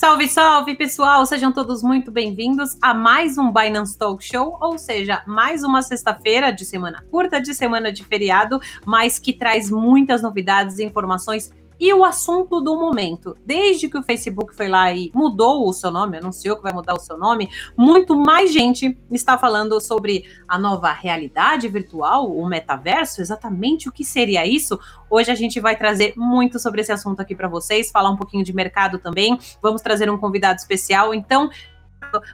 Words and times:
Salve, 0.00 0.28
salve, 0.28 0.74
pessoal! 0.76 1.26
Sejam 1.26 1.52
todos 1.52 1.82
muito 1.82 2.10
bem-vindos 2.10 2.74
a 2.80 2.94
mais 2.94 3.36
um 3.36 3.52
Binance 3.52 3.98
Talk 3.98 4.24
Show, 4.24 4.56
ou 4.58 4.78
seja, 4.78 5.22
mais 5.26 5.62
uma 5.62 5.82
sexta-feira 5.82 6.50
de 6.50 6.64
semana 6.64 7.04
curta, 7.10 7.38
de 7.38 7.52
semana 7.52 7.92
de 7.92 8.02
feriado, 8.02 8.58
mas 8.86 9.18
que 9.18 9.30
traz 9.30 9.70
muitas 9.70 10.22
novidades 10.22 10.78
e 10.78 10.84
informações 10.84 11.52
e 11.80 11.92
o 11.94 12.04
assunto 12.04 12.60
do 12.60 12.78
momento. 12.78 13.34
Desde 13.44 13.88
que 13.88 13.96
o 13.96 14.02
Facebook 14.02 14.54
foi 14.54 14.68
lá 14.68 14.92
e 14.92 15.10
mudou 15.14 15.66
o 15.66 15.72
seu 15.72 15.90
nome, 15.90 16.18
anunciou 16.18 16.56
que 16.56 16.62
vai 16.62 16.72
mudar 16.72 16.94
o 16.94 17.00
seu 17.00 17.16
nome, 17.16 17.48
muito 17.74 18.14
mais 18.14 18.52
gente 18.52 18.98
está 19.10 19.38
falando 19.38 19.80
sobre 19.80 20.24
a 20.46 20.58
nova 20.58 20.92
realidade 20.92 21.66
virtual, 21.68 22.30
o 22.30 22.46
metaverso, 22.46 23.22
exatamente 23.22 23.88
o 23.88 23.92
que 23.92 24.04
seria 24.04 24.46
isso. 24.46 24.78
Hoje 25.08 25.30
a 25.30 25.34
gente 25.34 25.58
vai 25.58 25.74
trazer 25.74 26.12
muito 26.16 26.58
sobre 26.58 26.82
esse 26.82 26.92
assunto 26.92 27.20
aqui 27.20 27.34
para 27.34 27.48
vocês, 27.48 27.90
falar 27.90 28.10
um 28.10 28.16
pouquinho 28.16 28.44
de 28.44 28.52
mercado 28.52 28.98
também. 28.98 29.38
Vamos 29.62 29.80
trazer 29.80 30.10
um 30.10 30.18
convidado 30.18 30.58
especial. 30.58 31.14
Então, 31.14 31.48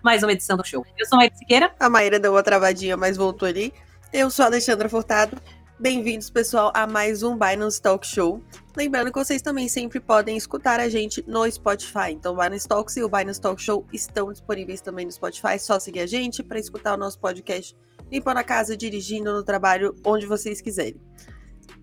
mais 0.02 0.22
uma 0.22 0.32
edição 0.32 0.56
do 0.56 0.66
show. 0.66 0.84
Eu 0.98 1.06
sou 1.06 1.16
a 1.16 1.20
Maíra 1.20 1.36
Siqueira. 1.36 1.74
A 1.78 1.88
Maíra 1.88 2.18
deu 2.18 2.32
uma 2.32 2.42
travadinha, 2.42 2.96
mas 2.96 3.16
voltou 3.16 3.46
ali. 3.46 3.72
Eu 4.12 4.30
sou 4.30 4.44
a 4.44 4.46
Alexandra 4.46 4.88
Furtado. 4.88 5.36
Bem-vindos, 5.78 6.30
pessoal, 6.30 6.72
a 6.74 6.86
mais 6.86 7.22
um 7.22 7.36
Binance 7.36 7.82
Talk 7.82 8.06
Show. 8.06 8.40
Lembrando 8.74 9.12
que 9.12 9.18
vocês 9.18 9.42
também 9.42 9.68
sempre 9.68 10.00
podem 10.00 10.34
escutar 10.34 10.80
a 10.80 10.88
gente 10.88 11.22
no 11.28 11.48
Spotify. 11.50 12.12
Então, 12.12 12.32
o 12.32 12.36
Binance 12.38 12.66
Talks 12.66 12.96
e 12.96 13.02
o 13.02 13.10
Binance 13.10 13.38
Talk 13.38 13.60
Show 13.60 13.86
estão 13.92 14.32
disponíveis 14.32 14.80
também 14.80 15.04
no 15.04 15.12
Spotify. 15.12 15.48
É 15.48 15.58
só 15.58 15.78
seguir 15.78 16.00
a 16.00 16.06
gente 16.06 16.42
para 16.42 16.58
escutar 16.58 16.94
o 16.94 16.96
nosso 16.96 17.20
podcast 17.20 17.76
limpando 18.10 18.38
a 18.38 18.42
casa, 18.42 18.74
dirigindo 18.74 19.30
no 19.30 19.42
trabalho, 19.42 19.94
onde 20.02 20.24
vocês 20.24 20.62
quiserem. 20.62 20.98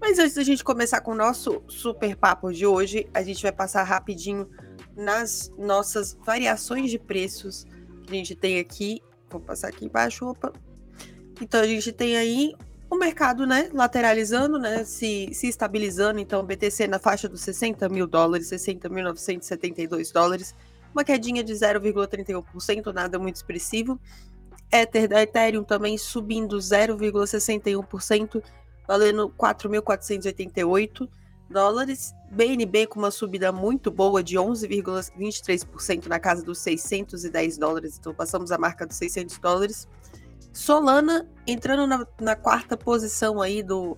Mas 0.01 0.17
antes 0.17 0.34
da 0.34 0.43
gente 0.43 0.63
começar 0.63 0.99
com 1.01 1.12
o 1.12 1.15
nosso 1.15 1.62
super 1.67 2.15
papo 2.15 2.51
de 2.51 2.65
hoje, 2.65 3.07
a 3.13 3.21
gente 3.21 3.43
vai 3.43 3.51
passar 3.51 3.84
rapidinho 3.84 4.49
nas 4.96 5.51
nossas 5.55 6.18
variações 6.25 6.90
de 6.90 6.98
preços 6.98 7.63
que 8.07 8.12
a 8.12 8.15
gente 8.15 8.34
tem 8.34 8.57
aqui. 8.57 9.03
Vou 9.29 9.40
passar 9.40 9.68
aqui 9.68 9.85
embaixo, 9.85 10.25
opa. 10.25 10.51
Então 11.40 11.62
a 11.62 11.68
gente 11.68 11.91
tem 11.91 12.18
aí 12.18 12.55
o 12.94 12.98
mercado, 12.98 13.48
né, 13.48 13.70
lateralizando, 13.74 14.60
né, 14.60 14.84
se, 14.86 15.30
se 15.34 15.48
estabilizando, 15.48 16.20
então 16.20 16.46
BTC 16.46 16.88
na 16.88 16.99
faixa 16.99 17.27
dos 17.27 17.41
60 17.41 17.90
mil 17.90 18.05
dólares, 18.05 18.49
60.972 18.49 20.12
dólares, 20.12 20.55
uma 20.94 21.04
quedinha 21.04 21.44
de 21.44 21.54
0,31%, 21.54 22.94
nada 22.94 23.18
muito 23.18 23.36
expressivo. 23.36 23.99
Ether 24.71 25.08
da 25.08 25.24
Ethereum 25.24 25.64
também 25.64 25.98
subindo 25.98 26.58
0,61%, 26.58 28.44
valendo 28.88 29.30
4.488 29.30 31.10
dólares. 31.49 32.14
BNB 32.32 32.88
com 32.88 32.99
uma 32.99 33.12
subida 33.12 33.52
muito 33.52 33.90
boa 33.91 34.24
de 34.24 34.36
11,23% 34.36 36.08
na 36.08 36.20
casa 36.20 36.44
dos 36.44 36.60
610 36.60 37.58
dólares, 37.58 37.98
então 37.99 38.14
passamos 38.14 38.52
a 38.52 38.58
marca 38.58 38.86
dos 38.86 38.98
600 38.98 39.38
dólares. 39.40 39.88
Solana 40.54 41.27
entrando 41.48 41.87
na, 41.87 42.07
na, 42.21 42.35
quarta 42.35 42.77
posição 42.77 43.41
aí 43.41 43.63
do, 43.63 43.98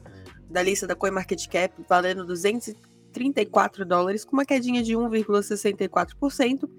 da 0.50 0.64
lista 0.64 0.88
da 0.88 0.96
CoinMarketCap, 0.96 1.84
valendo 1.88 2.26
234 2.26 3.86
dólares, 3.86 4.24
com 4.24 4.32
uma 4.38 4.46
quedinha 4.46 4.82
de 4.82 4.94
1,64%. 4.94 6.70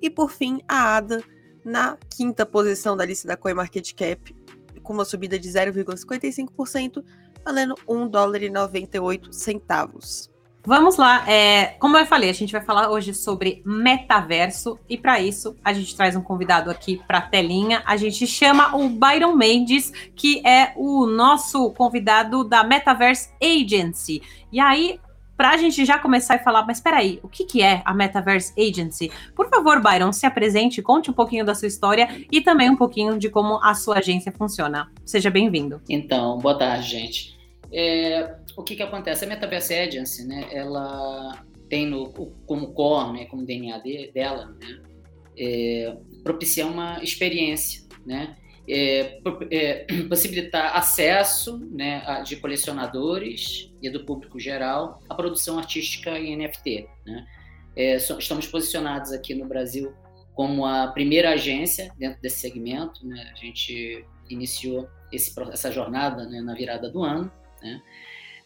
E 0.00 0.08
por 0.08 0.30
fim, 0.30 0.60
a 0.68 0.96
ADA 0.96 1.22
na 1.64 1.98
quinta 2.16 2.46
posição 2.46 2.96
da 2.96 3.04
lista 3.04 3.26
da 3.26 3.36
CoinMarketCap, 3.36 4.34
com 4.80 4.92
uma 4.92 5.04
subida 5.04 5.36
de 5.36 5.48
0,55%, 5.48 7.04
valendo 7.44 7.74
1 7.88 8.08
dólar 8.08 8.42
e 8.42 8.48
98 8.48 9.32
centavos. 9.32 10.30
Vamos 10.66 10.96
lá, 10.96 11.24
é, 11.30 11.76
como 11.78 11.96
eu 11.96 12.04
falei, 12.04 12.28
a 12.28 12.32
gente 12.32 12.50
vai 12.50 12.60
falar 12.60 12.90
hoje 12.90 13.14
sobre 13.14 13.62
metaverso 13.64 14.76
e 14.88 14.98
para 14.98 15.20
isso 15.20 15.54
a 15.64 15.72
gente 15.72 15.94
traz 15.94 16.16
um 16.16 16.20
convidado 16.20 16.68
aqui 16.72 17.00
para 17.06 17.18
a 17.18 17.22
telinha. 17.22 17.84
A 17.86 17.96
gente 17.96 18.26
chama 18.26 18.74
o 18.74 18.88
Byron 18.88 19.36
Mendes, 19.36 19.92
que 20.16 20.44
é 20.44 20.72
o 20.74 21.06
nosso 21.06 21.70
convidado 21.70 22.42
da 22.42 22.64
Metaverse 22.64 23.30
Agency. 23.40 24.20
E 24.50 24.58
aí, 24.58 24.98
para 25.36 25.50
a 25.50 25.56
gente 25.56 25.84
já 25.84 26.00
começar 26.00 26.34
a 26.34 26.38
falar, 26.40 26.66
mas 26.66 26.78
espera 26.78 26.96
aí, 26.96 27.20
o 27.22 27.28
que, 27.28 27.44
que 27.44 27.62
é 27.62 27.80
a 27.84 27.94
Metaverse 27.94 28.52
Agency? 28.58 29.12
Por 29.36 29.48
favor, 29.48 29.80
Byron, 29.80 30.12
se 30.12 30.26
apresente, 30.26 30.82
conte 30.82 31.12
um 31.12 31.14
pouquinho 31.14 31.44
da 31.44 31.54
sua 31.54 31.68
história 31.68 32.08
e 32.32 32.40
também 32.40 32.68
um 32.68 32.76
pouquinho 32.76 33.20
de 33.20 33.30
como 33.30 33.62
a 33.62 33.72
sua 33.76 33.98
agência 33.98 34.32
funciona. 34.32 34.90
Seja 35.04 35.30
bem-vindo. 35.30 35.80
Então, 35.88 36.38
boa 36.38 36.58
tarde, 36.58 36.90
gente. 36.90 37.35
É, 37.72 38.36
o 38.56 38.62
que, 38.62 38.76
que 38.76 38.82
acontece? 38.82 39.24
A 39.24 39.28
Metaverse 39.28 39.74
Agency, 39.74 40.26
né, 40.26 40.48
ela 40.52 41.44
tem 41.68 41.86
no, 41.86 42.10
como 42.46 42.72
core, 42.72 43.12
né, 43.12 43.24
como 43.26 43.44
DNA 43.44 43.78
de, 43.78 44.10
dela, 44.12 44.46
né, 44.46 44.82
é, 45.36 45.96
propiciar 46.22 46.70
uma 46.70 47.02
experiência, 47.02 47.82
né, 48.04 48.36
é, 48.68 49.20
é, 49.50 49.86
possibilitar 50.08 50.76
acesso 50.76 51.58
né, 51.70 52.22
de 52.24 52.36
colecionadores 52.36 53.72
e 53.80 53.88
do 53.88 54.04
público 54.04 54.38
geral 54.40 55.00
à 55.08 55.14
produção 55.14 55.58
artística 55.58 56.18
em 56.18 56.36
NFT. 56.36 56.88
Né. 57.06 57.26
É, 57.76 57.96
estamos 57.96 58.46
posicionados 58.46 59.12
aqui 59.12 59.34
no 59.34 59.46
Brasil 59.46 59.92
como 60.34 60.66
a 60.66 60.88
primeira 60.88 61.30
agência 61.30 61.92
dentro 61.96 62.20
desse 62.20 62.40
segmento. 62.40 63.06
Né, 63.06 63.30
a 63.32 63.36
gente 63.36 64.04
iniciou 64.28 64.88
esse, 65.12 65.32
essa 65.52 65.70
jornada 65.70 66.26
né, 66.26 66.40
na 66.40 66.54
virada 66.54 66.90
do 66.90 67.02
ano. 67.02 67.30
Né? 67.62 67.82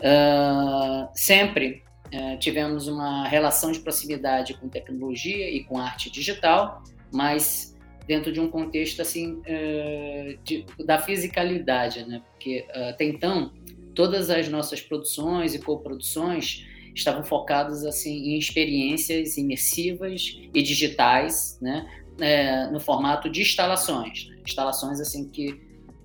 Uh, 0.01 1.09
sempre 1.15 1.83
uh, 2.15 2.39
tivemos 2.39 2.89
uma 2.89 3.27
relação 3.29 3.71
de 3.71 3.81
proximidade 3.81 4.55
com 4.55 4.69
tecnologia 4.69 5.51
e 5.51 5.65
com 5.65 5.79
arte 5.79 6.11
digital, 6.11 6.83
mas 7.13 7.77
dentro 8.07 8.33
de 8.33 8.41
um 8.41 8.49
contexto 8.49 9.03
assim 9.03 9.35
uh, 9.35 10.39
de, 10.43 10.65
da 10.85 10.99
fisicalidade, 10.99 12.07
né? 12.07 12.23
Porque 12.33 12.67
até 12.73 13.05
então 13.05 13.53
todas 13.95 14.31
as 14.31 14.49
nossas 14.49 14.81
produções 14.81 15.55
e 15.55 15.59
coproduções 15.59 16.67
estavam 16.95 17.23
focadas 17.23 17.85
assim 17.85 18.31
em 18.31 18.39
experiências 18.39 19.37
imersivas 19.37 20.41
e 20.55 20.63
digitais, 20.63 21.59
né? 21.61 21.89
É, 22.19 22.67
no 22.67 22.79
formato 22.79 23.31
de 23.31 23.41
instalações, 23.41 24.29
né? 24.29 24.37
instalações 24.45 25.01
assim 25.01 25.27
que 25.29 25.53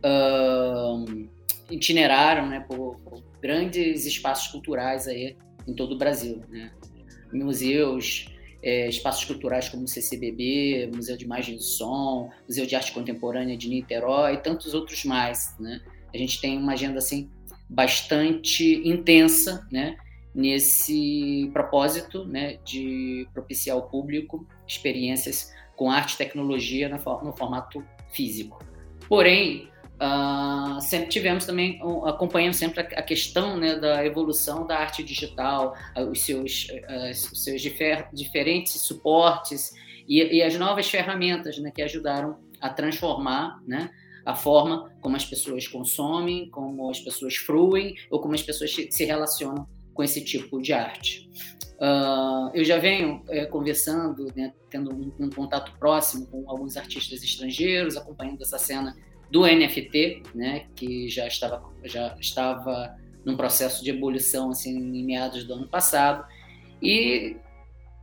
uh, 0.06 1.28
itineraram 1.70 2.48
né, 2.48 2.60
por, 2.62 2.98
por, 3.00 3.24
grandes 3.42 4.06
espaços 4.06 4.48
culturais 4.52 5.08
aí 5.08 5.36
em 5.68 5.74
todo 5.74 5.94
o 5.94 5.98
Brasil. 5.98 6.42
Né? 6.50 6.72
Museus, 7.34 8.28
é, 8.64 8.88
espaços 8.88 9.26
culturais 9.26 9.70
como 9.70 9.84
o 9.84 9.88
CCBB, 9.88 10.90
Museu 10.94 11.18
de 11.18 11.26
Imagem 11.26 11.56
e 11.56 11.62
Som, 11.62 12.32
Museu 12.48 12.66
de 12.66 12.76
Arte 12.76 12.92
Contemporânea 12.92 13.58
de 13.58 13.70
Niterói 13.70 14.36
e 14.36 14.38
tantos 14.38 14.74
outros 14.74 15.04
mais. 15.06 15.56
Né? 15.60 15.82
A 16.14 16.18
gente 16.18 16.42
tem 16.42 16.58
uma 16.58 16.74
agenda 16.74 16.98
assim 16.98 17.30
bastante 17.70 18.88
intensa 18.88 19.68
né? 19.72 19.98
nesse 20.34 21.50
propósito 21.54 22.26
né? 22.26 22.58
de 22.64 23.28
propiciar 23.34 23.76
ao 23.76 23.90
público 23.90 24.48
experiências 24.68 25.54
com 25.76 25.92
arte 25.92 26.14
e 26.14 26.18
tecnologia 26.18 26.90
no 26.90 27.34
formato 27.34 27.84
físico. 28.12 28.64
Porém, 29.08 29.70
Uh, 29.96 30.82
sempre 30.82 31.08
tivemos 31.08 31.46
também, 31.46 31.80
acompanhando 32.06 32.54
sempre 32.54 32.82
a, 32.82 33.02
questão 33.02 33.58
né, 33.58 33.76
da 33.76 34.06
evolução 34.06 34.68
da 34.68 34.78
arte 34.78 35.02
digital, 35.02 35.74
os 36.12 36.22
seus, 36.22 36.68
os 37.32 37.44
seus 37.44 37.62
difer 37.62 38.10
diferentes 38.12 38.74
suportes 38.82 39.74
e, 40.08 40.38
e, 40.38 40.44
as 40.44 40.56
novas 40.56 40.90
ferramentas 40.90 41.58
né, 41.58 41.72
que 41.72 41.82
ajudaram 41.82 42.38
a 42.60 42.70
transformar 42.70 43.60
né, 43.66 43.90
a 44.26 44.36
forma 44.36 44.92
como 45.02 45.16
as 45.16 45.26
pessoas 45.26 45.68
consomem, 45.68 46.50
como 46.50 46.90
as 46.90 47.00
pessoas 47.00 47.36
fruem 47.36 47.96
ou 48.10 48.20
como 48.20 48.34
as 48.34 48.42
pessoas 48.42 48.72
se 48.74 49.06
relacionam 49.06 49.68
com 49.94 50.04
esse 50.04 50.24
tipo 50.24 50.62
de 50.62 50.74
arte. 50.74 51.30
Uh, 51.76 52.50
eu 52.54 52.64
já 52.64 52.78
venho 52.78 53.22
é, 53.30 53.46
conversando, 53.46 54.32
né, 54.36 54.54
tendo 54.70 54.94
um, 54.94 55.12
um 55.20 55.30
contato 55.30 55.78
próximo 55.78 56.26
com 56.28 56.50
alguns 56.50 56.78
artistas 56.78 57.22
estrangeiros, 57.22 57.98
acompanhando 57.98 58.42
essa 58.42 58.58
cena 58.58 58.96
do 59.30 59.42
NFT, 59.42 60.24
né, 60.34 60.66
que 60.76 61.10
já 61.10 61.28
estava, 61.28 61.64
já 61.84 62.16
estava 62.20 62.96
num 63.26 63.36
processo 63.36 63.84
de 63.84 63.90
ebulição 63.90 64.52
assim, 64.52 64.78
em 64.78 65.04
meados 65.04 65.44
do 65.44 65.54
ano 65.54 65.68
passado, 65.68 66.26
e 66.82 67.38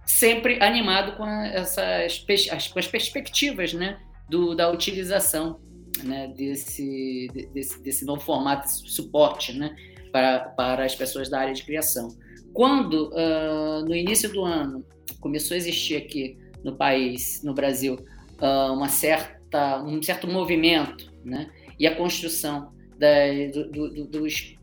sempre 0.04 0.62
animado 0.62 1.16
com 1.16 1.26
essas 1.26 2.24
as, 2.50 2.68
com 2.68 2.78
as 2.78 2.86
perspectivas 2.86 3.72
né, 3.72 4.00
do, 4.28 4.54
da 4.54 4.70
utilização 4.70 5.60
né, 6.02 6.32
desse, 6.36 7.28
desse, 7.52 7.82
desse 7.82 8.04
novo 8.04 8.20
formato, 8.20 8.62
desse 8.62 8.88
suporte 8.88 9.52
né, 9.52 9.76
para, 10.10 10.40
para 10.40 10.84
as 10.84 10.94
pessoas 10.94 11.28
da 11.28 11.40
área 11.40 11.54
de 11.54 11.62
criação. 11.62 12.08
Quando, 12.52 13.10
uh, 13.10 13.84
no 13.84 13.94
início 13.94 14.30
do 14.30 14.44
ano, 14.44 14.84
começou 15.20 15.54
a 15.54 15.58
existir 15.58 15.96
aqui 15.96 16.38
no 16.62 16.76
país, 16.76 17.42
no 17.42 17.54
Brasil, 17.54 17.94
uh, 18.40 18.72
uma 18.72 18.88
certa, 18.88 19.40
um 19.84 20.02
certo 20.02 20.26
movimento 20.26 21.12
né? 21.24 21.50
e 21.78 21.86
a 21.86 21.94
construção 21.94 22.72
da, 22.98 23.08
do, 23.52 23.70
do, 23.70 24.04
dos 24.06 24.56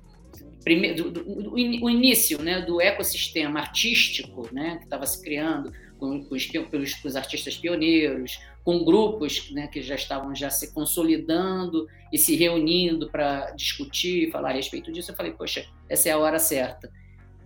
do, 0.95 1.11
do, 1.11 1.53
o 1.53 1.89
início 1.89 2.41
né, 2.41 2.61
do 2.61 2.79
ecossistema 2.81 3.59
artístico 3.59 4.47
né, 4.53 4.77
que 4.77 4.83
estava 4.83 5.05
se 5.05 5.21
criando 5.23 5.71
com, 5.97 6.23
com, 6.23 6.35
os, 6.35 6.45
pelos, 6.45 6.93
com 6.95 7.07
os 7.07 7.15
artistas 7.15 7.57
pioneiros, 7.57 8.39
com 8.63 8.83
grupos 8.83 9.51
né, 9.51 9.67
que 9.67 9.81
já 9.81 9.95
estavam 9.95 10.33
já 10.35 10.49
se 10.49 10.73
consolidando 10.73 11.87
e 12.11 12.17
se 12.17 12.35
reunindo 12.35 13.09
para 13.09 13.51
discutir 13.51 14.31
falar 14.31 14.49
a 14.49 14.53
respeito 14.53 14.91
disso. 14.91 15.11
Eu 15.11 15.15
falei, 15.15 15.33
poxa, 15.33 15.65
essa 15.87 16.09
é 16.09 16.11
a 16.11 16.17
hora 16.17 16.39
certa. 16.39 16.91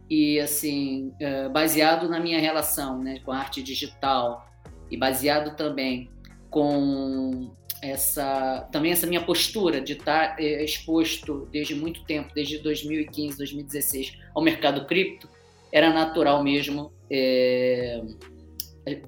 E, 0.10 0.40
assim, 0.40 1.14
é, 1.20 1.50
baseado 1.50 2.10
na 2.10 2.20
minha 2.20 2.40
relação 2.40 3.02
né, 3.02 3.20
com 3.24 3.32
a 3.32 3.38
arte 3.38 3.64
digital 3.64 4.48
e 4.92 4.98
baseado 4.98 5.56
também 5.56 6.10
com 6.54 7.52
essa 7.82 8.70
também 8.72 8.92
essa 8.92 9.08
minha 9.08 9.26
postura 9.26 9.82
de 9.82 9.94
estar 9.94 10.40
é, 10.40 10.64
exposto 10.64 11.50
desde 11.52 11.76
muito 11.76 12.06
tempo, 12.06 12.34
desde 12.34 12.60
2015, 12.60 13.38
2016, 13.38 14.18
ao 14.34 14.42
mercado 14.42 14.86
cripto, 14.86 15.28
era 15.72 15.92
natural 15.92 16.44
mesmo 16.44 16.94
é, 17.12 18.02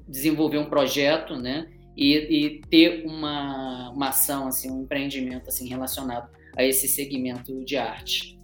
desenvolver 0.08 0.58
um 0.58 0.66
projeto, 0.66 1.36
né? 1.38 1.72
E, 1.96 2.14
e, 2.14 2.62
ter 2.70 3.06
uma, 3.06 3.92
uma 3.92 4.10
ação, 4.10 4.48
assim, 4.48 4.70
um 4.70 4.82
empreendimento 4.82 5.48
assim 5.48 5.70
relacionado 5.70 6.30
a 6.58 6.64
esse 6.64 6.90
segmento 6.90 7.64
de 7.64 7.78
arte. 7.78 8.35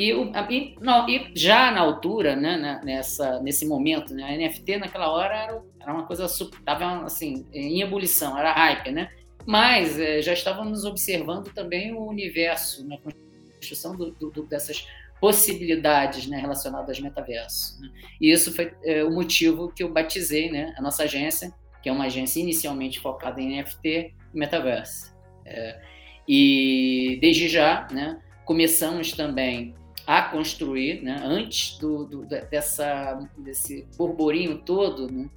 E, 0.00 0.12
e, 0.48 0.76
não, 0.80 1.06
e 1.06 1.30
já 1.34 1.70
na 1.70 1.80
altura, 1.80 2.34
né, 2.34 2.80
nessa, 2.82 3.38
nesse 3.40 3.66
momento, 3.66 4.14
né, 4.14 4.24
a 4.24 4.34
NFT 4.34 4.78
naquela 4.78 5.12
hora 5.12 5.36
era, 5.36 5.62
era 5.78 5.92
uma 5.92 6.06
coisa 6.06 6.24
estava 6.24 7.04
assim 7.04 7.46
em 7.52 7.82
ebulição, 7.82 8.38
era 8.38 8.50
hype, 8.50 8.90
né? 8.92 9.10
Mas 9.44 10.00
é, 10.00 10.22
já 10.22 10.32
estávamos 10.32 10.86
observando 10.86 11.52
também 11.52 11.92
o 11.92 12.06
universo, 12.06 12.86
né, 12.86 12.98
a 13.04 13.12
construção 13.58 13.94
do, 13.94 14.10
do, 14.12 14.42
dessas 14.44 14.86
possibilidades 15.20 16.26
né, 16.26 16.38
relacionadas 16.38 16.88
aos 16.88 17.00
metaversos. 17.00 17.78
Né? 17.78 17.90
E 18.18 18.32
isso 18.32 18.54
foi 18.54 18.72
é, 18.82 19.04
o 19.04 19.10
motivo 19.10 19.70
que 19.70 19.82
eu 19.82 19.92
batizei 19.92 20.50
né, 20.50 20.74
a 20.78 20.80
nossa 20.80 21.02
agência, 21.02 21.52
que 21.82 21.90
é 21.90 21.92
uma 21.92 22.06
agência 22.06 22.40
inicialmente 22.40 22.98
focada 23.00 23.38
em 23.38 23.60
NFT 23.60 24.14
e 24.32 24.38
metaverso. 24.38 25.14
É, 25.44 25.78
e 26.26 27.18
desde 27.20 27.48
já, 27.48 27.86
né, 27.90 28.18
começamos 28.46 29.12
também 29.12 29.74
a 30.10 30.22
construir, 30.22 31.04
né, 31.04 31.20
antes 31.22 31.78
do, 31.78 32.04
do, 32.04 32.26
dessa, 32.26 33.14
desse 33.38 33.86
burburinho 33.96 34.58
todo, 34.58 35.06
né, 35.08 35.30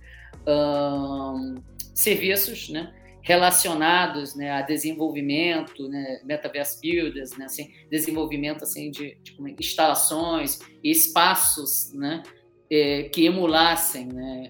um, 0.48 1.62
serviços 1.94 2.70
né, 2.70 2.92
relacionados 3.22 4.36
né, 4.36 4.50
a 4.50 4.64
desenvolvimento, 4.64 5.88
né, 5.88 6.22
metaverse 6.26 6.82
builders, 6.82 7.38
né, 7.38 7.46
assim, 7.46 7.72
desenvolvimento 7.92 8.64
assim 8.64 8.90
de, 8.90 9.16
de 9.22 9.36
instalações 9.60 10.58
e 10.84 10.90
espaços, 10.90 11.94
né, 11.94 12.24
é, 12.68 13.04
que 13.04 13.28
emulassem 13.28 14.08
né, 14.08 14.50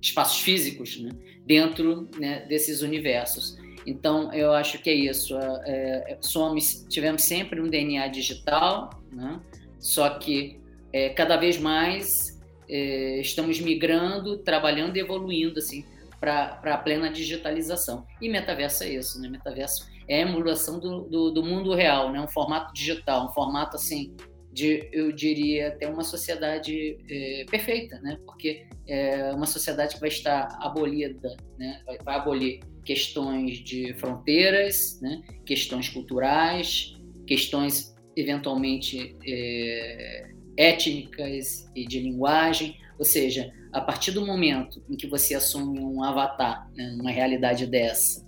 espaços 0.00 0.40
físicos 0.40 0.98
né, 0.98 1.10
dentro 1.44 2.08
né, 2.18 2.46
desses 2.48 2.80
universos. 2.80 3.58
Então, 3.86 4.32
eu 4.32 4.52
acho 4.52 4.78
que 4.82 4.88
é 4.88 4.94
isso. 4.94 5.36
É, 5.38 6.12
é, 6.12 6.18
somos, 6.22 6.86
tivemos 6.88 7.22
sempre 7.22 7.60
um 7.60 7.68
DNA 7.68 8.08
digital, 8.08 8.90
né, 9.12 9.38
só 9.78 10.10
que 10.10 10.60
é, 10.92 11.10
cada 11.10 11.36
vez 11.36 11.58
mais 11.58 12.38
é, 12.68 13.20
estamos 13.20 13.60
migrando, 13.60 14.38
trabalhando 14.38 14.96
e 14.96 15.00
evoluindo 15.00 15.58
assim 15.58 15.84
para 16.20 16.60
a 16.64 16.78
plena 16.78 17.10
digitalização. 17.10 18.04
E 18.20 18.28
metaverso 18.28 18.82
é 18.84 18.94
isso, 18.94 19.20
né? 19.20 19.28
Metaverso 19.28 19.88
é 20.08 20.22
a 20.22 20.26
emulação 20.26 20.80
do, 20.80 21.02
do, 21.02 21.30
do, 21.30 21.44
mundo 21.44 21.74
real, 21.74 22.12
né? 22.12 22.20
Um 22.20 22.28
formato 22.28 22.72
digital, 22.74 23.26
um 23.26 23.32
formato 23.32 23.76
assim 23.76 24.16
de, 24.52 24.88
eu 24.92 25.12
diria, 25.12 25.68
até 25.68 25.88
uma 25.88 26.02
sociedade 26.02 26.98
é, 27.08 27.44
perfeita, 27.48 28.00
né? 28.00 28.18
Porque 28.24 28.66
é 28.86 29.30
uma 29.32 29.46
sociedade 29.46 29.94
que 29.94 30.00
vai 30.00 30.08
estar 30.08 30.58
abolida, 30.60 31.36
né? 31.56 31.82
Vai, 31.86 31.98
vai 31.98 32.16
abolir 32.16 32.60
questões 32.84 33.58
de 33.58 33.94
fronteiras, 33.94 34.98
né? 35.00 35.22
Questões 35.46 35.88
culturais, 35.88 36.96
questões 37.26 37.94
eventualmente 38.18 39.16
é, 39.24 40.30
étnicas 40.56 41.70
e 41.74 41.86
de 41.86 42.00
linguagem, 42.00 42.76
ou 42.98 43.04
seja, 43.04 43.52
a 43.72 43.80
partir 43.80 44.10
do 44.10 44.26
momento 44.26 44.82
em 44.90 44.96
que 44.96 45.06
você 45.06 45.34
assume 45.34 45.78
um 45.78 46.02
avatar, 46.02 46.68
né, 46.74 46.96
uma 47.00 47.12
realidade 47.12 47.64
dessa, 47.64 48.26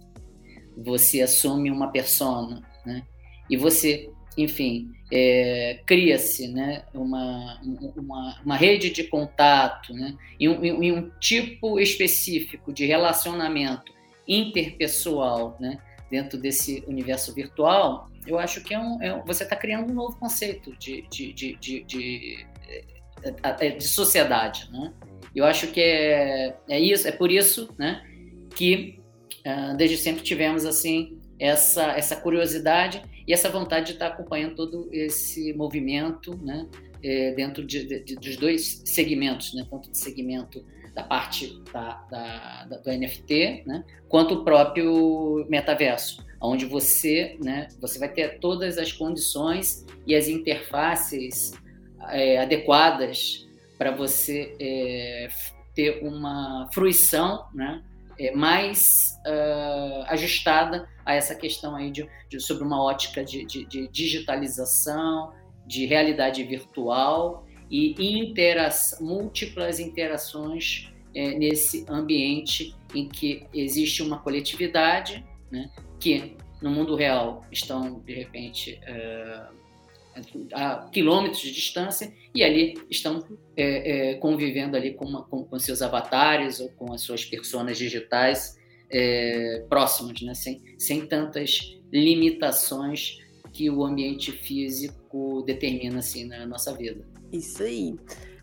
você 0.77 1.23
assume 1.23 1.71
uma 1.71 1.91
persona, 1.91 2.63
né, 2.87 3.03
e 3.51 3.57
você, 3.57 4.09
enfim, 4.39 4.89
é, 5.13 5.81
cria-se 5.85 6.47
né, 6.47 6.85
uma, 6.95 7.61
uma, 7.97 8.41
uma, 8.45 8.57
rede 8.57 8.91
de 8.91 9.03
contato 9.05 9.93
né, 9.93 10.17
e, 10.39 10.49
um, 10.49 10.85
e 10.85 10.93
um 10.93 11.11
tipo 11.19 11.81
específico 11.81 12.73
de 12.73 12.87
relacionamento 12.87 13.93
interpessoal 14.29 15.57
né, 15.59 15.79
dentro 16.09 16.39
desse 16.39 16.85
universo 16.87 17.35
virtual, 17.35 18.09
eu 18.27 18.39
acho 18.39 18.63
que 18.63 18.75
é 18.75 18.79
um, 18.79 19.03
é, 19.03 19.23
você 19.27 19.45
está 19.45 19.57
criando 19.57 19.91
um 19.91 19.95
novo 19.95 20.17
conceito 20.17 20.77
de, 20.77 21.03
de, 21.09 21.33
de, 21.33 21.57
de, 21.57 21.85
de, 21.85 22.47
é, 23.23 23.71
de 23.71 23.89
sociedade. 23.89 24.69
Né? 24.71 24.93
Eu 25.35 25.45
acho 25.45 25.69
que 25.69 25.81
é, 25.81 26.57
é 26.69 26.81
isso, 26.81 27.07
é 27.07 27.13
por 27.13 27.31
isso, 27.31 27.73
né, 27.79 28.05
que 28.55 29.01
uh, 29.47 29.77
desde 29.77 29.97
sempre 29.97 30.23
tivemos 30.23 30.65
assim 30.65 31.19
essa 31.39 31.93
essa 31.93 32.17
curiosidade 32.17 33.03
e 33.27 33.33
essa 33.33 33.49
vontade 33.49 33.87
de 33.87 33.93
estar 33.93 34.09
acompanhando 34.09 34.57
todo 34.57 34.89
esse 34.93 35.53
movimento, 35.53 36.37
né, 36.43 36.67
é, 37.03 37.33
dentro 37.33 37.65
de, 37.65 38.03
de, 38.03 38.17
dos 38.17 38.37
dois 38.37 38.83
segmentos, 38.85 39.55
né, 39.55 39.67
tanto 39.71 39.91
de 39.91 39.97
segmento 39.97 40.65
da 40.95 41.05
parte 41.05 41.63
da, 41.73 41.95
da, 42.11 42.65
da, 42.65 42.77
do 42.79 42.91
NFT, 42.91 43.63
né, 43.67 43.85
quanto 44.09 44.35
o 44.35 44.45
próprio 44.45 45.47
metaverso, 45.49 46.27
onde 46.41 46.65
você, 46.65 47.37
né, 47.43 47.69
você 47.81 47.99
vai 47.99 48.09
ter 48.09 48.39
todas 48.39 48.79
as 48.79 48.93
condições 48.93 49.85
e 50.07 50.15
as 50.15 50.27
interfaces 50.27 51.53
é, 52.09 52.39
adequadas 52.39 53.47
para 53.77 53.91
você 53.91 54.57
é, 54.59 55.29
ter 55.75 56.03
uma 56.03 56.69
fruição 56.73 57.47
né, 57.55 57.83
é, 58.19 58.35
mais 58.35 59.19
uh, 59.27 60.05
ajustada 60.09 60.89
a 61.05 61.15
essa 61.15 61.35
questão 61.35 61.75
aí 61.75 61.91
de, 61.91 62.09
de 62.29 62.41
sobre 62.41 62.65
uma 62.65 62.83
ótica 62.83 63.25
de, 63.25 63.45
de, 63.47 63.65
de, 63.65 63.89
digitalização, 63.89 65.33
de 65.67 65.87
realidade 65.87 66.43
virtual 66.45 67.47
e 67.71 67.95
intera 67.99 68.69
múltiplas 69.01 69.79
interações 69.79 70.93
é, 71.15 71.39
nesse 71.39 71.87
ambiente 71.89 72.75
em 72.95 73.09
que 73.09 73.47
existe 73.55 74.03
uma 74.03 74.19
coletividade 74.19 75.25
né, 75.51 75.71
que 76.01 76.37
no 76.61 76.71
mundo 76.71 76.97
real 76.97 77.45
estão 77.53 78.01
de 78.01 78.15
repente 78.15 78.81
uh, 78.89 79.61
a 80.53 80.89
quilômetros 80.91 81.41
de 81.41 81.53
distância 81.53 82.13
e 82.35 82.43
ali 82.43 82.75
estão 82.91 83.25
é, 83.57 84.11
é, 84.11 84.15
convivendo 84.15 84.77
ali 84.77 84.93
com, 84.95 85.05
uma, 85.05 85.23
com, 85.23 85.45
com, 85.45 85.59
seus 85.59 85.83
avatares 85.83 86.61
ou 86.61 86.69
com 86.71 86.93
as 86.93 87.03
suas 87.03 87.25
personas 87.25 87.79
digitais 87.79 88.59
é, 88.91 89.65
próximas, 89.69 90.21
né? 90.21 90.35
sem, 90.35 90.63
sem 90.79 91.07
tantas 91.07 91.79
limitações 91.93 93.19
que 93.53 93.71
o 93.71 93.85
ambiente 93.85 94.33
físico 94.33 95.43
determina 95.47 95.99
assim 95.99 96.25
na 96.25 96.47
nossa 96.47 96.77
vida. 96.77 97.05
Isso 97.33 97.63
aí. 97.63 97.95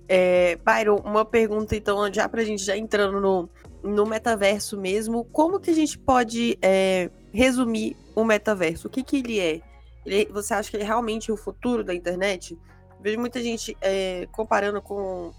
É, 0.09 0.57
uma 1.03 1.25
pergunta 1.25 1.75
então, 1.75 2.11
já 2.13 2.29
para 2.29 2.41
a 2.41 2.45
gente 2.45 2.63
já 2.63 2.77
entrando 2.77 3.19
no, 3.19 3.49
no 3.83 4.05
metaverso 4.05 4.79
mesmo, 4.79 5.25
como 5.25 5.59
que 5.59 5.69
a 5.69 5.73
gente 5.73 5.97
pode 5.97 6.57
é, 6.61 7.09
resumir 7.33 7.95
o 8.15 8.23
metaverso? 8.23 8.87
O 8.87 8.91
que, 8.91 9.03
que 9.03 9.17
ele 9.17 9.39
é? 9.39 9.61
Ele, 10.05 10.25
você 10.31 10.53
acha 10.53 10.69
que 10.69 10.77
ele 10.77 10.83
é 10.83 10.87
realmente 10.87 11.31
o 11.31 11.37
futuro 11.37 11.83
da 11.83 11.93
internet? 11.93 12.57
Vejo 13.01 13.19
muita 13.19 13.41
gente 13.41 13.77
é, 13.81 14.27
comparando 14.31 14.81
com 14.81 15.33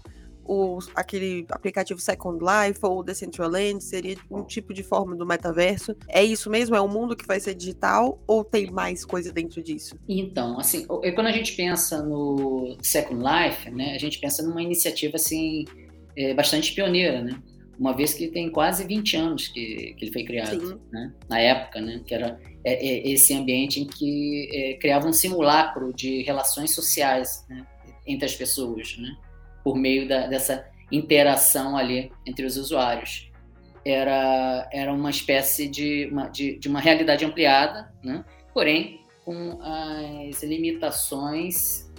aquele 0.95 1.45
aplicativo 1.51 1.99
Second 1.99 2.39
Life 2.39 2.79
ou 2.81 3.03
Decentraland, 3.03 3.83
seria 3.83 4.17
um 4.31 4.43
tipo 4.43 4.73
de 4.73 4.81
forma 4.81 5.15
do 5.15 5.25
metaverso. 5.25 5.95
É 6.07 6.23
isso 6.23 6.49
mesmo? 6.49 6.75
É 6.75 6.81
um 6.81 6.87
mundo 6.87 7.15
que 7.15 7.27
vai 7.27 7.39
ser 7.39 7.53
digital 7.53 8.19
ou 8.25 8.43
tem 8.43 8.71
mais 8.71 9.05
coisa 9.05 9.31
dentro 9.31 9.61
disso? 9.61 9.95
Então, 10.07 10.59
assim, 10.59 10.85
quando 10.87 11.27
a 11.27 11.31
gente 11.31 11.55
pensa 11.55 12.01
no 12.01 12.75
Second 12.81 13.23
Life, 13.23 13.69
né, 13.69 13.93
a 13.93 13.99
gente 13.99 14.19
pensa 14.19 14.41
numa 14.41 14.61
iniciativa 14.61 15.17
assim 15.17 15.65
é, 16.15 16.33
bastante 16.33 16.73
pioneira, 16.73 17.21
né? 17.21 17.39
Uma 17.79 17.95
vez 17.95 18.13
que 18.13 18.27
tem 18.27 18.49
quase 18.51 18.85
20 18.85 19.15
anos 19.15 19.47
que, 19.47 19.95
que 19.97 20.05
ele 20.05 20.11
foi 20.11 20.23
criado, 20.25 20.81
né? 20.91 21.13
Na 21.29 21.39
época, 21.39 21.79
né? 21.79 22.01
Que 22.05 22.13
era 22.13 22.37
é, 22.63 22.73
é, 22.73 23.09
esse 23.09 23.33
ambiente 23.33 23.79
em 23.79 23.87
que 23.87 24.49
é, 24.51 24.73
criava 24.73 25.07
um 25.07 25.13
simulacro 25.13 25.93
de 25.93 26.23
relações 26.23 26.75
sociais 26.75 27.45
né, 27.49 27.65
entre 28.05 28.25
as 28.25 28.35
pessoas, 28.35 28.97
né, 28.97 29.15
por 29.63 29.77
meio 29.77 30.07
da, 30.07 30.27
dessa 30.27 30.67
interação 30.91 31.77
ali 31.77 32.11
entre 32.25 32.45
os 32.45 32.57
usuários. 32.57 33.31
Era, 33.85 34.67
era 34.73 34.93
uma 34.93 35.09
espécie 35.09 35.69
de 35.69 36.09
uma, 36.11 36.27
de, 36.27 36.59
de 36.59 36.67
uma 36.67 36.81
realidade 36.81 37.23
ampliada, 37.23 37.93
né, 38.03 38.25
porém 38.53 38.99
com 39.23 39.59
as 39.61 40.43
limitações 40.43 41.89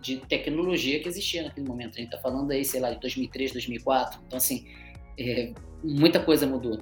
de 0.00 0.16
tecnologia 0.16 1.00
que 1.00 1.08
existia 1.08 1.44
naquele 1.44 1.68
momento. 1.68 1.94
A 1.94 2.00
gente 2.00 2.06
está 2.06 2.18
falando 2.18 2.50
aí, 2.50 2.64
sei 2.64 2.80
lá, 2.80 2.90
de 2.90 3.00
2003, 3.00 3.52
2004. 3.52 4.20
Então, 4.26 4.36
assim, 4.36 4.66
é, 5.18 5.52
muita 5.82 6.20
coisa 6.20 6.46
mudou 6.46 6.78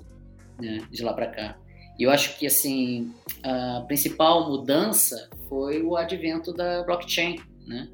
né, 0.61 0.79
de 0.91 1.03
lá 1.03 1.13
para 1.13 1.27
cá. 1.27 1.59
E 1.99 2.03
eu 2.03 2.11
acho 2.11 2.39
que 2.39 2.47
assim 2.47 3.13
a 3.43 3.85
principal 3.87 4.49
mudança 4.49 5.29
foi 5.49 5.83
o 5.83 5.97
advento 5.97 6.53
da 6.53 6.83
blockchain, 6.83 7.39
né? 7.67 7.89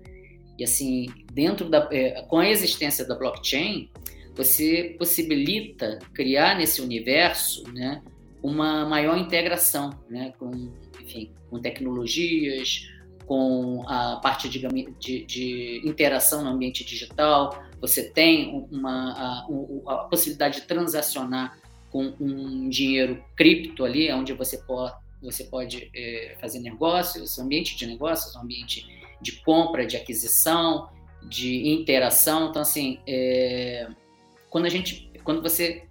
E 0.59 0.65
assim 0.65 1.07
dentro 1.33 1.69
da 1.69 1.89
é, 1.91 2.23
com 2.23 2.39
a 2.39 2.49
existência 2.49 3.07
da 3.07 3.15
blockchain 3.15 3.91
você 4.35 4.95
possibilita 4.99 5.99
criar 6.13 6.57
nesse 6.59 6.83
universo, 6.83 7.65
né, 7.73 8.03
uma 8.43 8.85
maior 8.85 9.17
integração, 9.17 9.99
né, 10.11 10.35
com 10.39 10.71
enfim, 11.01 11.33
com 11.49 11.59
tecnologias, 11.59 12.87
com 13.27 13.83
a 13.89 14.17
parte 14.17 14.49
de, 14.49 14.61
de, 14.99 15.25
de 15.25 15.83
interação 15.85 16.45
no 16.45 16.51
ambiente 16.51 16.85
digital. 16.85 17.63
Você 17.81 18.11
tem 18.11 18.67
uma 18.71 19.13
a, 19.13 19.93
a 19.93 19.97
possibilidade 20.05 20.61
de 20.61 20.67
transacionar 20.67 21.59
com 21.91 22.15
um 22.21 22.69
dinheiro 22.69 23.25
cripto 23.37 23.85
ali, 23.85 24.13
onde 24.13 24.33
você 24.33 24.59
pode, 24.59 24.95
você 25.23 25.45
pode 25.45 25.91
é, 25.95 26.37
fazer 26.41 26.61
negócios, 26.61 27.39
ambiente 27.39 27.77
de 27.77 27.87
negócios, 27.87 28.35
ambiente 28.37 28.87
de 29.21 29.33
compra, 29.43 29.87
de 29.87 29.97
aquisição, 29.97 30.89
de 31.23 31.69
interação. 31.69 32.51
Então, 32.51 32.63
assim, 32.63 33.01
é, 33.07 33.89
quando 34.51 34.67
a 34.67 34.69
gente, 34.69 35.11
quando 35.25 35.43
você 35.43 35.85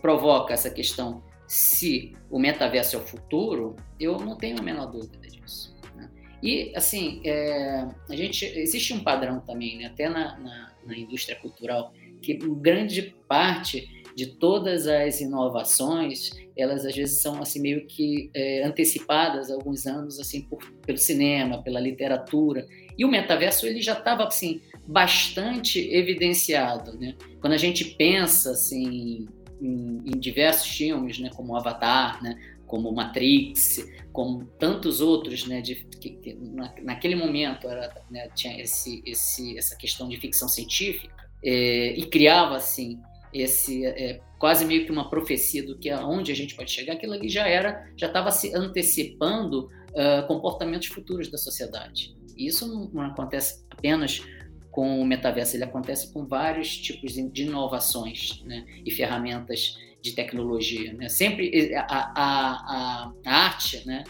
provoca 0.00 0.52
essa 0.54 0.70
questão 0.70 1.22
se 1.46 2.16
o 2.30 2.38
metaverso 2.38 2.96
é 2.96 2.98
o 2.98 3.02
futuro, 3.02 3.76
eu 4.00 4.18
não 4.18 4.36
tenho 4.36 4.58
a 4.58 4.62
menor 4.62 4.86
dúvida 4.86 5.28
disso. 5.28 5.76
Né? 5.94 6.10
E, 6.42 6.72
assim, 6.74 7.20
é, 7.24 7.86
a 8.08 8.16
gente, 8.16 8.44
existe 8.44 8.94
um 8.94 9.04
padrão 9.04 9.40
também, 9.40 9.78
né, 9.78 9.84
até 9.84 10.08
na, 10.08 10.38
na, 10.38 10.71
na 10.86 10.96
indústria 10.96 11.36
cultural, 11.36 11.92
que 12.20 12.34
grande 12.34 13.14
parte 13.28 14.02
de 14.14 14.26
todas 14.26 14.86
as 14.86 15.20
inovações, 15.20 16.30
elas 16.56 16.84
às 16.84 16.94
vezes 16.94 17.20
são 17.20 17.40
assim 17.40 17.60
meio 17.60 17.86
que 17.86 18.30
é, 18.34 18.62
antecipadas 18.62 19.50
alguns 19.50 19.86
anos 19.86 20.20
assim 20.20 20.42
por, 20.42 20.62
pelo 20.86 20.98
cinema, 20.98 21.62
pela 21.62 21.80
literatura. 21.80 22.66
E 22.96 23.04
o 23.04 23.08
metaverso 23.08 23.66
ele 23.66 23.80
já 23.80 23.94
estava 23.94 24.24
assim 24.24 24.60
bastante 24.86 25.78
evidenciado, 25.94 26.98
né? 26.98 27.14
Quando 27.40 27.54
a 27.54 27.58
gente 27.58 27.84
pensa 27.96 28.50
assim 28.50 29.26
em, 29.60 30.02
em 30.04 30.18
diversos 30.18 30.68
filmes, 30.68 31.18
né, 31.18 31.30
como 31.34 31.56
Avatar, 31.56 32.22
né, 32.22 32.36
como 32.72 32.90
Matrix, 32.90 33.86
como 34.14 34.46
tantos 34.58 35.02
outros, 35.02 35.46
né, 35.46 35.60
de, 35.60 35.74
que, 35.74 36.08
que 36.08 36.32
na, 36.32 36.74
naquele 36.80 37.14
momento 37.14 37.68
era, 37.68 37.94
né, 38.10 38.30
tinha 38.34 38.58
esse, 38.58 39.02
esse, 39.04 39.58
essa 39.58 39.76
questão 39.76 40.08
de 40.08 40.16
ficção 40.16 40.48
científica 40.48 41.14
é, 41.44 41.92
e 41.92 42.06
criava 42.06 42.56
assim 42.56 42.98
esse 43.30 43.84
é, 43.84 44.22
quase 44.38 44.64
meio 44.64 44.86
que 44.86 44.90
uma 44.90 45.10
profecia 45.10 45.62
do 45.62 45.76
que 45.78 45.90
aonde 45.90 46.32
a 46.32 46.34
gente 46.34 46.54
pode 46.54 46.70
chegar, 46.70 46.94
aquilo 46.94 47.12
ali 47.12 47.28
já 47.28 47.46
era, 47.46 47.86
já 47.94 48.06
estava 48.06 48.30
se 48.30 48.54
antecipando 48.56 49.68
uh, 49.90 50.26
comportamentos 50.26 50.88
futuros 50.88 51.30
da 51.30 51.36
sociedade. 51.36 52.16
E 52.38 52.46
isso 52.46 52.66
não, 52.66 52.90
não, 52.90 53.02
acontece 53.02 53.66
apenas 53.70 54.22
com 54.70 54.98
o 54.98 55.04
metaverso, 55.04 55.56
ele 55.56 55.64
acontece 55.64 56.10
com 56.10 56.26
vários 56.26 56.74
tipos 56.76 57.12
de 57.12 57.42
inovações 57.42 58.42
né, 58.44 58.64
e 58.84 58.90
ferramentas 58.90 59.76
de 60.02 60.12
tecnologia. 60.12 60.92
Né? 60.92 61.08
Sempre 61.08 61.74
a, 61.74 61.80
a, 61.80 62.12
a, 62.14 63.12
a 63.24 63.34
arte, 63.34 63.86
né, 63.86 64.04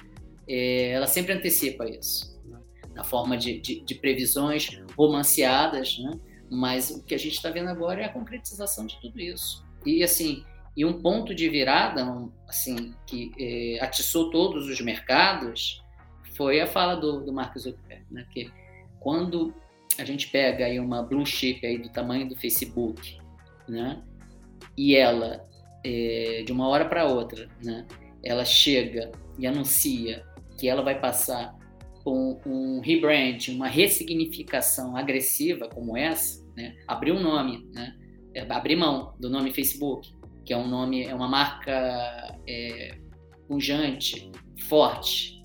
é, 0.49 0.91
ela 0.91 1.07
sempre 1.07 1.33
antecipa 1.33 1.89
isso, 1.89 2.41
né? 2.47 2.59
na 2.95 3.05
forma 3.05 3.37
de, 3.37 3.61
de, 3.61 3.81
de 3.81 3.95
previsões 3.95 4.81
romanceadas, 4.97 5.99
né? 5.99 6.19
Mas 6.51 6.91
o 6.91 7.03
que 7.03 7.15
a 7.15 7.19
gente 7.19 7.35
está 7.35 7.49
vendo 7.49 7.71
agora 7.71 8.03
é 8.03 8.05
a 8.05 8.13
concretização 8.13 8.87
de 8.87 9.01
tudo 9.01 9.19
isso. 9.19 9.65
E 9.87 10.03
assim, 10.03 10.45
e 10.77 10.85
um 10.85 11.01
ponto 11.01 11.35
de 11.35 11.49
virada, 11.49 12.05
assim, 12.47 12.95
que 13.07 13.31
é, 13.39 13.83
atiçou 13.83 14.31
todos 14.31 14.69
os 14.69 14.81
mercados, 14.81 15.83
foi 16.37 16.61
a 16.61 16.67
fala 16.67 16.95
do, 16.95 17.25
do 17.25 17.33
Mark 17.33 17.57
Zuckerberg, 17.57 18.05
né? 18.11 18.27
Que 18.31 18.51
quando 19.01 19.55
a 19.99 20.05
gente 20.05 20.29
pega 20.29 20.67
aí 20.67 20.79
uma 20.79 21.03
blue 21.03 21.25
chip 21.25 21.67
aí 21.67 21.79
do 21.79 21.91
tamanho 21.91 22.29
do 22.29 22.37
Facebook, 22.37 23.19
né? 23.69 24.03
E 24.77 24.95
ela, 24.95 25.47
é, 25.85 26.43
de 26.45 26.53
uma 26.53 26.69
hora 26.69 26.85
para 26.85 27.07
outra, 27.07 27.49
né? 27.63 27.87
Ela 28.25 28.45
chega 28.45 29.11
e 29.39 29.47
anuncia 29.47 30.25
que 30.59 30.69
ela 30.69 30.83
vai 30.83 31.01
passar 31.01 31.57
por 32.05 32.41
um 32.47 32.81
rebrand, 32.81 33.49
uma 33.49 33.69
ressignificação 33.69 34.97
agressiva 34.97 35.69
como 35.69 35.97
essa, 35.97 36.45
né? 36.57 36.77
Abrir 36.87 37.13
um 37.13 37.21
nome, 37.21 37.69
né? 37.73 37.97
É, 38.35 38.41
abrir 38.51 38.77
mão 38.77 39.15
do 39.19 39.29
nome 39.29 39.53
Facebook, 39.53 40.13
que 40.45 40.53
é 40.53 40.57
um 40.57 40.69
nome, 40.69 41.05
é 41.05 41.15
uma 41.15 41.29
marca 41.29 42.39
é, 42.49 42.97
pujante, 43.47 44.31
forte, 44.69 45.43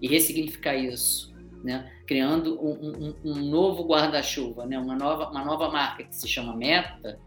e 0.00 0.08
ressignificar 0.08 0.74
isso, 0.74 1.34
né? 1.62 1.90
Criando 2.06 2.60
um, 2.60 3.08
um, 3.08 3.14
um 3.24 3.34
novo 3.50 3.84
guarda-chuva, 3.86 4.66
né? 4.66 4.78
Uma 4.78 4.96
nova, 4.96 5.30
uma 5.30 5.44
nova 5.44 5.68
marca 5.70 6.04
que 6.04 6.16
se 6.16 6.26
chama 6.26 6.56
Meta, 6.56 7.20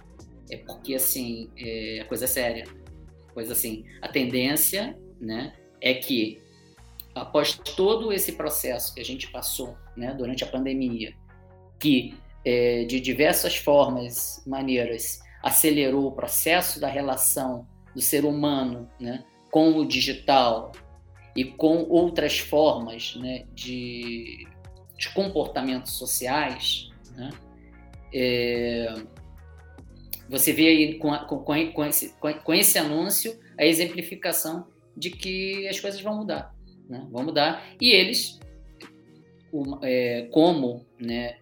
é 0.50 0.58
porque 0.58 0.96
assim, 0.96 1.50
é 1.58 2.02
a 2.02 2.06
coisa 2.06 2.26
é 2.26 2.28
séria, 2.28 2.66
coisa 3.34 3.54
assim, 3.54 3.86
a 4.02 4.08
tendência, 4.08 4.98
né? 5.20 5.54
É 5.82 5.94
que 5.94 6.42
após 7.16 7.58
todo 7.58 8.12
esse 8.12 8.34
processo 8.34 8.94
que 8.94 9.02
a 9.02 9.06
gente 9.06 9.32
passou, 9.32 9.78
né? 9.96 10.14
Durante 10.14 10.44
a 10.44 10.48
pandemia, 10.48 11.14
que 11.80 12.16
é, 12.46 12.84
de 12.86 13.00
diversas 13.00 13.56
formas, 13.56 14.44
maneiras, 14.46 15.20
acelerou 15.42 16.08
o 16.08 16.12
processo 16.12 16.80
da 16.80 16.88
relação 16.88 17.68
do 17.94 18.02
ser 18.02 18.26
humano 18.26 18.90
né, 19.00 19.24
com 19.52 19.78
o 19.78 19.86
digital 19.86 20.72
e 21.36 21.44
com 21.44 21.86
outras 21.90 22.40
formas 22.40 23.16
né, 23.16 23.46
de, 23.54 24.48
de 24.98 25.14
comportamentos 25.14 25.94
sociais, 25.94 26.90
né, 27.16 27.30
é, 28.14 28.94
você 30.30 30.52
vê 30.54 30.68
aí 30.68 30.98
com, 30.98 31.16
com, 31.26 31.72
com, 31.72 31.86
esse, 31.86 32.14
com, 32.20 32.54
esse 32.54 32.78
anúncio 32.78 33.38
a 33.58 33.66
exemplificação 33.66 34.68
de 34.96 35.10
que 35.10 35.68
as 35.68 35.80
coisas 35.80 36.02
vão 36.02 36.18
mudar. 36.18 36.54
Né, 36.90 37.08
vão 37.12 37.24
mudar 37.24 37.66
e 37.80 37.92
eles 37.92 38.40
é, 39.84 40.28
como 40.32 40.86
né, 41.00 41.38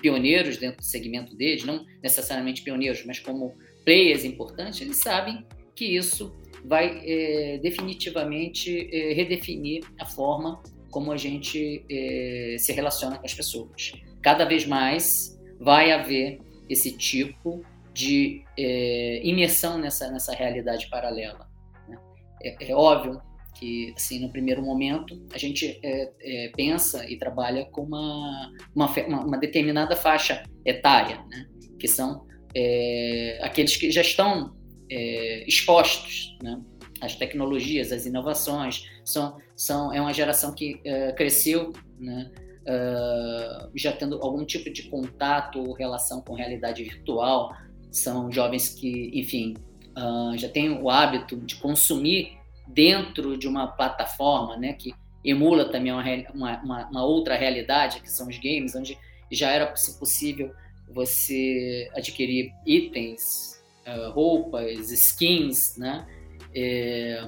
pioneiros 0.00 0.56
dentro 0.56 0.78
do 0.78 0.84
segmento 0.84 1.34
deles, 1.34 1.64
não 1.64 1.86
necessariamente 2.02 2.62
pioneiros, 2.62 3.04
mas 3.04 3.18
como 3.18 3.54
players 3.84 4.24
importantes, 4.24 4.80
eles 4.80 4.98
sabem 4.98 5.46
que 5.74 5.84
isso 5.96 6.36
vai 6.64 7.00
é, 7.04 7.58
definitivamente 7.58 8.88
é, 8.92 9.12
redefinir 9.12 9.84
a 9.98 10.04
forma 10.04 10.60
como 10.90 11.12
a 11.12 11.16
gente 11.16 11.84
é, 11.88 12.56
se 12.58 12.72
relaciona 12.72 13.18
com 13.18 13.24
as 13.24 13.34
pessoas. 13.34 13.92
Cada 14.20 14.44
vez 14.44 14.66
mais 14.66 15.38
vai 15.60 15.92
haver 15.92 16.40
esse 16.68 16.96
tipo 16.96 17.64
de 17.98 18.44
é, 18.56 19.20
imersão 19.26 19.76
nessa, 19.76 20.08
nessa 20.08 20.32
realidade 20.32 20.88
paralela. 20.88 21.50
Né? 21.88 21.98
É, 22.40 22.70
é 22.70 22.74
óbvio 22.74 23.20
que 23.56 23.92
assim 23.96 24.20
no 24.20 24.30
primeiro 24.30 24.62
momento 24.62 25.20
a 25.34 25.38
gente 25.38 25.80
é, 25.82 26.12
é, 26.20 26.52
pensa 26.56 27.04
e 27.10 27.18
trabalha 27.18 27.64
com 27.64 27.82
uma, 27.82 28.52
uma, 28.72 28.86
uma, 29.08 29.36
determinada 29.36 29.96
faixa 29.96 30.44
etária, 30.64 31.16
né? 31.28 31.48
que 31.76 31.88
são 31.88 32.24
é, 32.54 33.40
aqueles 33.42 33.76
que 33.76 33.90
já 33.90 34.02
estão 34.02 34.56
é, 34.88 35.44
expostos 35.48 36.38
né? 36.40 36.62
às 37.00 37.16
tecnologias, 37.16 37.90
às 37.90 38.06
inovações, 38.06 38.88
são, 39.04 39.38
são, 39.56 39.92
é 39.92 40.00
uma 40.00 40.14
geração 40.14 40.54
que 40.54 40.80
cresceu 41.16 41.72
né? 41.98 42.30
Uh, 42.68 43.70
já 43.74 43.90
tendo 43.92 44.22
algum 44.22 44.44
tipo 44.44 44.70
de 44.70 44.90
contato 44.90 45.58
ou 45.58 45.72
relação 45.72 46.20
com 46.20 46.34
realidade 46.34 46.84
virtual, 46.84 47.50
são 47.90 48.30
jovens 48.30 48.68
que, 48.68 49.10
enfim, 49.14 49.56
uh, 49.96 50.36
já 50.36 50.48
têm 50.48 50.70
o 50.70 50.90
hábito 50.90 51.36
de 51.36 51.56
consumir 51.56 52.36
dentro 52.66 53.36
de 53.36 53.48
uma 53.48 53.66
plataforma, 53.66 54.56
né, 54.56 54.74
que 54.74 54.94
emula 55.24 55.70
também 55.70 55.92
uma, 55.92 56.62
uma, 56.62 56.88
uma, 56.88 57.04
outra 57.04 57.36
realidade, 57.36 58.00
que 58.00 58.10
são 58.10 58.28
os 58.28 58.38
games, 58.38 58.74
onde 58.74 58.96
já 59.30 59.50
era 59.50 59.66
possível 59.66 60.52
você 60.88 61.90
adquirir 61.94 62.52
itens, 62.66 63.62
uh, 63.86 64.10
roupas, 64.10 64.90
skins, 64.90 65.76
né? 65.76 66.06
É... 66.54 67.26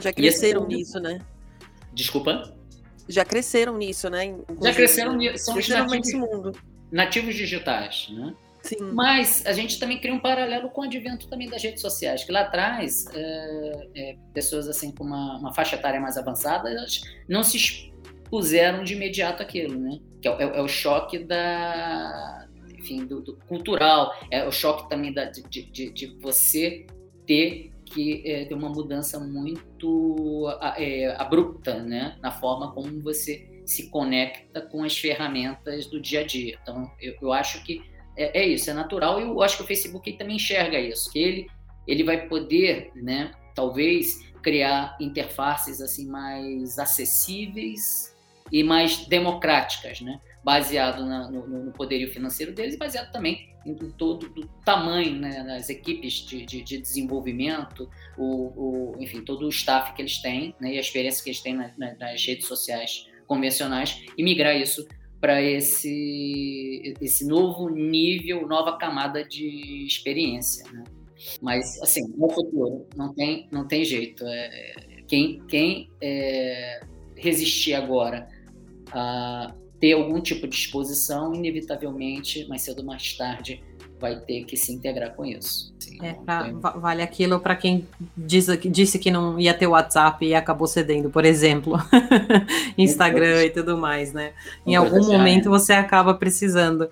Já 0.00 0.12
cresceram 0.12 0.66
nisso, 0.66 0.98
né? 0.98 1.20
Desculpa? 1.92 2.54
Já 3.08 3.24
cresceram 3.24 3.76
nisso, 3.76 4.08
né? 4.08 4.24
Inclusive, 4.24 4.64
já 4.64 4.74
cresceram 4.74 5.16
nisso. 5.16 5.44
São 5.44 5.54
cresceram 5.54 5.86
nativos, 5.86 6.12
mundo. 6.12 6.52
nativos 6.90 7.34
digitais, 7.34 8.08
né? 8.10 8.34
Sim. 8.70 8.92
Mas 8.92 9.44
a 9.46 9.52
gente 9.52 9.80
também 9.80 9.98
cria 9.98 10.14
um 10.14 10.20
paralelo 10.20 10.70
com 10.70 10.82
o 10.82 10.84
advento 10.84 11.26
também 11.26 11.48
das 11.48 11.60
redes 11.60 11.80
sociais, 11.80 12.22
que 12.22 12.30
lá 12.30 12.42
atrás 12.42 13.04
é, 13.12 13.88
é, 13.96 14.16
pessoas 14.32 14.68
assim 14.68 14.92
com 14.92 15.02
uma, 15.02 15.38
uma, 15.38 15.52
faixa 15.52 15.74
etária 15.74 16.00
mais 16.00 16.16
avançada 16.16 16.70
elas 16.70 17.00
não 17.28 17.42
se 17.42 17.56
expuseram 17.56 18.84
de 18.84 18.94
imediato 18.94 19.42
aquilo, 19.42 19.76
né? 19.76 19.98
Que 20.22 20.28
é, 20.28 20.30
é, 20.30 20.58
é 20.58 20.62
o 20.62 20.68
choque 20.68 21.18
da, 21.18 22.46
enfim, 22.78 23.04
do, 23.06 23.20
do, 23.20 23.36
cultural, 23.48 24.14
é 24.30 24.46
o 24.46 24.52
choque 24.52 24.88
também 24.88 25.12
da, 25.12 25.24
de, 25.24 25.42
de, 25.42 25.90
de 25.90 26.06
você 26.20 26.86
ter 27.26 27.72
que 27.86 28.22
é, 28.24 28.44
ter 28.44 28.54
uma 28.54 28.68
mudança 28.68 29.18
muito 29.18 30.46
é, 30.76 31.12
abrupta, 31.16 31.82
né, 31.82 32.16
na 32.22 32.30
forma 32.30 32.72
como 32.72 33.00
você 33.00 33.50
se 33.66 33.90
conecta 33.90 34.60
com 34.60 34.84
as 34.84 34.96
ferramentas 34.96 35.86
do 35.86 36.00
dia 36.00 36.20
a 36.20 36.24
dia. 36.24 36.56
Então, 36.62 36.88
eu, 37.00 37.16
eu 37.20 37.32
acho 37.32 37.64
que 37.64 37.89
é, 38.22 38.42
é, 38.42 38.46
isso, 38.46 38.70
é 38.70 38.74
natural 38.74 39.20
e 39.20 39.24
eu 39.24 39.42
acho 39.42 39.56
que 39.56 39.62
o 39.62 39.66
Facebook 39.66 40.12
também 40.14 40.36
enxerga 40.36 40.78
isso, 40.78 41.10
que 41.10 41.18
ele 41.18 41.46
ele 41.86 42.04
vai 42.04 42.28
poder, 42.28 42.92
né, 42.94 43.32
talvez 43.54 44.20
criar 44.42 44.96
interfaces 45.00 45.80
assim 45.80 46.06
mais 46.06 46.78
acessíveis 46.78 48.14
e 48.52 48.62
mais 48.62 49.06
democráticas, 49.06 50.00
né? 50.00 50.20
baseado 50.42 51.04
na, 51.04 51.30
no, 51.30 51.46
no, 51.46 51.72
poderio 51.72 52.10
financeiro 52.10 52.52
deles 52.52 52.74
e 52.74 52.78
baseado 52.78 53.12
também 53.12 53.50
em, 53.66 53.74
todo 53.90 54.32
o 54.36 54.46
tamanho, 54.64 55.14
né? 55.14 55.42
nas 55.42 55.68
equipes 55.68 56.14
de, 56.14 56.46
de, 56.46 56.62
de 56.62 56.78
desenvolvimento, 56.78 57.88
o, 58.16 58.24
o, 58.24 58.96
enfim, 58.98 59.22
todo 59.22 59.46
o 59.46 59.50
staff 59.50 59.92
que 59.92 60.00
eles 60.00 60.20
têm 60.22 60.54
né? 60.58 60.74
e 60.74 60.78
a 60.78 60.80
experiência 60.80 61.22
que 61.22 61.30
eles 61.30 61.40
têm 61.40 61.54
na, 61.54 61.70
na, 61.76 61.94
nas 61.94 62.24
redes 62.24 62.46
sociais 62.46 63.06
convencionais 63.26 64.02
e 64.16 64.24
migrar 64.24 64.56
isso 64.56 64.86
para 65.20 65.42
esse, 65.42 66.94
esse 67.00 67.26
novo 67.26 67.68
nível, 67.68 68.46
nova 68.46 68.78
camada 68.78 69.22
de 69.22 69.84
experiência. 69.86 70.64
Né? 70.72 70.84
Mas, 71.42 71.80
assim, 71.82 72.08
no 72.16 72.28
futuro, 72.30 72.86
não 72.96 73.12
tem, 73.12 73.46
não 73.52 73.66
tem 73.66 73.84
jeito. 73.84 74.24
É, 74.26 75.02
quem 75.06 75.40
quem 75.46 75.90
é, 76.00 76.80
resistir 77.16 77.74
agora 77.74 78.28
a 78.92 79.54
ter 79.78 79.92
algum 79.92 80.20
tipo 80.20 80.46
de 80.46 80.54
exposição, 80.54 81.34
inevitavelmente, 81.34 82.46
mais 82.48 82.62
cedo 82.62 82.80
ou 82.80 82.84
mais 82.84 83.14
tarde, 83.14 83.62
vai 84.00 84.16
ter 84.16 84.44
que 84.44 84.56
se 84.56 84.72
integrar 84.72 85.14
com 85.14 85.24
isso. 85.24 85.72
é, 86.02 86.14
pra, 86.14 86.44
tem... 86.44 86.58
Vale 86.58 87.02
aquilo 87.02 87.38
para 87.38 87.54
quem 87.54 87.86
diz, 88.16 88.46
disse 88.64 88.98
que 88.98 89.10
não 89.10 89.38
ia 89.38 89.52
ter 89.52 89.66
WhatsApp 89.66 90.24
e 90.24 90.34
acabou 90.34 90.66
cedendo, 90.66 91.10
por 91.10 91.24
exemplo, 91.24 91.78
Instagram 92.78 93.44
e 93.44 93.50
tudo 93.50 93.76
mais, 93.76 94.12
né? 94.12 94.32
Em 94.66 94.74
algum 94.74 95.04
momento 95.04 95.50
você 95.50 95.74
acaba 95.74 96.14
precisando. 96.14 96.88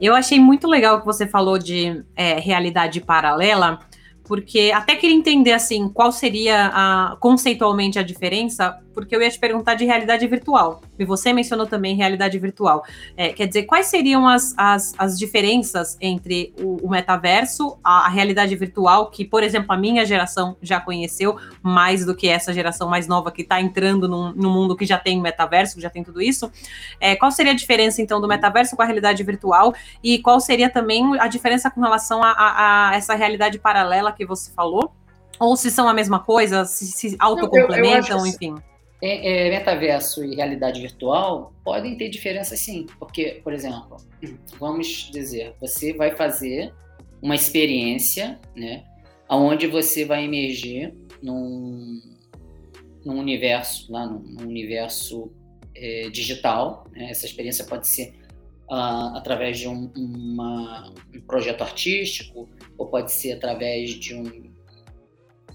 Eu 0.00 0.14
achei 0.14 0.40
muito 0.40 0.66
legal 0.66 0.98
que 0.98 1.06
você 1.06 1.26
falou 1.26 1.58
de 1.58 2.02
é, 2.16 2.40
realidade 2.40 3.00
paralela, 3.00 3.78
porque 4.24 4.72
até 4.74 4.96
queria 4.96 5.16
entender 5.16 5.52
assim 5.52 5.88
qual 5.88 6.10
seria 6.10 6.70
a, 6.72 7.16
conceitualmente 7.20 7.98
a 7.98 8.02
diferença, 8.02 8.78
porque 8.94 9.14
eu 9.14 9.22
ia 9.22 9.30
te 9.30 9.38
perguntar 9.38 9.74
de 9.74 9.84
realidade 9.84 10.26
virtual. 10.26 10.82
E 10.98 11.04
você 11.04 11.32
mencionou 11.32 11.66
também 11.66 11.94
realidade 11.94 12.38
virtual. 12.38 12.84
É, 13.16 13.32
quer 13.32 13.46
dizer, 13.46 13.64
quais 13.64 13.86
seriam 13.86 14.28
as, 14.28 14.54
as, 14.56 14.92
as 14.98 15.18
diferenças 15.18 15.96
entre 16.00 16.52
o, 16.60 16.86
o 16.86 16.90
metaverso, 16.90 17.78
a, 17.82 18.06
a, 18.06 18.08
realidade 18.08 18.54
virtual, 18.56 19.10
que, 19.10 19.24
por 19.24 19.42
exemplo, 19.42 19.72
a 19.72 19.76
minha 19.76 20.04
geração 20.04 20.56
já 20.60 20.80
conheceu, 20.80 21.36
mais 21.62 22.04
do 22.04 22.14
que 22.14 22.28
essa 22.28 22.52
geração 22.52 22.88
mais 22.88 23.06
nova 23.06 23.30
que 23.30 23.42
está 23.42 23.60
entrando 23.60 24.08
num, 24.08 24.32
num, 24.32 24.50
mundo 24.50 24.76
que 24.76 24.84
já 24.84 24.98
tem 24.98 25.20
metaverso, 25.20 25.76
que 25.76 25.80
já 25.80 25.90
tem 25.90 26.02
tudo 26.02 26.20
isso. 26.20 26.50
É, 27.00 27.16
qual 27.16 27.30
seria 27.30 27.52
a 27.52 27.56
diferença, 27.56 28.02
então, 28.02 28.20
do 28.20 28.28
metaverso 28.28 28.76
com 28.76 28.82
a 28.82 28.84
realidade 28.84 29.22
virtual? 29.22 29.72
E 30.02 30.18
qual 30.18 30.40
seria 30.40 30.68
também 30.68 31.18
a 31.18 31.28
diferença 31.28 31.70
com 31.70 31.80
relação 31.80 32.22
a, 32.22 32.30
a, 32.30 32.88
a 32.90 32.96
essa 32.96 33.14
realidade 33.14 33.58
paralela 33.58 34.12
que 34.12 34.26
você 34.26 34.50
falou? 34.52 34.92
Ou 35.38 35.56
se 35.56 35.70
são 35.70 35.88
a 35.88 35.94
mesma 35.94 36.18
coisa, 36.18 36.66
se, 36.66 36.86
se 36.86 37.16
autocomplementam, 37.18 38.26
enfim. 38.26 38.56
É, 39.02 39.46
é, 39.46 39.50
metaverso 39.50 40.22
e 40.22 40.34
realidade 40.34 40.80
virtual 40.80 41.54
podem 41.64 41.96
ter 41.96 42.10
diferenças 42.10 42.60
sim, 42.60 42.84
porque, 42.98 43.40
por 43.42 43.52
exemplo, 43.52 43.96
vamos 44.58 45.10
dizer, 45.10 45.54
você 45.58 45.94
vai 45.94 46.14
fazer 46.14 46.74
uma 47.22 47.34
experiência, 47.34 48.38
né, 48.54 48.84
onde 49.28 49.66
você 49.66 50.04
vai 50.04 50.24
emergir 50.24 50.94
num, 51.22 52.00
num 53.04 53.18
universo, 53.18 53.90
lá 53.90 54.06
num, 54.06 54.18
num 54.18 54.46
universo 54.46 55.32
é, 55.74 56.10
digital. 56.10 56.86
Né, 56.92 57.10
essa 57.10 57.24
experiência 57.24 57.64
pode 57.64 57.88
ser 57.88 58.12
uh, 58.70 59.16
através 59.16 59.58
de 59.58 59.68
um, 59.68 59.90
uma, 59.96 60.92
um 61.14 61.20
projeto 61.22 61.62
artístico, 61.62 62.48
ou 62.76 62.86
pode 62.86 63.12
ser 63.12 63.32
através 63.32 63.90
de 63.90 64.14
um 64.14 64.49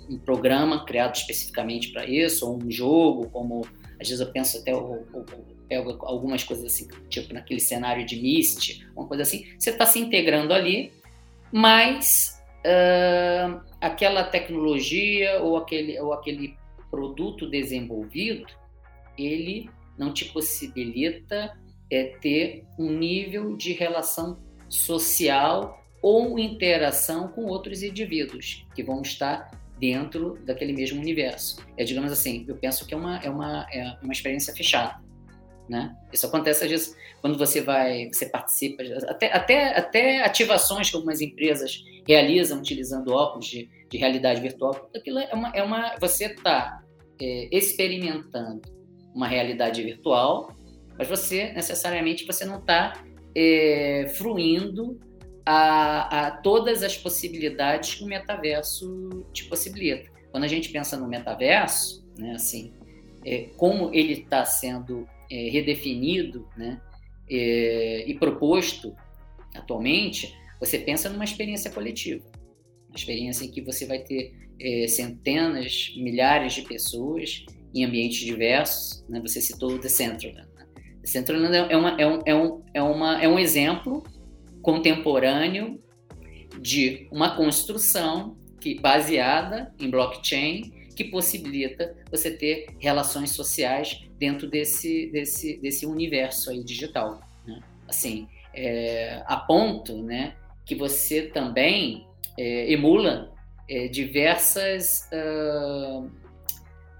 um 0.09 0.17
programa 0.17 0.85
criado 0.85 1.15
especificamente 1.15 1.91
para 1.91 2.05
isso, 2.05 2.47
ou 2.47 2.57
um 2.61 2.71
jogo, 2.71 3.29
como 3.29 3.65
às 3.99 4.07
vezes 4.07 4.19
eu 4.19 4.31
penso 4.31 4.57
até 4.57 4.71
pego 5.67 5.97
algumas 6.05 6.43
coisas 6.43 6.65
assim, 6.65 6.87
tipo 7.09 7.33
naquele 7.33 7.59
cenário 7.59 8.05
de 8.05 8.15
Myst, 8.21 8.85
uma 8.95 9.07
coisa 9.07 9.23
assim, 9.23 9.45
você 9.57 9.71
está 9.71 9.85
se 9.85 9.99
integrando 9.99 10.53
ali, 10.53 10.91
mas 11.51 12.41
uh, 12.65 13.61
aquela 13.81 14.23
tecnologia 14.23 15.41
ou 15.41 15.57
aquele, 15.57 15.99
ou 15.99 16.13
aquele 16.13 16.55
produto 16.91 17.49
desenvolvido, 17.49 18.45
ele 19.17 19.69
não 19.97 20.13
te 20.13 20.25
possibilita 20.25 21.57
é, 21.89 22.03
ter 22.19 22.65
um 22.77 22.91
nível 22.91 23.55
de 23.55 23.73
relação 23.73 24.39
social 24.67 25.81
ou 26.01 26.37
interação 26.37 27.29
com 27.29 27.45
outros 27.45 27.81
indivíduos 27.81 28.65
que 28.75 28.83
vão 28.83 29.01
estar 29.01 29.49
dentro 29.79 30.37
daquele 30.45 30.73
mesmo 30.73 30.99
universo. 30.99 31.57
É, 31.77 31.83
digamos 31.83 32.11
assim, 32.11 32.45
eu 32.47 32.55
penso 32.55 32.85
que 32.85 32.93
é 32.93 32.97
uma, 32.97 33.17
é 33.19 33.29
uma, 33.29 33.67
é 33.71 33.97
uma 34.01 34.13
experiência 34.13 34.53
fechada. 34.53 35.03
Né? 35.67 35.95
Isso 36.13 36.27
acontece 36.27 36.63
às 36.63 36.69
vezes 36.69 36.95
quando 37.21 37.39
você 37.39 37.59
vai, 37.59 38.07
você 38.13 38.27
participa, 38.27 38.83
até, 39.07 39.33
até, 39.33 39.77
até 39.77 40.23
ativações 40.23 40.89
que 40.89 40.95
algumas 40.95 41.21
empresas 41.21 41.83
realizam 42.07 42.59
utilizando 42.59 43.11
óculos 43.11 43.47
de, 43.47 43.67
de 43.89 43.97
realidade 43.97 44.41
virtual. 44.41 44.89
Aquilo 44.95 45.19
é 45.19 45.33
uma, 45.33 45.49
é 45.49 45.63
uma 45.63 45.95
você 45.99 46.25
está 46.25 46.83
é, 47.19 47.49
experimentando 47.51 48.61
uma 49.13 49.27
realidade 49.27 49.81
virtual, 49.81 50.53
mas 50.97 51.07
você 51.07 51.51
necessariamente 51.53 52.25
você 52.25 52.45
não 52.45 52.59
está 52.59 53.03
é, 53.35 54.07
fruindo 54.15 54.99
a, 55.45 56.27
a 56.27 56.31
todas 56.31 56.81
as 56.81 56.97
possibilidades 56.97 57.95
que 57.95 58.03
o 58.03 58.07
metaverso 58.07 59.25
te 59.31 59.45
possibilita. 59.45 60.09
Quando 60.31 60.43
a 60.43 60.47
gente 60.47 60.69
pensa 60.69 60.97
no 60.97 61.07
metaverso, 61.07 62.05
né, 62.17 62.33
assim, 62.33 62.73
é, 63.23 63.49
como 63.55 63.93
ele 63.93 64.13
está 64.13 64.43
sendo 64.43 65.07
é, 65.31 65.49
redefinido 65.49 66.47
né, 66.57 66.81
é, 67.29 68.03
e 68.07 68.13
proposto 68.15 68.95
atualmente, 69.53 70.35
você 70.59 70.79
pensa 70.79 71.09
numa 71.09 71.23
experiência 71.23 71.71
coletiva, 71.71 72.25
uma 72.89 72.95
experiência 72.95 73.45
em 73.45 73.51
que 73.51 73.61
você 73.61 73.85
vai 73.85 73.99
ter 73.99 74.33
é, 74.59 74.87
centenas, 74.87 75.93
milhares 75.97 76.53
de 76.53 76.61
pessoas 76.63 77.45
em 77.73 77.83
ambientes 77.83 78.19
diversos. 78.19 79.05
Né? 79.09 79.19
Você 79.21 79.41
citou 79.41 79.73
o 79.73 79.79
Decentraland. 79.79 80.47
Né? 80.55 80.65
Decentraland 81.01 81.55
é, 81.55 81.75
uma, 81.75 82.01
é, 82.01 82.07
um, 82.07 82.21
é, 82.25 82.35
um, 82.35 82.63
é, 82.73 82.81
uma, 82.81 83.23
é 83.23 83.27
um 83.27 83.37
exemplo 83.37 84.03
contemporâneo 84.65 85.81
de 86.59 87.07
uma 87.11 87.35
construção 87.35 88.35
que 88.59 88.79
baseada 88.79 89.71
em 89.79 89.91
blockchain 89.91 90.73
que 90.95 91.03
possibilita 91.03 91.95
você 92.09 92.31
ter 92.31 92.69
relações 92.79 93.29
sociais 93.29 94.03
dentro 94.17 94.49
desse, 94.49 95.05
desse, 95.11 95.57
desse 95.57 95.85
universo 95.85 96.49
aí 96.49 96.63
digital. 96.63 97.21
Né? 97.45 97.61
Assim, 97.87 98.27
é, 98.55 99.21
a 99.27 99.37
ponto 99.37 100.01
né, 100.01 100.35
que 100.65 100.73
você 100.73 101.27
também 101.27 102.07
é, 102.35 102.71
emula 102.71 103.31
é, 103.69 103.87
diversas, 103.87 105.07
uh, 105.13 106.09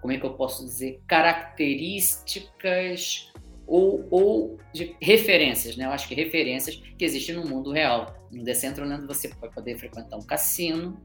como 0.02 0.14
é 0.14 0.20
que 0.20 0.26
eu 0.26 0.34
posso 0.34 0.64
dizer, 0.66 1.02
características 1.08 3.32
ou, 3.68 4.08
ou 4.12 4.58
de 4.74 4.96
referências, 5.02 5.76
né? 5.76 5.86
Eu 5.86 5.90
acho 5.90 6.08
que 6.08 6.16
referências 6.16 6.76
que 6.98 7.04
existem 7.06 7.36
no 7.36 7.48
mundo 7.48 7.72
real. 7.72 8.16
No 8.32 8.44
Decentraland 8.44 9.06
você 9.08 9.28
vai 9.28 9.50
poder 9.50 9.78
frequentar 9.78 10.18
um 10.18 10.26
cassino, 10.26 11.00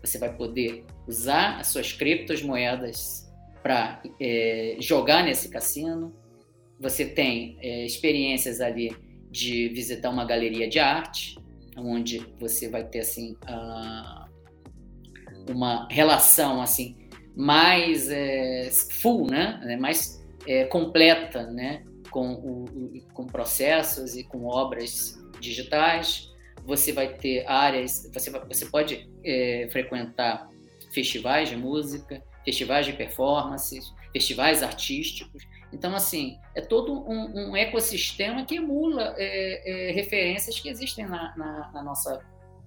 você 0.00 0.18
vai 0.18 0.34
poder 0.34 0.84
usar 1.06 1.58
as 1.58 1.68
suas 1.68 1.92
criptomoedas 1.92 3.30
para 3.62 4.02
é, 4.20 4.76
jogar 4.80 5.24
nesse 5.24 5.48
cassino. 5.48 6.14
Você 6.80 7.06
tem 7.06 7.56
é, 7.60 7.84
experiências 7.84 8.60
ali 8.60 8.94
de 9.30 9.68
visitar 9.68 10.10
uma 10.10 10.24
galeria 10.24 10.68
de 10.68 10.78
arte, 10.78 11.38
onde 11.76 12.24
você 12.38 12.68
vai 12.68 12.84
ter 12.84 13.00
assim 13.00 13.36
uma 15.48 15.88
relação 15.90 16.62
assim 16.62 16.96
mais 17.36 18.08
é, 18.10 18.70
full, 19.00 19.26
né? 19.26 19.76
Mais 19.80 20.23
é, 20.46 20.64
completa, 20.64 21.46
né? 21.50 21.84
Com, 22.10 22.32
o, 22.32 23.00
com 23.12 23.26
processos 23.26 24.16
e 24.16 24.22
com 24.22 24.44
obras 24.46 25.18
digitais. 25.40 26.32
Você 26.64 26.92
vai 26.92 27.12
ter 27.14 27.44
áreas, 27.46 28.08
você, 28.12 28.30
você 28.30 28.66
pode 28.66 29.08
é, 29.24 29.68
frequentar 29.70 30.48
festivais 30.92 31.48
de 31.48 31.56
música, 31.56 32.22
festivais 32.44 32.86
de 32.86 32.92
performances, 32.92 33.92
festivais 34.12 34.62
artísticos. 34.62 35.42
Então, 35.72 35.94
assim, 35.94 36.38
é 36.54 36.60
todo 36.60 36.92
um, 36.92 37.50
um 37.50 37.56
ecossistema 37.56 38.44
que 38.44 38.56
emula 38.56 39.14
é, 39.18 39.88
é, 39.88 39.92
referências 39.92 40.60
que 40.60 40.68
existem 40.68 41.04
na, 41.04 41.36
na, 41.36 41.72
na 41.72 41.82
nossa 41.82 42.24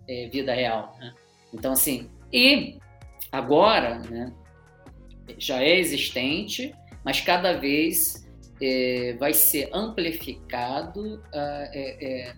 é, 0.09 0.27
vida 0.27 0.53
real. 0.53 0.95
Né? 0.99 1.13
Então, 1.53 1.71
assim, 1.71 2.09
e 2.33 2.77
agora, 3.31 3.99
né, 3.99 4.33
já 5.37 5.61
é 5.61 5.79
existente, 5.79 6.75
mas 7.07 7.21
cada 7.21 7.53
vez 7.53 8.27
é, 8.61 9.15
vai 9.17 9.33
ser 9.33 9.69
amplificado 9.71 11.15
uh, 11.15 11.69
é, 11.73 12.35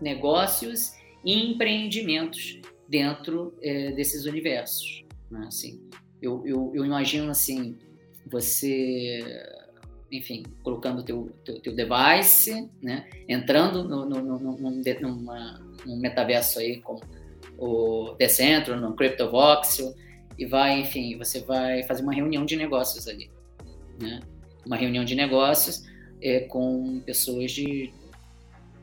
negócios 0.00 0.94
e 1.22 1.50
empreendimentos 1.50 2.58
dentro 2.88 3.54
é, 3.60 3.90
desses 3.92 4.24
universos. 4.24 5.04
Né? 5.30 5.44
Assim, 5.46 5.82
eu, 6.22 6.42
eu, 6.46 6.72
eu, 6.74 6.86
imagino 6.86 7.30
assim, 7.30 7.76
você, 8.26 9.20
enfim, 10.10 10.44
colocando 10.62 11.02
teu, 11.02 11.30
teu, 11.44 11.60
teu, 11.60 11.74
device, 11.76 12.70
né? 12.82 13.06
entrando 13.28 13.84
no, 13.84 14.06
no, 14.06 14.22
no, 14.22 14.38
num, 14.38 14.82
numa, 15.02 15.60
num 15.84 16.00
metaverso 16.00 16.58
aí 16.58 16.80
como 16.80 17.02
o 17.58 18.14
Decentro, 18.18 18.80
no 18.80 18.96
CryptoVoxel, 18.96 19.94
e 20.38 20.46
vai, 20.46 20.80
enfim, 20.80 21.18
você 21.18 21.40
vai 21.40 21.82
fazer 21.82 22.02
uma 22.02 22.14
reunião 22.14 22.46
de 22.46 22.56
negócios 22.56 23.06
ali, 23.06 23.30
né? 24.00 24.20
Uma 24.64 24.76
reunião 24.76 25.04
de 25.04 25.14
negócios 25.14 25.84
é, 26.20 26.40
com 26.40 27.00
pessoas 27.00 27.52
de, 27.52 27.92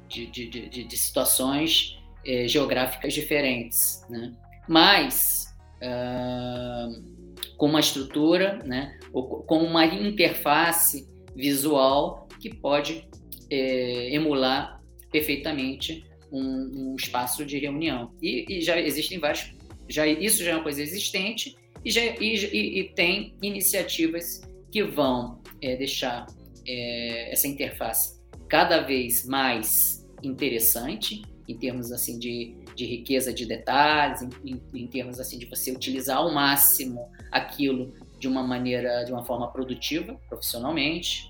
de, 0.08 0.26
de, 0.28 0.47
de, 0.47 0.84
de 0.84 0.97
situações 0.97 1.97
é, 2.26 2.47
geográficas 2.47 3.13
diferentes, 3.13 4.04
né? 4.10 4.34
Mas 4.67 5.54
uh, 5.82 7.13
com 7.58 7.67
uma 7.67 7.80
estrutura, 7.80 8.60
né? 8.65 8.97
com 9.12 9.58
uma 9.60 9.86
interface 9.86 11.08
visual 11.36 12.28
que 12.39 12.54
pode 12.54 13.08
é, 13.49 14.13
emular 14.15 14.82
perfeitamente 15.12 16.04
um, 16.32 16.91
um, 16.91 16.95
espaço 16.95 17.45
de 17.45 17.60
reunião. 17.60 18.12
E, 18.21 18.45
e, 18.49 18.62
já 18.62 18.80
existem 18.80 19.19
vários, 19.19 19.54
já 19.88 20.08
isso 20.08 20.43
já 20.43 20.52
é 20.52 20.56
uma 20.56 20.63
coisa 20.63 20.82
existente 20.82 21.56
e, 21.86 21.91
já, 21.91 22.02
e, 22.02 22.80
e 22.80 22.84
tem 22.95 23.36
iniciativas 23.41 24.41
que 24.73 24.81
vão 24.81 25.39
é, 25.62 25.75
deixar 25.75 26.25
é, 26.67 27.31
essa 27.31 27.47
interface 27.47 28.19
cada 28.49 28.81
vez 28.81 29.23
mais 29.23 30.03
interessante 30.23 31.21
em 31.47 31.55
termos 31.55 31.91
assim 31.91 32.17
de, 32.17 32.55
de 32.75 32.83
riqueza 32.83 33.31
de 33.31 33.45
detalhes, 33.45 34.23
em, 34.43 34.59
em, 34.73 34.88
termos 34.88 35.19
assim 35.19 35.38
de 35.38 35.45
você 35.45 35.71
utilizar 35.71 36.17
ao 36.17 36.33
máximo 36.33 37.07
aquilo 37.31 37.93
de 38.17 38.27
uma 38.27 38.41
maneira, 38.41 39.03
de 39.03 39.12
uma 39.12 39.23
forma 39.23 39.51
produtiva, 39.51 40.19
profissionalmente. 40.27 41.29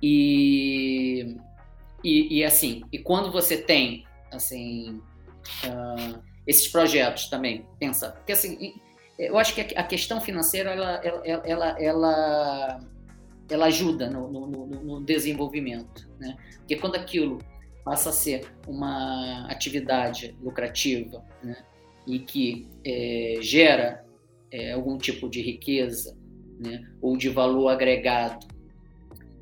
E, 0.00 1.36
e, 2.04 2.38
e 2.38 2.44
assim, 2.44 2.84
e 2.92 3.00
quando 3.00 3.32
você 3.32 3.56
tem 3.56 4.04
assim 4.30 5.02
uh, 5.64 6.22
esses 6.46 6.68
projetos 6.68 7.28
também, 7.28 7.66
pensa, 7.80 8.12
porque 8.12 8.30
assim, 8.30 8.74
eu 9.18 9.38
acho 9.38 9.54
que 9.54 9.60
a 9.76 9.82
questão 9.82 10.20
financeira 10.20 10.70
ela, 10.70 11.00
ela, 11.04 11.46
ela, 11.46 11.82
ela, 11.82 12.80
ela 13.48 13.66
ajuda 13.66 14.10
no, 14.10 14.28
no, 14.28 14.66
no 14.66 15.04
desenvolvimento, 15.04 16.08
né? 16.18 16.36
Porque 16.58 16.76
quando 16.76 16.96
aquilo 16.96 17.38
passa 17.84 18.08
a 18.10 18.12
ser 18.12 18.46
uma 18.66 19.46
atividade 19.48 20.34
lucrativa 20.40 21.22
né, 21.42 21.56
e 22.06 22.18
que 22.18 22.66
é, 22.84 23.36
gera 23.42 24.04
é, 24.50 24.72
algum 24.72 24.96
tipo 24.96 25.28
de 25.28 25.42
riqueza 25.42 26.16
né, 26.58 26.82
ou 27.02 27.16
de 27.16 27.28
valor 27.28 27.68
agregado 27.68 28.46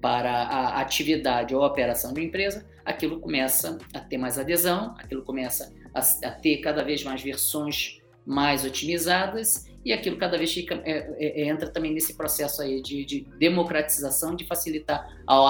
para 0.01 0.33
a 0.33 0.81
atividade 0.81 1.55
ou 1.55 1.63
a 1.63 1.69
operação 1.69 2.13
da 2.13 2.21
empresa, 2.21 2.67
aquilo 2.85 3.21
começa 3.21 3.79
a 3.95 4.01
ter 4.01 4.19
mais 4.19 4.37
adesão, 4.37 4.97
aquilo 4.99 5.23
começa 5.23 5.73
a, 5.95 6.01
a 6.01 6.31
ter 6.33 6.57
cada 6.57 6.83
vez 6.83 7.05
mais 7.05 7.23
versões 7.23 8.02
mais 8.27 8.65
otimizadas 8.65 9.67
e 9.85 9.93
aquilo 9.93 10.17
cada 10.17 10.39
vez 10.39 10.53
fica, 10.53 10.81
é, 10.85 11.13
é, 11.19 11.49
entra 11.49 11.69
também 11.69 11.93
nesse 11.93 12.15
processo 12.17 12.63
aí 12.63 12.81
de, 12.81 13.05
de 13.05 13.27
democratização, 13.39 14.37
de 14.37 14.47
facilitar 14.47 15.07
ao 15.27 15.45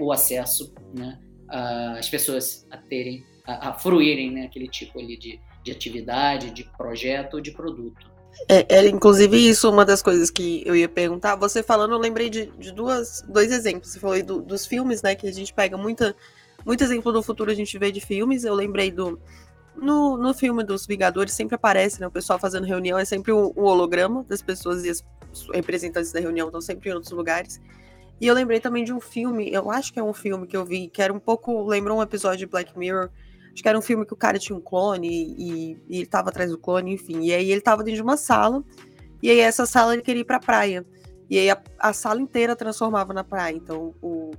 o 0.00 0.12
acesso 0.12 0.72
né, 0.96 1.18
as 1.98 2.08
pessoas 2.08 2.66
a 2.70 2.78
terem, 2.78 3.24
a, 3.46 3.70
a 3.70 3.74
fruírem 3.74 4.30
né, 4.30 4.46
aquele 4.46 4.68
tipo 4.68 4.98
ali 4.98 5.18
de, 5.18 5.38
de 5.62 5.70
atividade, 5.70 6.50
de 6.50 6.64
projeto 6.76 7.34
ou 7.34 7.40
de 7.40 7.50
produto. 7.50 8.14
É, 8.48 8.66
é, 8.68 8.88
inclusive 8.88 9.36
isso, 9.36 9.70
uma 9.70 9.84
das 9.84 10.02
coisas 10.02 10.30
que 10.30 10.62
eu 10.66 10.74
ia 10.74 10.88
perguntar. 10.88 11.36
Você 11.36 11.62
falando, 11.62 11.92
eu 11.92 11.98
lembrei 11.98 12.28
de, 12.28 12.46
de 12.58 12.72
duas, 12.72 13.22
dois 13.28 13.52
exemplos. 13.52 13.90
Você 13.90 14.00
falou 14.00 14.20
do, 14.22 14.42
dos 14.42 14.66
filmes, 14.66 15.02
né? 15.02 15.14
Que 15.14 15.28
a 15.28 15.32
gente 15.32 15.52
pega 15.54 15.76
muita, 15.76 16.14
muito 16.64 16.82
exemplo 16.82 17.12
do 17.12 17.22
futuro 17.22 17.50
a 17.50 17.54
gente 17.54 17.78
vê 17.78 17.92
de 17.92 18.00
filmes. 18.00 18.44
Eu 18.44 18.54
lembrei 18.54 18.90
do. 18.90 19.20
No, 19.76 20.16
no 20.16 20.32
filme 20.32 20.62
dos 20.62 20.86
Vingadores 20.86 21.32
sempre 21.32 21.56
aparece, 21.56 22.00
né? 22.00 22.06
O 22.06 22.10
pessoal 22.10 22.38
fazendo 22.38 22.64
reunião 22.64 22.98
é 22.98 23.04
sempre 23.04 23.32
um, 23.32 23.52
um 23.56 23.62
holograma 23.62 24.24
das 24.24 24.40
pessoas 24.40 24.84
e 24.84 24.90
os 24.90 25.04
representantes 25.52 26.12
da 26.12 26.20
reunião 26.20 26.46
estão 26.46 26.60
sempre 26.60 26.90
em 26.90 26.92
outros 26.92 27.12
lugares. 27.12 27.60
E 28.20 28.26
eu 28.26 28.34
lembrei 28.34 28.60
também 28.60 28.84
de 28.84 28.92
um 28.92 29.00
filme, 29.00 29.52
eu 29.52 29.70
acho 29.70 29.92
que 29.92 29.98
é 29.98 30.02
um 30.02 30.12
filme 30.12 30.46
que 30.46 30.56
eu 30.56 30.64
vi, 30.64 30.88
que 30.88 31.02
era 31.02 31.12
um 31.12 31.18
pouco. 31.18 31.64
Lembrou 31.64 31.98
um 31.98 32.02
episódio 32.02 32.38
de 32.38 32.46
Black 32.46 32.78
Mirror. 32.78 33.10
Acho 33.52 33.62
que 33.62 33.68
era 33.68 33.78
um 33.78 33.82
filme 33.82 34.06
que 34.06 34.12
o 34.12 34.16
cara 34.16 34.38
tinha 34.38 34.56
um 34.56 34.60
clone 34.60 35.08
e, 35.08 35.76
e 35.88 35.98
ele 35.98 36.06
tava 36.06 36.28
atrás 36.28 36.50
do 36.50 36.58
clone, 36.58 36.94
enfim. 36.94 37.20
E 37.22 37.34
aí 37.34 37.50
ele 37.50 37.60
tava 37.60 37.82
dentro 37.82 37.96
de 37.96 38.02
uma 38.02 38.16
sala. 38.16 38.64
E 39.22 39.30
aí 39.30 39.40
essa 39.40 39.66
sala 39.66 39.92
ele 39.92 40.02
queria 40.02 40.22
ir 40.22 40.24
pra 40.24 40.40
praia. 40.40 40.84
E 41.28 41.38
aí 41.38 41.50
a, 41.50 41.60
a 41.78 41.92
sala 41.92 42.20
inteira 42.20 42.54
transformava 42.54 43.12
na 43.12 43.24
praia. 43.24 43.54
Então 43.54 43.94
o, 44.00 44.32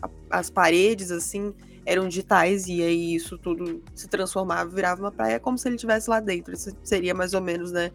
a, 0.00 0.38
as 0.38 0.50
paredes, 0.50 1.10
assim, 1.10 1.54
eram 1.86 2.08
digitais. 2.08 2.66
E 2.66 2.82
aí 2.82 3.14
isso 3.14 3.38
tudo 3.38 3.82
se 3.94 4.08
transformava, 4.08 4.68
virava 4.68 5.00
uma 5.00 5.12
praia 5.12 5.40
como 5.40 5.56
se 5.56 5.68
ele 5.68 5.76
estivesse 5.76 6.10
lá 6.10 6.20
dentro. 6.20 6.52
Isso 6.52 6.76
seria 6.82 7.14
mais 7.14 7.32
ou 7.32 7.40
menos, 7.40 7.70
né? 7.72 7.92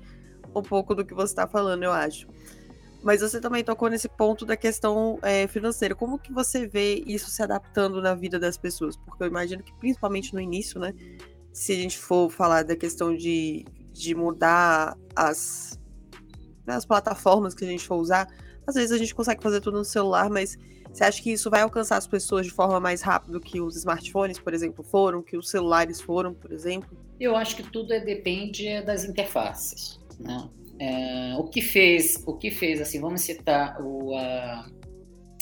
Um 0.55 0.63
pouco 0.63 0.95
do 0.95 1.05
que 1.05 1.13
você 1.13 1.35
tá 1.35 1.47
falando, 1.47 1.83
eu 1.83 1.91
acho. 1.91 2.27
Mas 3.03 3.21
você 3.21 3.41
também 3.41 3.63
tocou 3.63 3.89
nesse 3.89 4.07
ponto 4.07 4.45
da 4.45 4.55
questão 4.55 5.19
é, 5.21 5.47
financeira. 5.47 5.93
Como 5.93 6.19
que 6.19 6.31
você 6.31 6.67
vê 6.67 7.03
isso 7.05 7.29
se 7.29 7.41
adaptando 7.43 8.01
na 8.01 8.13
vida 8.13 8.39
das 8.39 8.57
pessoas? 8.57 8.95
Porque 8.95 9.23
eu 9.23 9.27
imagino 9.27 9.63
que 9.63 9.73
principalmente 9.73 10.33
no 10.33 10.39
início, 10.39 10.79
né? 10.79 10.93
Se 11.51 11.73
a 11.73 11.75
gente 11.75 11.97
for 11.97 12.29
falar 12.29 12.63
da 12.63 12.75
questão 12.75 13.15
de, 13.15 13.65
de 13.91 14.15
mudar 14.15 14.95
as, 15.15 15.79
né, 16.65 16.75
as 16.75 16.85
plataformas 16.85 17.53
que 17.53 17.65
a 17.65 17.67
gente 17.67 17.85
for 17.85 17.95
usar, 17.95 18.27
às 18.65 18.75
vezes 18.75 18.91
a 18.91 18.97
gente 18.97 19.13
consegue 19.13 19.41
fazer 19.41 19.59
tudo 19.59 19.79
no 19.79 19.85
celular, 19.85 20.29
mas 20.29 20.57
você 20.91 21.03
acha 21.03 21.21
que 21.21 21.31
isso 21.31 21.49
vai 21.49 21.61
alcançar 21.61 21.97
as 21.97 22.07
pessoas 22.07 22.45
de 22.45 22.51
forma 22.51 22.79
mais 22.79 23.01
rápida 23.01 23.39
que 23.39 23.61
os 23.61 23.75
smartphones, 23.77 24.39
por 24.39 24.53
exemplo, 24.53 24.83
foram, 24.83 25.21
que 25.23 25.37
os 25.37 25.49
celulares 25.49 26.01
foram, 26.01 26.33
por 26.33 26.51
exemplo? 26.51 26.97
Eu 27.19 27.35
acho 27.35 27.55
que 27.55 27.63
tudo 27.63 27.93
é, 27.93 27.99
depende 27.99 28.81
das 28.81 29.05
interfaces. 29.05 29.99
Né? 30.19 30.49
É, 30.79 31.35
o 31.37 31.43
que 31.45 31.61
fez, 31.61 32.23
o 32.25 32.33
que 32.35 32.51
fez, 32.51 32.81
assim, 32.81 32.99
vamos 32.99 33.21
citar 33.21 33.81
o, 33.81 34.15
a, 34.15 34.69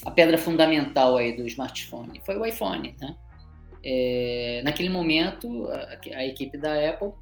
a 0.05 0.11
pedra 0.11 0.37
fundamental 0.37 1.17
aí 1.17 1.35
do 1.35 1.47
smartphone 1.47 2.21
foi 2.25 2.37
o 2.37 2.45
iPhone, 2.45 2.95
né? 2.99 3.15
É, 3.83 4.61
naquele 4.63 4.89
momento, 4.89 5.67
a, 5.67 6.17
a, 6.17 6.25
equipe 6.25 6.57
da 6.57 6.89
Apple, 6.89 7.13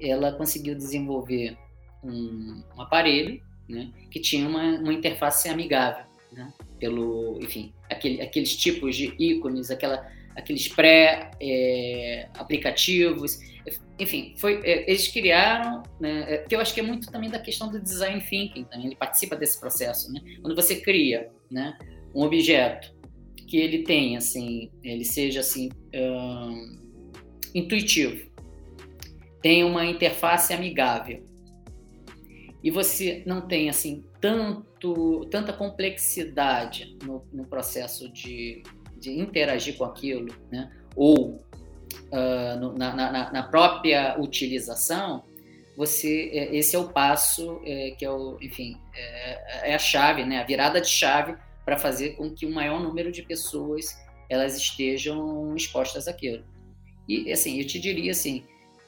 ela 0.00 0.32
conseguiu 0.32 0.76
desenvolver 0.76 1.58
um, 2.04 2.62
um 2.76 2.80
aparelho, 2.80 3.42
né, 3.68 3.90
que 4.10 4.20
tinha 4.20 4.48
uma, 4.48 4.78
uma 4.78 4.92
interface 4.92 5.48
amigável, 5.48 6.04
né, 6.32 6.52
pelo, 6.78 7.38
enfim, 7.42 7.72
aquele, 7.90 8.20
aqueles 8.20 8.54
tipos 8.56 8.94
de 8.96 9.14
ícones, 9.18 9.70
aquela, 9.70 10.06
aqueles 10.36 10.68
pré-aplicativos, 10.68 13.40
é, 13.66 13.72
enfim, 13.98 14.34
foi, 14.38 14.60
é, 14.64 14.88
eles 14.88 15.08
criaram, 15.08 15.82
né, 16.00 16.24
é, 16.28 16.38
que 16.38 16.54
eu 16.54 16.60
acho 16.60 16.72
que 16.72 16.80
é 16.80 16.82
muito 16.82 17.10
também 17.10 17.30
da 17.30 17.38
questão 17.38 17.70
do 17.70 17.80
design 17.80 18.20
thinking, 18.20 18.64
também, 18.64 18.86
ele 18.86 18.96
participa 18.96 19.36
desse 19.36 19.60
processo, 19.60 20.12
né? 20.12 20.20
Quando 20.40 20.54
você 20.54 20.80
cria, 20.80 21.30
né, 21.50 21.76
um 22.14 22.22
objeto 22.22 22.96
que 23.46 23.56
ele 23.56 23.82
tenha, 23.82 24.18
assim, 24.18 24.70
ele 24.82 25.04
seja 25.04 25.40
assim 25.40 25.70
hum, 25.94 26.78
intuitivo, 27.54 28.28
tenha 29.42 29.66
uma 29.66 29.86
interface 29.86 30.52
amigável 30.52 31.27
e 32.62 32.70
você 32.70 33.22
não 33.26 33.40
tem 33.40 33.68
assim 33.68 34.04
tanto 34.20 35.24
tanta 35.30 35.52
complexidade 35.52 36.96
no, 37.04 37.24
no 37.32 37.44
processo 37.46 38.08
de, 38.08 38.62
de 38.96 39.12
interagir 39.18 39.76
com 39.76 39.84
aquilo, 39.84 40.34
né? 40.50 40.70
Ou 40.96 41.44
uh, 42.12 42.58
no, 42.60 42.72
na, 42.76 42.94
na, 42.94 43.32
na, 43.32 43.42
própria 43.44 44.18
utilização, 44.18 45.22
você 45.76 46.30
é, 46.32 46.56
esse 46.56 46.74
é 46.74 46.78
o 46.78 46.88
passo 46.88 47.60
é, 47.64 47.92
que 47.92 48.04
é 48.04 48.10
o, 48.10 48.36
enfim, 48.40 48.76
é, 48.94 49.70
é, 49.70 49.74
a 49.74 49.78
chave, 49.78 50.24
né, 50.24 50.40
a 50.40 50.44
virada 50.44 50.80
de 50.80 50.88
chave 50.88 51.36
para 51.64 51.78
fazer 51.78 52.10
com 52.10 52.30
que 52.30 52.46
o 52.46 52.50
maior 52.50 52.80
número 52.80 53.12
de 53.12 53.22
pessoas 53.22 53.96
elas 54.28 54.56
estejam 54.56 55.54
expostas 55.56 56.08
àquilo. 56.08 56.44
E 57.08 57.32
assim, 57.32 57.58
eu 57.58 57.66
te 57.66 57.78
diria 57.78 58.10
assim 58.10 58.44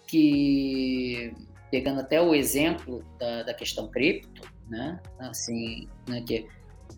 que 0.06 1.32
pegando 1.70 2.00
até 2.00 2.20
o 2.20 2.34
exemplo 2.34 3.04
da, 3.18 3.44
da 3.44 3.54
questão 3.54 3.88
cripto, 3.88 4.42
né, 4.68 5.00
assim, 5.18 5.88
né, 6.08 6.22
que 6.22 6.46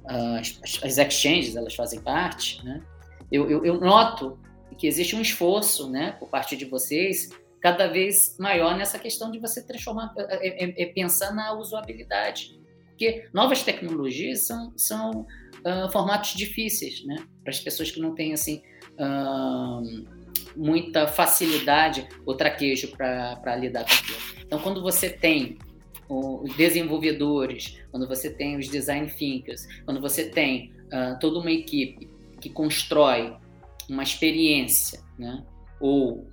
as, 0.04 0.58
as 0.82 0.98
exchanges 0.98 1.56
elas 1.56 1.74
fazem 1.74 2.00
parte, 2.00 2.64
né? 2.64 2.82
Eu, 3.30 3.50
eu, 3.50 3.64
eu, 3.64 3.80
noto 3.80 4.38
que 4.76 4.86
existe 4.86 5.16
um 5.16 5.20
esforço, 5.20 5.90
né, 5.90 6.12
por 6.12 6.28
parte 6.28 6.56
de 6.56 6.64
vocês, 6.64 7.30
cada 7.60 7.86
vez 7.86 8.36
maior 8.38 8.76
nessa 8.76 8.98
questão 8.98 9.30
de 9.30 9.38
você 9.38 9.64
transformar, 9.64 10.12
é, 10.16 10.64
é, 10.64 10.82
é 10.82 10.86
pensar 10.86 11.32
na 11.34 11.54
usabilidade, 11.54 12.60
porque 12.88 13.28
novas 13.32 13.62
tecnologias 13.62 14.40
são, 14.40 14.72
são 14.76 15.10
uh, 15.20 15.90
formatos 15.92 16.34
difíceis, 16.34 17.04
né, 17.06 17.16
para 17.42 17.50
as 17.50 17.60
pessoas 17.60 17.90
que 17.90 18.00
não 18.00 18.14
têm 18.14 18.32
assim 18.32 18.62
uh, 18.94 20.21
muita 20.56 21.06
facilidade 21.06 22.08
ou 22.26 22.36
traquejo 22.36 22.96
para 22.96 23.56
lidar 23.56 23.84
com 23.84 23.92
aquilo. 23.92 24.18
Então, 24.44 24.58
quando 24.58 24.82
você 24.82 25.08
tem 25.08 25.58
os 26.08 26.54
desenvolvedores, 26.56 27.78
quando 27.90 28.06
você 28.06 28.30
tem 28.30 28.58
os 28.58 28.68
design 28.68 29.06
thinkers, 29.06 29.66
quando 29.84 30.00
você 30.00 30.28
tem 30.28 30.72
uh, 30.86 31.18
toda 31.18 31.38
uma 31.38 31.50
equipe 31.50 32.08
que 32.40 32.50
constrói 32.50 33.34
uma 33.88 34.02
experiência, 34.02 35.00
né? 35.18 35.44
ou 35.80 36.28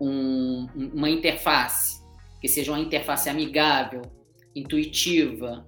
um, 0.00 0.66
uma 0.94 1.08
interface 1.08 2.04
que 2.40 2.48
seja 2.48 2.72
uma 2.72 2.80
interface 2.80 3.28
amigável, 3.28 4.02
intuitiva 4.54 5.66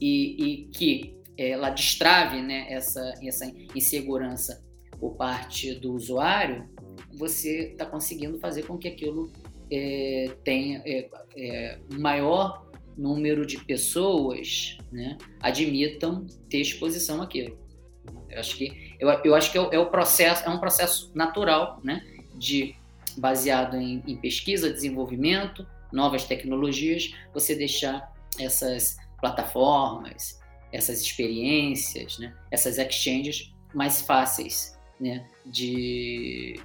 e, 0.00 0.36
e 0.44 0.64
que 0.68 1.16
ela 1.38 1.70
destrave 1.70 2.40
né, 2.40 2.66
essa, 2.70 3.12
essa 3.22 3.52
insegurança 3.74 4.65
por 4.98 5.14
parte 5.16 5.74
do 5.74 5.92
usuário, 5.92 6.68
você 7.12 7.70
está 7.72 7.86
conseguindo 7.86 8.38
fazer 8.38 8.64
com 8.64 8.76
que 8.76 8.88
aquilo 8.88 9.30
é, 9.70 10.30
tenha 10.44 10.82
é, 10.84 11.08
é, 11.36 11.78
maior 11.98 12.66
número 12.96 13.44
de 13.44 13.62
pessoas 13.64 14.78
né, 14.90 15.18
admitam 15.40 16.26
ter 16.48 16.60
exposição 16.60 17.20
àquilo. 17.20 17.58
Eu 18.30 18.40
acho 18.40 18.56
que, 18.56 18.96
eu, 18.98 19.08
eu 19.24 19.34
acho 19.34 19.52
que 19.52 19.58
é, 19.58 19.68
é, 19.72 19.78
o 19.78 19.86
processo, 19.86 20.44
é 20.44 20.48
um 20.48 20.58
processo 20.58 21.10
natural, 21.14 21.80
né, 21.82 22.02
de, 22.34 22.74
baseado 23.16 23.76
em, 23.76 24.02
em 24.06 24.16
pesquisa, 24.16 24.72
desenvolvimento, 24.72 25.66
novas 25.92 26.24
tecnologias, 26.24 27.12
você 27.32 27.54
deixar 27.54 28.12
essas 28.38 28.96
plataformas, 29.20 30.40
essas 30.72 31.00
experiências, 31.00 32.18
né, 32.18 32.34
essas 32.50 32.78
exchanges 32.78 33.52
mais 33.74 34.00
fáceis 34.00 34.75
né, 35.00 35.26
de, 35.44 36.60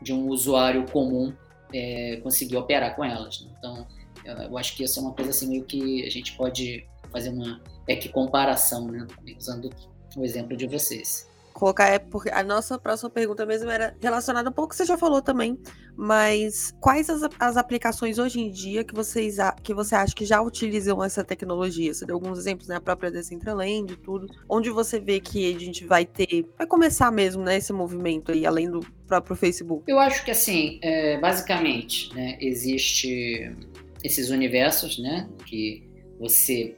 de 0.00 0.12
um 0.12 0.28
usuário 0.28 0.84
comum 0.90 1.32
é, 1.72 2.16
conseguir 2.22 2.56
operar 2.56 2.94
com 2.94 3.04
elas. 3.04 3.40
Né? 3.42 3.50
Então, 3.58 3.86
eu 4.24 4.56
acho 4.56 4.76
que 4.76 4.84
isso 4.84 4.98
é 4.98 5.02
uma 5.02 5.12
coisa 5.12 5.30
assim 5.30 5.48
meio 5.48 5.64
que 5.64 6.04
a 6.06 6.10
gente 6.10 6.36
pode 6.36 6.86
fazer 7.10 7.30
uma 7.30 7.60
é 7.88 7.96
que 7.96 8.08
comparação, 8.08 8.86
né? 8.88 9.06
Usando 9.36 9.70
o 10.16 10.24
exemplo 10.24 10.56
de 10.56 10.66
vocês. 10.66 11.28
Colocar 11.52 11.88
é 11.88 11.98
porque 11.98 12.30
a 12.30 12.42
nossa 12.42 12.78
próxima 12.78 13.10
pergunta 13.10 13.46
mesmo 13.46 13.70
era 13.70 13.94
relacionada 14.00 14.50
um 14.50 14.52
pouco 14.52 14.70
que 14.70 14.76
você 14.76 14.84
já 14.84 14.96
falou 14.96 15.22
também, 15.22 15.58
mas 15.96 16.74
quais 16.80 17.08
as, 17.08 17.22
as 17.38 17.56
aplicações 17.56 18.18
hoje 18.18 18.40
em 18.40 18.50
dia 18.50 18.84
que 18.84 18.94
vocês 18.94 19.36
que 19.62 19.74
você 19.74 19.94
acha 19.94 20.14
que 20.14 20.24
já 20.24 20.40
utilizam 20.40 21.02
essa 21.02 21.22
tecnologia? 21.22 21.92
Você 21.92 22.06
deu 22.06 22.16
alguns 22.16 22.38
exemplos, 22.38 22.68
né? 22.68 22.76
A 22.76 22.80
própria 22.80 23.10
Decentraland 23.10 23.92
e 23.92 23.96
tudo. 23.96 24.28
Onde 24.48 24.70
você 24.70 24.98
vê 24.98 25.20
que 25.20 25.54
a 25.54 25.58
gente 25.58 25.84
vai 25.84 26.04
ter, 26.04 26.46
vai 26.56 26.66
começar 26.66 27.10
mesmo, 27.10 27.42
né? 27.42 27.56
Esse 27.56 27.72
movimento 27.72 28.32
aí, 28.32 28.46
além 28.46 28.70
do 28.70 28.80
próprio 29.06 29.36
Facebook? 29.36 29.84
Eu 29.86 29.98
acho 29.98 30.24
que 30.24 30.30
assim, 30.30 30.78
é, 30.82 31.18
basicamente, 31.18 32.14
né? 32.14 32.36
Existe 32.40 33.54
esses 34.02 34.30
universos, 34.30 34.98
né? 34.98 35.28
Que 35.46 35.88
você 36.18 36.76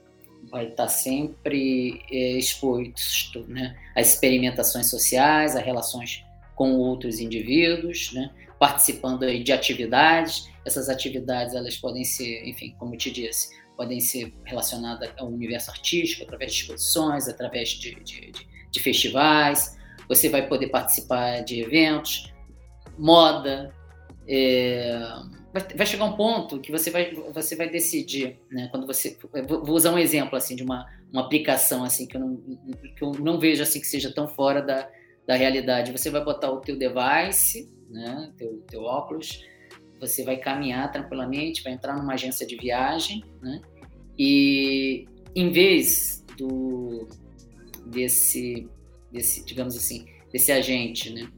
vai 0.54 0.68
estar 0.68 0.86
sempre 0.86 2.00
é, 2.12 2.38
exposto 2.38 3.44
né, 3.48 3.76
a 3.96 4.00
experimentações 4.00 4.88
sociais, 4.88 5.56
a 5.56 5.60
relações 5.60 6.24
com 6.54 6.74
outros 6.74 7.18
indivíduos, 7.18 8.12
né, 8.12 8.30
participando 8.56 9.26
de 9.42 9.52
atividades. 9.52 10.48
Essas 10.64 10.88
atividades 10.88 11.56
elas 11.56 11.76
podem 11.76 12.04
ser, 12.04 12.48
enfim, 12.48 12.72
como 12.78 12.94
eu 12.94 12.98
te 12.98 13.10
disse, 13.10 13.50
podem 13.76 13.98
ser 13.98 14.32
relacionadas 14.44 15.10
ao 15.18 15.26
universo 15.26 15.72
artístico, 15.72 16.22
através 16.22 16.54
de 16.54 16.60
exposições, 16.60 17.26
através 17.26 17.70
de, 17.70 17.96
de, 17.96 18.30
de, 18.30 18.46
de 18.70 18.80
festivais. 18.80 19.76
Você 20.08 20.28
vai 20.28 20.46
poder 20.46 20.68
participar 20.68 21.40
de 21.40 21.62
eventos, 21.62 22.32
moda, 22.96 23.74
é, 24.28 25.00
vai 25.76 25.86
chegar 25.86 26.04
um 26.04 26.16
ponto 26.16 26.58
que 26.58 26.72
você 26.72 26.90
vai, 26.90 27.14
você 27.32 27.54
vai 27.54 27.68
decidir, 27.68 28.36
né? 28.50 28.68
Quando 28.72 28.86
você, 28.86 29.16
vou 29.46 29.76
usar 29.76 29.92
um 29.92 29.98
exemplo 29.98 30.36
assim 30.36 30.56
de 30.56 30.64
uma, 30.64 30.84
uma 31.12 31.22
aplicação 31.22 31.84
assim 31.84 32.06
que 32.08 32.16
eu 32.16 32.20
não, 32.20 32.36
que 32.96 33.02
eu 33.02 33.12
não 33.12 33.38
vejo 33.38 33.62
assim 33.62 33.78
que 33.80 33.86
seja 33.86 34.12
tão 34.12 34.26
fora 34.26 34.60
da, 34.60 34.90
da 35.24 35.36
realidade. 35.36 35.92
Você 35.92 36.10
vai 36.10 36.24
botar 36.24 36.50
o 36.50 36.60
teu 36.60 36.76
device, 36.76 37.72
né? 37.88 38.32
Teu, 38.36 38.64
teu 38.68 38.82
óculos, 38.82 39.44
você 40.00 40.24
vai 40.24 40.38
caminhar 40.38 40.90
tranquilamente, 40.90 41.62
vai 41.62 41.72
entrar 41.72 41.96
numa 41.96 42.14
agência 42.14 42.44
de 42.44 42.56
viagem, 42.56 43.22
né? 43.40 43.60
E 44.18 45.06
em 45.36 45.52
vez 45.52 46.24
do 46.36 47.06
desse, 47.86 48.68
desse 49.12 49.44
digamos 49.44 49.76
assim, 49.76 50.04
desse 50.32 50.50
agente, 50.50 51.12
né? 51.12 51.30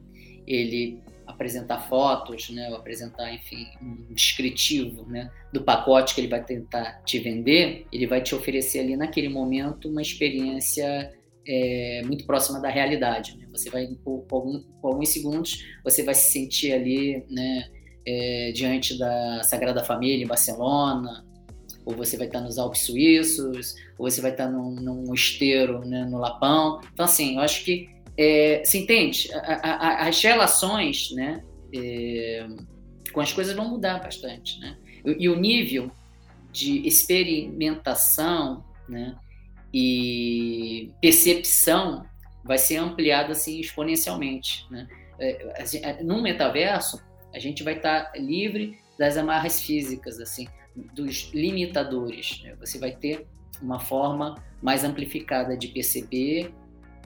Ele 0.47 1.03
apresentar 1.27 1.81
fotos, 1.89 2.51
né, 2.51 2.69
ou 2.71 2.77
apresentar, 2.77 3.33
enfim, 3.35 3.67
um 3.83 4.15
descritivo, 4.15 5.05
né, 5.07 5.31
do 5.53 5.63
pacote 5.63 6.15
que 6.15 6.21
ele 6.21 6.29
vai 6.29 6.45
tentar 6.45 7.03
te 7.05 7.19
vender, 7.19 7.87
ele 7.93 8.07
vai 8.07 8.23
te 8.23 8.35
oferecer 8.35 8.81
ali 8.81 8.97
naquele 8.97 9.29
momento 9.29 9.89
uma 9.89 10.03
experiência 10.03 11.13
é, 11.47 12.03
muito 12.05 12.27
próxima 12.27 12.61
da 12.61 12.69
realidade. 12.69 13.37
Né? 13.39 13.47
Você 13.53 13.71
vai, 13.71 13.87
por, 14.05 14.21
por, 14.23 14.37
algum, 14.37 14.63
por, 14.81 14.89
alguns 14.89 15.09
segundos, 15.11 15.65
você 15.85 16.03
vai 16.03 16.15
se 16.15 16.31
sentir 16.33 16.73
ali, 16.73 17.25
né, 17.31 17.69
é, 18.07 18.53
diante 18.55 18.99
da 18.99 19.43
Sagrada 19.43 19.83
Família 19.83 20.25
em 20.25 20.29
Barcelona, 20.29 21.25
ou 21.85 21.95
você 21.95 22.17
vai 22.17 22.27
estar 22.27 22.41
nos 22.41 22.59
Alpes 22.59 22.83
Suíços, 22.83 23.75
ou 23.97 24.11
você 24.11 24.21
vai 24.21 24.33
estar 24.33 24.49
num, 24.49 24.73
num 24.73 25.15
esteiro 25.15 25.85
né, 25.85 26.05
no 26.05 26.19
Lapão. 26.19 26.81
Então, 26.93 27.05
assim, 27.05 27.37
eu 27.37 27.41
acho 27.41 27.65
que 27.65 27.96
é, 28.19 28.63
se 28.65 28.79
entende? 28.79 29.29
A, 29.33 29.71
a, 29.71 30.09
as 30.09 30.23
relações 30.23 31.11
né, 31.13 31.43
é, 31.75 32.47
com 33.13 33.21
as 33.21 33.33
coisas 33.33 33.55
vão 33.55 33.69
mudar 33.69 33.99
bastante. 33.99 34.59
Né? 34.61 34.77
E, 35.05 35.25
e 35.25 35.29
o 35.29 35.39
nível 35.39 35.91
de 36.51 36.87
experimentação 36.87 38.65
né, 38.89 39.17
e 39.73 40.91
percepção 41.01 42.07
vai 42.43 42.59
ser 42.59 42.77
ampliado 42.77 43.33
assim, 43.33 43.61
exponencialmente. 43.61 44.67
Né? 44.71 44.89
É, 45.19 45.63
é, 45.83 46.03
no 46.03 46.23
metaverso, 46.23 47.03
a 47.35 47.39
gente 47.39 47.63
vai 47.63 47.75
estar 47.75 48.13
livre 48.17 48.79
das 48.99 49.17
amarras 49.17 49.61
físicas, 49.61 50.19
assim, 50.21 50.47
dos 50.95 51.31
limitadores. 51.35 52.41
Né? 52.43 52.55
Você 52.61 52.79
vai 52.79 52.93
ter 52.93 53.27
uma 53.61 53.79
forma 53.79 54.43
mais 54.63 54.85
amplificada 54.85 55.57
de 55.57 55.69
perceber 55.69 56.55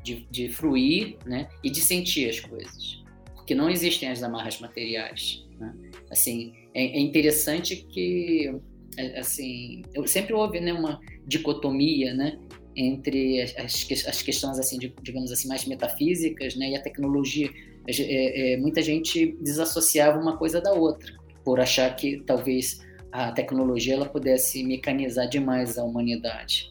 de, 0.03 0.27
de 0.31 0.49
fruir 0.49 1.17
né, 1.27 1.49
e 1.63 1.71
de 1.71 1.81
sentir 1.81 2.29
as 2.29 2.41
coisas. 2.41 3.03
Porque 3.35 3.55
não 3.55 3.69
existem 3.69 4.09
as 4.09 4.23
amarras 4.23 4.61
materiais. 4.61 5.47
Né? 5.59 5.75
Assim, 6.11 6.53
é, 6.75 6.85
é, 6.85 7.01
interessante 7.01 7.77
que 7.77 8.55
é, 8.97 9.19
assim, 9.19 9.83
sempre 10.07 10.35
houve 10.35 10.61
né, 10.61 10.73
uma 10.73 11.01
dicotomia 11.27 12.15
né, 12.15 12.39
entre 12.77 13.43
as, 13.43 13.87
as 14.07 14.23
questões 14.23 14.59
assim, 14.59 14.79
de, 14.79 14.95
digamos 15.03 15.33
assim, 15.33 15.49
mais 15.49 15.67
metafísicas 15.67 16.55
né, 16.57 16.71
e 16.71 16.77
a 16.77 16.83
tecnologia. 16.83 17.51
É, 17.87 18.53
é, 18.53 18.57
muita 18.57 18.83
gente 18.83 19.37
desassociava 19.41 20.19
uma 20.19 20.37
coisa 20.37 20.61
da 20.61 20.73
outra, 20.73 21.13
por 21.45 21.61
achar 21.61 21.95
que 21.97 22.23
talvez 22.27 22.81
a 23.11 23.33
tecnologia 23.33 23.95
ela 23.95 24.07
pudesse 24.07 24.63
mecanizar 24.63 25.29
demais 25.29 25.79
a 25.79 25.85
humanidade. 25.85 26.71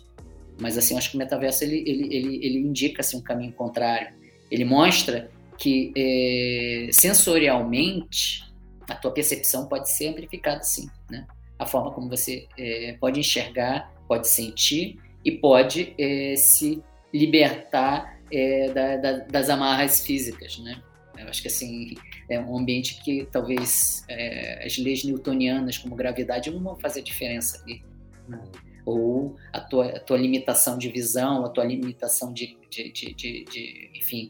Mas 0.59 0.77
assim, 0.77 0.97
acho 0.97 1.11
que 1.11 1.15
o 1.15 1.19
metaverso 1.19 1.63
ele, 1.63 1.83
ele, 1.85 2.15
ele, 2.15 2.45
ele 2.45 2.59
indica 2.59 3.01
assim, 3.01 3.17
um 3.17 3.21
caminho 3.21 3.53
contrário. 3.53 4.13
Ele 4.51 4.65
mostra 4.65 5.29
que 5.57 5.91
é, 5.95 6.89
sensorialmente 6.91 8.43
a 8.89 8.95
tua 8.95 9.11
percepção 9.11 9.67
pode 9.67 9.89
ser 9.89 10.07
amplificada 10.07 10.63
sim, 10.63 10.89
né? 11.09 11.25
A 11.57 11.65
forma 11.65 11.91
como 11.91 12.09
você 12.09 12.47
é, 12.57 12.95
pode 12.99 13.19
enxergar, 13.19 13.91
pode 14.07 14.27
sentir 14.27 14.99
e 15.23 15.31
pode 15.31 15.93
é, 15.97 16.35
se 16.35 16.81
libertar 17.13 18.19
é, 18.31 18.69
da, 18.71 18.97
da, 18.97 19.11
das 19.25 19.49
amarras 19.49 20.05
físicas, 20.05 20.57
né? 20.59 20.81
Eu 21.17 21.27
acho 21.27 21.41
que 21.41 21.49
assim 21.49 21.95
é 22.29 22.39
um 22.39 22.57
ambiente 22.57 23.01
que 23.03 23.27
talvez 23.31 24.05
é, 24.07 24.65
as 24.65 24.77
leis 24.77 25.03
newtonianas 25.03 25.77
como 25.77 25.95
gravidade 25.95 26.49
não 26.49 26.61
vão 26.61 26.75
fazer 26.77 27.01
diferença 27.01 27.61
ali. 27.61 27.83
Né? 28.27 28.39
Ou 28.85 29.35
a 29.53 29.59
tua, 29.59 29.87
a 29.87 29.99
tua 29.99 30.17
limitação 30.17 30.77
de 30.77 30.89
visão, 30.89 31.45
a 31.45 31.49
tua 31.49 31.63
limitação 31.63 32.33
de, 32.33 32.57
de, 32.69 32.91
de, 32.91 33.13
de, 33.13 33.43
de 33.45 33.91
enfim, 33.95 34.27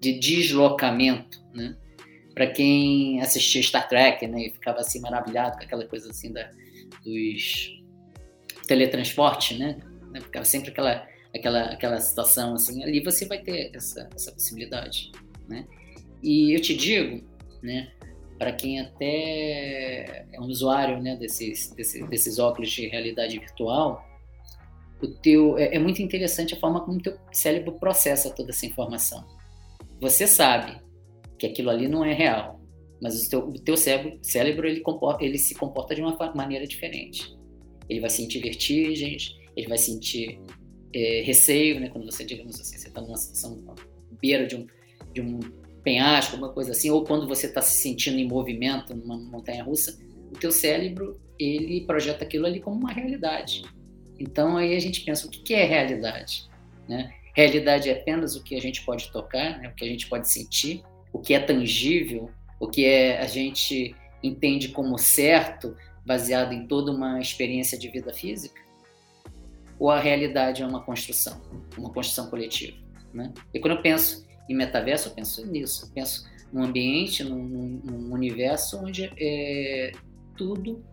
de 0.00 0.18
deslocamento, 0.18 1.42
né? 1.54 1.76
Para 2.34 2.46
quem 2.46 3.20
assistia 3.20 3.62
Star 3.62 3.88
Trek, 3.88 4.26
né, 4.26 4.46
e 4.46 4.50
ficava 4.50 4.78
assim 4.78 5.00
maravilhado 5.00 5.58
com 5.58 5.64
aquela 5.64 5.84
coisa 5.86 6.10
assim 6.10 6.32
da, 6.32 6.50
dos 7.04 7.82
teletransportes, 8.66 9.58
né? 9.58 9.78
Ficava 10.22 10.44
sempre 10.44 10.70
aquela 10.70 11.06
aquela, 11.34 11.62
aquela 11.64 12.00
situação 12.00 12.54
assim, 12.54 12.82
ali 12.82 13.00
você 13.02 13.24
vai 13.26 13.38
ter 13.38 13.70
essa, 13.74 14.08
essa 14.14 14.32
possibilidade, 14.32 15.10
né? 15.48 15.66
E 16.22 16.54
eu 16.54 16.60
te 16.60 16.76
digo, 16.76 17.26
né, 17.62 17.90
para 18.42 18.52
quem 18.52 18.80
até 18.80 20.26
é 20.32 20.40
um 20.40 20.46
usuário, 20.46 21.00
né, 21.00 21.14
desses, 21.14 21.70
desses, 21.76 22.04
desses 22.08 22.40
óculos 22.40 22.72
de 22.72 22.88
realidade 22.88 23.38
virtual, 23.38 24.04
o 25.00 25.06
teu 25.06 25.56
é, 25.56 25.76
é 25.76 25.78
muito 25.78 26.02
interessante 26.02 26.52
a 26.52 26.58
forma 26.58 26.84
como 26.84 26.98
o 26.98 27.00
teu 27.00 27.16
cérebro 27.30 27.78
processa 27.78 28.30
toda 28.30 28.50
essa 28.50 28.66
informação. 28.66 29.24
Você 30.00 30.26
sabe 30.26 30.82
que 31.38 31.46
aquilo 31.46 31.70
ali 31.70 31.86
não 31.86 32.04
é 32.04 32.12
real, 32.12 32.60
mas 33.00 33.24
o 33.24 33.30
teu, 33.30 33.48
o 33.48 33.52
teu 33.52 33.76
cérebro, 33.76 34.18
cérebro 34.22 34.66
ele, 34.66 34.80
comporta, 34.80 35.24
ele 35.24 35.38
se 35.38 35.54
comporta 35.54 35.94
de 35.94 36.02
uma 36.02 36.16
maneira 36.34 36.66
diferente. 36.66 37.38
Ele 37.88 38.00
vai 38.00 38.10
sentir 38.10 38.40
vertigens, 38.40 39.36
ele 39.56 39.68
vai 39.68 39.78
sentir 39.78 40.40
é, 40.92 41.22
receio, 41.22 41.78
né? 41.78 41.90
Quando 41.90 42.10
você, 42.10 42.24
digamos 42.24 42.60
assim, 42.60 42.76
você 42.76 42.88
está 42.88 43.00
numa 43.00 43.16
situação 43.16 43.64
beira 44.20 44.48
de 44.48 44.56
um, 44.56 44.66
de 45.12 45.20
um 45.20 45.38
penhasco, 45.82 46.36
alguma 46.36 46.52
coisa 46.52 46.72
assim, 46.72 46.90
ou 46.90 47.04
quando 47.04 47.26
você 47.26 47.46
está 47.46 47.60
se 47.60 47.80
sentindo 47.80 48.18
em 48.18 48.26
movimento 48.26 48.94
numa 48.94 49.16
montanha 49.16 49.64
russa, 49.64 49.98
o 50.30 50.38
teu 50.38 50.52
cérebro 50.52 51.20
ele 51.38 51.82
projeta 51.82 52.24
aquilo 52.24 52.46
ali 52.46 52.60
como 52.60 52.76
uma 52.76 52.92
realidade. 52.92 53.64
Então 54.18 54.56
aí 54.56 54.74
a 54.74 54.80
gente 54.80 55.00
pensa 55.00 55.26
o 55.26 55.30
que 55.30 55.54
é 55.54 55.64
realidade, 55.64 56.48
né? 56.88 57.12
Realidade 57.34 57.88
é 57.88 57.92
apenas 57.92 58.36
o 58.36 58.42
que 58.42 58.54
a 58.54 58.60
gente 58.60 58.84
pode 58.84 59.10
tocar, 59.10 59.58
né? 59.58 59.68
o 59.68 59.74
que 59.74 59.84
a 59.84 59.88
gente 59.88 60.06
pode 60.06 60.30
sentir, 60.30 60.82
o 61.12 61.18
que 61.18 61.32
é 61.32 61.40
tangível, 61.40 62.30
o 62.60 62.68
que 62.68 62.84
é 62.84 63.18
a 63.18 63.26
gente 63.26 63.94
entende 64.22 64.68
como 64.68 64.98
certo, 64.98 65.74
baseado 66.04 66.52
em 66.52 66.66
toda 66.66 66.92
uma 66.92 67.20
experiência 67.20 67.78
de 67.78 67.88
vida 67.88 68.12
física, 68.12 68.60
ou 69.78 69.90
a 69.90 69.98
realidade 69.98 70.62
é 70.62 70.66
uma 70.66 70.82
construção, 70.82 71.40
uma 71.76 71.90
construção 71.90 72.28
coletiva, 72.28 72.76
né? 73.12 73.32
E 73.52 73.58
quando 73.58 73.76
eu 73.76 73.82
penso 73.82 74.26
em 74.48 74.54
metaverso, 74.54 75.08
eu 75.08 75.14
penso 75.14 75.46
nisso, 75.46 75.86
eu 75.86 75.90
penso 75.92 76.28
num 76.52 76.64
ambiente, 76.64 77.24
num, 77.24 77.80
num 77.82 78.12
universo 78.12 78.78
onde 78.78 79.10
é, 79.18 79.92
tudo 80.36 80.84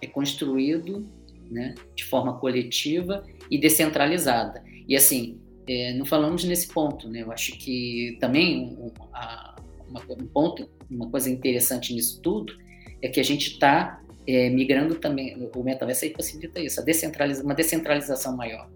é 0.00 0.06
construído 0.06 1.08
né, 1.50 1.74
de 1.94 2.04
forma 2.04 2.38
coletiva 2.38 3.24
e 3.50 3.58
descentralizada. 3.58 4.62
E 4.88 4.96
assim, 4.96 5.40
é, 5.68 5.92
não 5.94 6.04
falamos 6.04 6.44
nesse 6.44 6.68
ponto, 6.68 7.08
né? 7.08 7.22
Eu 7.22 7.32
acho 7.32 7.52
que 7.58 8.16
também 8.20 8.76
um, 8.78 8.92
uma, 9.88 10.02
um 10.10 10.26
ponto, 10.26 10.68
uma 10.90 11.10
coisa 11.10 11.30
interessante 11.30 11.92
nisso 11.92 12.20
tudo 12.20 12.52
é 13.02 13.08
que 13.08 13.20
a 13.20 13.24
gente 13.24 13.52
está 13.52 14.00
é, 14.26 14.50
migrando 14.50 14.96
também, 14.96 15.36
o 15.54 15.62
metaverso 15.62 16.04
aí 16.04 16.10
possibilita 16.10 16.60
isso, 16.60 16.84
descentraliza, 16.84 17.42
uma 17.42 17.54
descentralização 17.54 18.36
maior. 18.36 18.68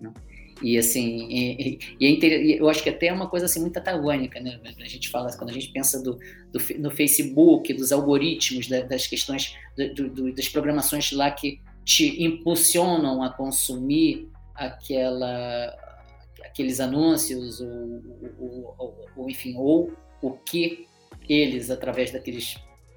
Né? 0.00 0.12
E 0.62 0.76
assim, 0.76 1.28
e, 1.30 1.78
e, 2.00 2.06
é 2.06 2.60
eu 2.60 2.68
acho 2.68 2.82
que 2.82 2.90
até 2.90 3.06
é 3.06 3.12
uma 3.12 3.28
coisa 3.28 3.46
assim 3.46 3.60
muito 3.60 3.76
antagônica, 3.76 4.40
né? 4.40 4.58
A 4.80 4.88
gente 4.88 5.08
fala, 5.08 5.32
quando 5.36 5.50
a 5.50 5.52
gente 5.52 5.68
pensa 5.68 6.02
do, 6.02 6.18
do 6.52 6.60
no 6.80 6.90
Facebook, 6.90 7.72
dos 7.74 7.92
algoritmos, 7.92 8.68
da, 8.68 8.80
das 8.80 9.06
questões, 9.06 9.56
do, 9.94 10.08
do, 10.10 10.34
das 10.34 10.48
programações 10.48 11.12
lá 11.12 11.30
que 11.30 11.60
te 11.84 12.22
impulsionam 12.22 13.22
a 13.22 13.30
consumir 13.30 14.28
aquela, 14.54 15.74
aqueles 16.44 16.80
anúncios, 16.80 17.60
ou, 17.60 18.02
ou, 18.38 18.74
ou, 18.78 19.06
ou 19.16 19.30
enfim, 19.30 19.54
ou 19.56 19.92
o 20.20 20.32
que 20.32 20.86
eles, 21.28 21.70
através 21.70 22.10
daqueles 22.10 22.56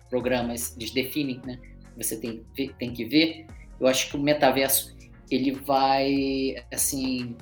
programas, 0.10 0.76
eles 0.76 0.91
definem, 0.91 1.39
né? 1.45 1.60
Você 1.95 2.17
tem, 2.17 2.43
tem 2.56 2.91
que 2.91 3.06
ver. 3.06 3.45
Eu 3.80 3.88
acho 3.88 4.10
que 4.10 4.17
o 4.17 4.19
metaverso 4.19 4.95
ele 5.30 5.52
vai, 5.52 6.56
assim, 6.74 7.36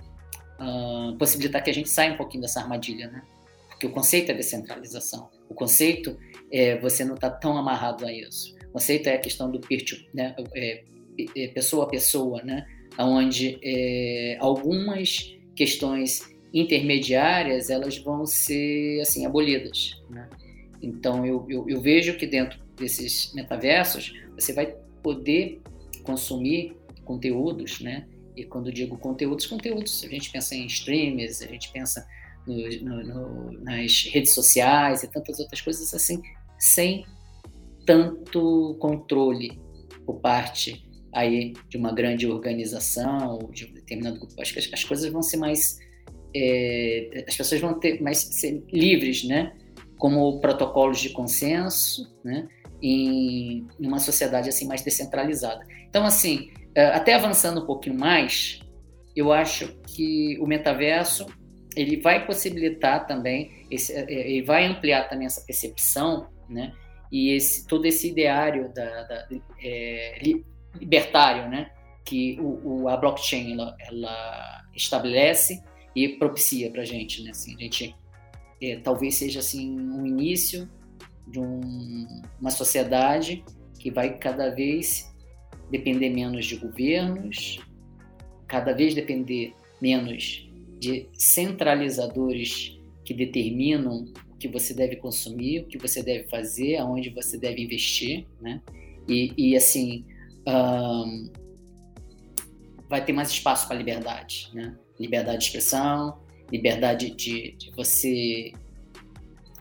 possibilitar 1.17 1.63
que 1.63 1.69
a 1.69 1.73
gente 1.73 1.89
saia 1.89 2.13
um 2.13 2.17
pouquinho 2.17 2.41
dessa 2.41 2.61
armadilha, 2.61 3.07
né? 3.07 3.23
Porque 3.69 3.87
o 3.87 3.91
conceito 3.91 4.31
é 4.31 4.33
descentralização. 4.33 5.29
O 5.47 5.53
conceito 5.53 6.17
é 6.51 6.77
você 6.79 7.05
não 7.05 7.15
está 7.15 7.29
tão 7.29 7.57
amarrado 7.57 8.05
a 8.05 8.11
isso. 8.11 8.55
O 8.69 8.73
conceito 8.73 9.07
é 9.07 9.15
a 9.15 9.19
questão 9.19 9.49
do 9.49 9.59
peer 9.59 9.83
né? 10.13 10.35
É, 10.53 10.83
é, 11.35 11.47
pessoa 11.47 11.85
a 11.85 11.87
pessoa, 11.87 12.43
né? 12.43 12.67
Onde 12.97 13.57
é, 13.63 14.37
algumas 14.39 15.33
questões 15.55 16.29
intermediárias 16.53 17.69
elas 17.69 17.97
vão 17.97 18.25
ser 18.25 18.99
assim 19.01 19.25
abolidas, 19.25 20.01
né? 20.09 20.27
Então 20.81 21.25
eu, 21.25 21.45
eu, 21.49 21.69
eu 21.69 21.81
vejo 21.81 22.17
que 22.17 22.25
dentro 22.25 22.59
desses 22.75 23.33
metaversos 23.33 24.13
você 24.35 24.53
vai 24.53 24.75
poder 25.01 25.61
consumir 26.03 26.75
conteúdos, 27.05 27.79
né? 27.79 28.05
E 28.39 28.45
quando 28.45 28.71
digo 28.71 28.97
conteúdos, 28.97 29.45
conteúdos, 29.45 30.03
a 30.05 30.07
gente 30.07 30.31
pensa 30.31 30.55
em 30.55 30.65
streamers, 30.65 31.41
a 31.41 31.47
gente 31.47 31.71
pensa 31.73 32.07
no, 32.47 32.55
no, 32.81 33.03
no, 33.03 33.51
nas 33.63 34.05
redes 34.05 34.33
sociais 34.33 35.03
e 35.03 35.11
tantas 35.11 35.39
outras 35.39 35.59
coisas 35.59 35.93
assim, 35.93 36.21
sem 36.57 37.05
tanto 37.85 38.77
controle 38.79 39.59
por 40.05 40.21
parte 40.21 40.87
aí 41.13 41.53
de 41.67 41.75
uma 41.75 41.91
grande 41.91 42.27
organização, 42.27 43.39
de 43.51 43.65
um 43.65 43.73
determinado 43.73 44.19
grupo. 44.19 44.41
Acho 44.41 44.53
que 44.53 44.59
as, 44.59 44.69
as 44.71 44.83
coisas 44.85 45.11
vão 45.11 45.21
ser 45.21 45.37
mais, 45.37 45.77
é, 46.33 47.25
as 47.27 47.35
pessoas 47.35 47.59
vão 47.59 47.77
ter 47.77 48.01
mais 48.01 48.19
ser 48.19 48.63
livres, 48.71 49.25
né? 49.25 49.53
Como 49.97 50.39
protocolos 50.39 50.99
de 50.99 51.09
consenso, 51.09 52.09
né? 52.23 52.47
Em, 52.81 53.67
em 53.77 53.87
uma 53.87 53.99
sociedade 53.99 54.47
assim 54.47 54.65
mais 54.65 54.81
descentralizada. 54.81 55.65
Então, 55.89 56.05
assim, 56.05 56.51
até 56.75 57.13
avançando 57.13 57.61
um 57.61 57.65
pouquinho 57.65 57.97
mais, 57.97 58.59
eu 59.15 59.31
acho 59.33 59.67
que 59.95 60.37
o 60.39 60.47
metaverso 60.47 61.25
ele 61.75 61.97
vai 61.97 62.25
possibilitar 62.25 63.05
também, 63.05 63.65
esse, 63.69 63.93
é, 63.93 64.01
é, 64.01 64.31
ele 64.31 64.43
vai 64.43 64.65
ampliar 64.65 65.07
também 65.07 65.25
essa 65.25 65.45
percepção, 65.45 66.27
né? 66.49 66.73
E 67.11 67.31
esse, 67.31 67.65
todo 67.65 67.85
esse 67.85 68.09
ideário 68.09 68.73
da, 68.73 69.03
da 69.03 69.27
é, 69.63 70.19
libertário, 70.75 71.49
né? 71.49 71.71
Que 72.05 72.39
o, 72.39 72.81
o, 72.81 72.89
a 72.89 72.97
blockchain 72.97 73.53
ela, 73.53 73.75
ela 73.79 74.61
estabelece 74.75 75.63
e 75.95 76.09
propicia 76.09 76.71
para 76.71 76.83
gente, 76.83 77.23
né? 77.23 77.31
Assim, 77.31 77.55
a 77.55 77.59
gente 77.59 77.95
é, 78.61 78.77
talvez 78.77 79.15
seja 79.15 79.39
assim 79.39 79.79
um 79.79 80.05
início 80.05 80.69
de 81.27 81.39
um, 81.39 82.21
uma 82.39 82.51
sociedade 82.51 83.43
que 83.79 83.91
vai 83.91 84.17
cada 84.17 84.49
vez 84.49 85.09
depender 85.69 86.09
menos 86.09 86.45
de 86.45 86.55
governos, 86.55 87.59
cada 88.47 88.73
vez 88.73 88.93
depender 88.95 89.53
menos 89.81 90.49
de 90.79 91.07
centralizadores 91.13 92.77
que 93.05 93.13
determinam 93.13 94.05
o 94.29 94.37
que 94.37 94.47
você 94.47 94.73
deve 94.73 94.95
consumir, 94.95 95.61
o 95.61 95.65
que 95.65 95.77
você 95.77 96.01
deve 96.01 96.27
fazer, 96.29 96.77
aonde 96.77 97.09
você 97.09 97.37
deve 97.37 97.61
investir, 97.61 98.25
né? 98.41 98.61
E, 99.07 99.33
e 99.37 99.55
assim, 99.55 100.05
um, 100.47 101.31
vai 102.87 103.03
ter 103.03 103.13
mais 103.13 103.29
espaço 103.29 103.67
para 103.67 103.77
liberdade, 103.77 104.49
né? 104.53 104.77
Liberdade 104.99 105.39
de 105.39 105.43
expressão, 105.45 106.19
liberdade 106.51 107.11
de, 107.11 107.51
de 107.57 107.71
você 107.71 108.51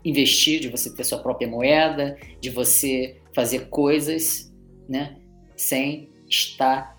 investir, 0.04 0.60
de 0.60 0.68
você 0.68 0.94
ter 0.94 1.04
sua 1.04 1.18
própria 1.18 1.48
moeda, 1.48 2.16
de 2.40 2.50
você 2.50 3.20
fazer 3.34 3.68
coisas, 3.68 4.52
né? 4.88 5.16
Sem 5.58 6.08
estar 6.28 6.96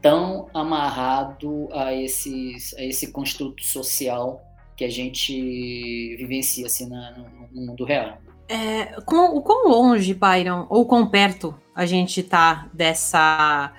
tão 0.00 0.48
amarrado 0.54 1.68
a, 1.72 1.92
esses, 1.94 2.74
a 2.74 2.82
esse 2.82 3.12
construto 3.12 3.64
social 3.64 4.42
que 4.76 4.84
a 4.84 4.90
gente 4.90 6.16
vivencia 6.16 6.66
assim 6.66 6.88
na, 6.88 7.10
no, 7.12 7.48
no 7.52 7.66
mundo 7.66 7.84
real. 7.84 8.18
É, 8.48 9.00
com, 9.02 9.36
o 9.36 9.42
quão 9.42 9.68
longe, 9.68 10.14
Byron, 10.14 10.66
ou 10.70 10.86
quão 10.86 11.06
perto 11.06 11.54
a 11.74 11.84
gente 11.84 12.20
está 12.20 12.68
dessa 12.72 13.72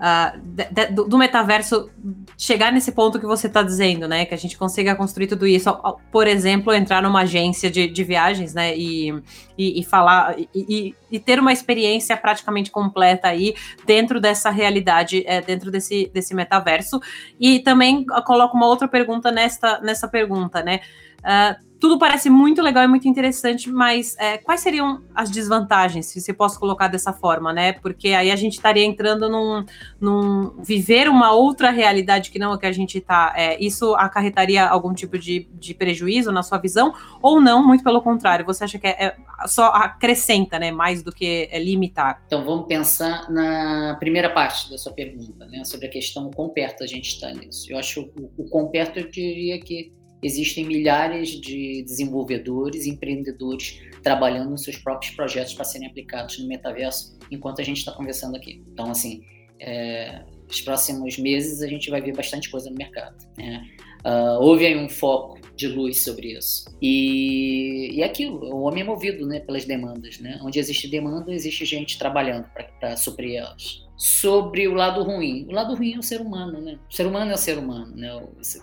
uh, 0.00 0.38
de, 0.40 0.64
de, 0.70 0.86
do, 0.86 1.18
metaverso 1.18 1.90
chegar 2.36 2.72
nesse 2.72 2.92
ponto 2.92 3.18
que 3.18 3.26
você 3.26 3.46
está 3.46 3.62
dizendo, 3.62 4.06
né? 4.06 4.24
Que 4.24 4.34
a 4.34 4.38
gente 4.38 4.56
consiga 4.56 4.94
construir 4.94 5.26
tudo 5.26 5.46
isso. 5.46 5.70
Por 6.10 6.26
exemplo, 6.26 6.72
entrar 6.72 7.02
numa 7.02 7.22
agência 7.22 7.70
de, 7.70 7.88
de 7.88 8.04
viagens, 8.04 8.54
né? 8.54 8.76
E, 8.76 9.10
e, 9.56 9.80
e 9.80 9.84
falar 9.84 10.36
e, 10.38 10.94
e, 11.10 11.18
ter 11.18 11.38
uma 11.38 11.52
experiência 11.52 12.16
praticamente 12.16 12.70
completa 12.70 13.28
aí 13.28 13.54
dentro 13.84 14.20
dessa 14.20 14.50
realidade, 14.50 15.22
é, 15.26 15.40
dentro 15.40 15.70
desse, 15.70 16.10
desse 16.12 16.34
metaverso. 16.34 17.00
E 17.40 17.60
também 17.60 18.04
coloco 18.24 18.56
uma 18.56 18.66
outra 18.66 18.86
pergunta 18.88 19.30
nesta, 19.30 19.80
nessa 19.80 20.08
pergunta, 20.08 20.62
né? 20.62 20.80
Uh, 21.20 21.65
tudo 21.78 21.98
parece 21.98 22.30
muito 22.30 22.62
legal 22.62 22.84
e 22.84 22.88
muito 22.88 23.08
interessante, 23.08 23.70
mas 23.70 24.16
é, 24.18 24.38
quais 24.38 24.60
seriam 24.60 25.02
as 25.14 25.30
desvantagens, 25.30 26.06
se 26.06 26.20
você 26.20 26.32
posso 26.32 26.58
colocar 26.58 26.88
dessa 26.88 27.12
forma, 27.12 27.52
né? 27.52 27.72
Porque 27.72 28.08
aí 28.08 28.30
a 28.30 28.36
gente 28.36 28.54
estaria 28.54 28.84
entrando 28.84 29.28
num, 29.28 29.64
num 30.00 30.62
viver 30.62 31.08
uma 31.08 31.32
outra 31.32 31.70
realidade 31.70 32.30
que 32.30 32.38
não 32.38 32.52
a 32.52 32.58
que 32.58 32.66
a 32.66 32.72
gente 32.72 32.98
está. 32.98 33.32
É, 33.36 33.62
isso 33.62 33.94
acarretaria 33.94 34.66
algum 34.66 34.94
tipo 34.94 35.18
de, 35.18 35.48
de 35.54 35.74
prejuízo 35.74 36.32
na 36.32 36.42
sua 36.42 36.58
visão, 36.58 36.94
ou 37.20 37.40
não, 37.40 37.66
muito 37.66 37.84
pelo 37.84 38.00
contrário, 38.00 38.44
você 38.44 38.64
acha 38.64 38.78
que 38.78 38.86
é, 38.86 39.04
é 39.04 39.16
só 39.46 39.66
acrescenta, 39.66 40.58
né? 40.58 40.70
Mais 40.70 41.02
do 41.02 41.12
que 41.12 41.48
é 41.50 41.58
limitar? 41.58 42.22
Então 42.26 42.44
vamos 42.44 42.66
pensar 42.66 43.30
na 43.30 43.96
primeira 43.98 44.30
parte 44.30 44.70
da 44.70 44.78
sua 44.78 44.92
pergunta, 44.92 45.44
né? 45.46 45.64
Sobre 45.64 45.86
a 45.86 45.90
questão 45.90 46.30
quão 46.30 46.48
perto 46.48 46.82
a 46.82 46.86
gente 46.86 47.08
está 47.08 47.30
nisso. 47.32 47.70
Eu 47.70 47.78
acho 47.78 48.00
o, 48.18 48.30
o 48.38 48.48
quão 48.48 48.68
perto 48.68 48.98
eu 48.98 49.10
diria 49.10 49.60
que 49.60 49.92
existem 50.22 50.64
milhares 50.64 51.30
de 51.30 51.82
desenvolvedores, 51.82 52.86
empreendedores 52.86 53.80
trabalhando 54.02 54.50
nos 54.50 54.62
seus 54.62 54.76
próprios 54.76 55.14
projetos 55.14 55.54
para 55.54 55.64
serem 55.64 55.88
aplicados 55.88 56.38
no 56.38 56.48
metaverso 56.48 57.18
enquanto 57.30 57.60
a 57.60 57.64
gente 57.64 57.78
está 57.78 57.92
conversando 57.92 58.36
aqui. 58.36 58.62
Então, 58.72 58.90
assim, 58.90 59.22
é, 59.60 60.22
nos 60.46 60.60
próximos 60.60 61.18
meses 61.18 61.62
a 61.62 61.66
gente 61.66 61.90
vai 61.90 62.00
ver 62.00 62.14
bastante 62.14 62.50
coisa 62.50 62.70
no 62.70 62.76
mercado. 62.76 63.16
Né? 63.36 63.66
Uh, 64.04 64.40
houve 64.40 64.66
aí 64.66 64.76
um 64.76 64.88
foco 64.88 65.40
de 65.56 65.66
luz 65.66 66.04
sobre 66.04 66.32
isso. 66.32 66.64
E, 66.80 67.90
e 67.92 68.02
é 68.02 68.04
aquilo, 68.04 68.44
o 68.54 68.62
homem 68.62 68.82
é 68.82 68.84
movido 68.84 69.26
né, 69.26 69.40
pelas 69.40 69.64
demandas. 69.64 70.20
Né? 70.20 70.38
Onde 70.42 70.58
existe 70.58 70.88
demanda, 70.88 71.32
existe 71.32 71.64
gente 71.64 71.98
trabalhando 71.98 72.46
para 72.78 72.96
suprir 72.96 73.36
elas. 73.36 73.84
Sobre 73.96 74.68
o 74.68 74.74
lado 74.74 75.02
ruim. 75.02 75.46
O 75.48 75.52
lado 75.52 75.74
ruim 75.74 75.94
é 75.94 75.98
o 75.98 76.02
ser 76.02 76.20
humano, 76.20 76.60
né? 76.60 76.78
O 76.90 76.94
ser 76.94 77.06
humano 77.06 77.30
é 77.30 77.34
o 77.34 77.38
ser 77.38 77.56
humano, 77.56 77.96
né? 77.96 78.10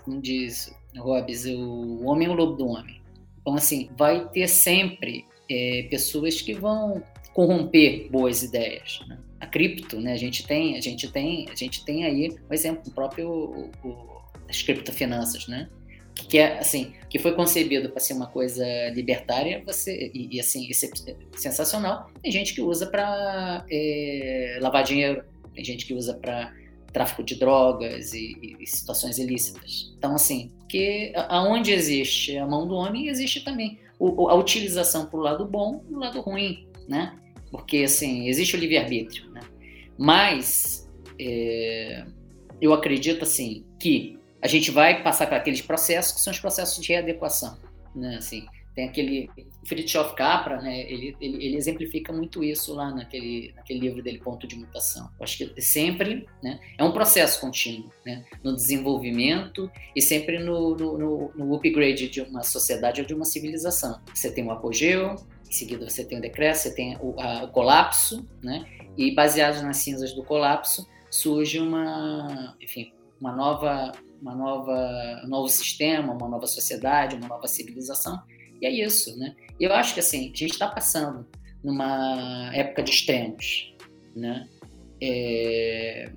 Como 0.04 0.22
diz 0.22 0.72
Hobbes, 1.00 1.44
o 1.46 2.04
homem 2.04 2.28
é 2.28 2.30
o 2.30 2.34
lobo 2.34 2.56
do 2.56 2.66
homem. 2.66 3.00
Então, 3.40 3.54
assim, 3.54 3.90
vai 3.96 4.28
ter 4.28 4.48
sempre 4.48 5.24
é, 5.50 5.86
pessoas 5.90 6.40
que 6.40 6.54
vão 6.54 7.02
corromper 7.34 8.08
boas 8.10 8.42
ideias. 8.42 9.00
Né? 9.06 9.18
A 9.40 9.46
cripto, 9.46 10.00
né? 10.00 10.12
A 10.12 10.16
gente 10.16 10.46
tem, 10.46 10.76
a 10.76 10.80
gente 10.80 11.10
tem, 11.10 11.46
a 11.50 11.54
gente 11.54 11.84
tem 11.84 12.04
aí, 12.04 12.32
por 12.32 12.54
exemplo, 12.54 12.82
o 12.86 12.90
próprio 12.90 13.28
o, 13.28 13.70
o, 13.86 14.22
as 14.48 14.62
criptofinanças, 14.62 15.46
né? 15.48 15.68
Que 16.14 16.38
é 16.38 16.58
assim, 16.58 16.92
que 17.10 17.18
foi 17.18 17.34
concebido 17.34 17.90
para 17.90 18.00
ser 18.00 18.14
uma 18.14 18.28
coisa 18.28 18.64
libertária, 18.90 19.62
você 19.66 20.10
e, 20.14 20.36
e 20.36 20.40
assim, 20.40 20.68
é 20.70 21.36
sensacional. 21.36 22.08
Tem 22.22 22.30
gente 22.30 22.54
que 22.54 22.62
usa 22.62 22.86
para 22.86 23.66
é, 23.68 24.58
lavar 24.62 24.84
dinheiro, 24.84 25.24
tem 25.52 25.64
gente 25.64 25.84
que 25.84 25.92
usa 25.92 26.14
para 26.14 26.54
tráfico 26.94 27.24
de 27.24 27.34
drogas 27.34 28.14
e, 28.14 28.56
e, 28.60 28.66
situações 28.66 29.18
ilícitas. 29.18 29.92
Então, 29.98 30.14
assim, 30.14 30.52
que 30.68 31.12
aonde 31.28 31.72
existe 31.72 32.38
a 32.38 32.46
mão 32.46 32.66
do 32.66 32.74
homem, 32.74 33.08
existe 33.08 33.44
também 33.44 33.78
o, 33.98 34.28
a 34.28 34.34
utilização 34.34 35.06
para 35.06 35.18
o 35.18 35.22
lado 35.22 35.44
bom 35.44 35.84
e 35.90 35.92
o 35.92 35.98
lado 35.98 36.20
ruim, 36.20 36.68
né? 36.88 37.18
Porque, 37.50 37.78
assim, 37.78 38.28
existe 38.28 38.56
o 38.56 38.58
livre-arbítrio, 38.58 39.28
né? 39.30 39.40
Mas, 39.98 40.88
é, 41.18 42.06
eu 42.60 42.72
acredito, 42.72 43.24
assim, 43.24 43.66
que 43.78 44.16
a 44.40 44.46
gente 44.46 44.70
vai 44.70 45.02
passar 45.02 45.26
por 45.26 45.34
aqueles 45.34 45.60
processos 45.60 46.12
que 46.12 46.20
são 46.20 46.32
os 46.32 46.38
processos 46.38 46.82
de 46.82 46.92
readequação, 46.92 47.58
né? 47.94 48.16
Assim, 48.18 48.46
tem 48.74 48.88
aquele 48.88 49.30
Fritjof 49.64 50.14
Capra, 50.14 50.60
né? 50.60 50.80
Ele, 50.80 51.16
ele, 51.20 51.44
ele, 51.44 51.56
exemplifica 51.56 52.12
muito 52.12 52.42
isso 52.42 52.74
lá 52.74 52.90
naquele, 52.90 53.52
naquele 53.54 53.78
livro 53.78 54.02
dele, 54.02 54.18
Ponto 54.18 54.46
de 54.46 54.56
Mutação. 54.56 55.08
Eu 55.18 55.24
acho 55.24 55.38
que 55.38 55.62
sempre 55.62 56.26
né, 56.42 56.58
é 56.76 56.82
um 56.82 56.92
processo 56.92 57.40
contínuo 57.40 57.90
né, 58.04 58.24
no 58.42 58.54
desenvolvimento 58.54 59.70
e 59.94 60.02
sempre 60.02 60.38
no, 60.40 60.74
no, 60.74 61.32
no, 61.34 61.54
upgrade 61.54 62.08
de 62.08 62.20
uma 62.20 62.42
sociedade 62.42 63.00
ou 63.00 63.06
de 63.06 63.14
uma 63.14 63.24
civilização. 63.24 64.00
Você 64.12 64.30
tem 64.32 64.44
o 64.44 64.50
apogeu, 64.50 65.14
em 65.48 65.52
seguida 65.52 65.88
você 65.88 66.04
tem 66.04 66.18
o 66.18 66.20
decréscimo, 66.20 66.70
você 66.70 66.76
tem 66.76 66.96
o, 67.00 67.14
a, 67.20 67.44
o 67.44 67.48
colapso, 67.48 68.28
né? 68.42 68.66
E 68.98 69.14
baseado 69.14 69.62
nas 69.62 69.78
cinzas 69.78 70.12
do 70.12 70.24
colapso 70.24 70.86
surge 71.10 71.60
uma, 71.60 72.56
enfim, 72.60 72.92
uma 73.20 73.30
nova, 73.30 73.92
uma 74.20 74.34
nova, 74.34 75.22
um 75.24 75.28
novo 75.28 75.48
sistema, 75.48 76.12
uma 76.12 76.28
nova 76.28 76.46
sociedade, 76.48 77.14
uma 77.14 77.28
nova 77.28 77.46
civilização 77.46 78.20
e 78.60 78.66
é 78.66 78.70
isso, 78.70 79.16
né? 79.18 79.34
Eu 79.58 79.72
acho 79.72 79.94
que 79.94 80.00
assim, 80.00 80.20
a 80.20 80.22
gente 80.22 80.46
está 80.46 80.68
passando 80.68 81.26
numa 81.62 82.50
época 82.54 82.82
de 82.82 82.90
extremos, 82.90 83.74
né? 84.14 84.48
É, 85.00 86.10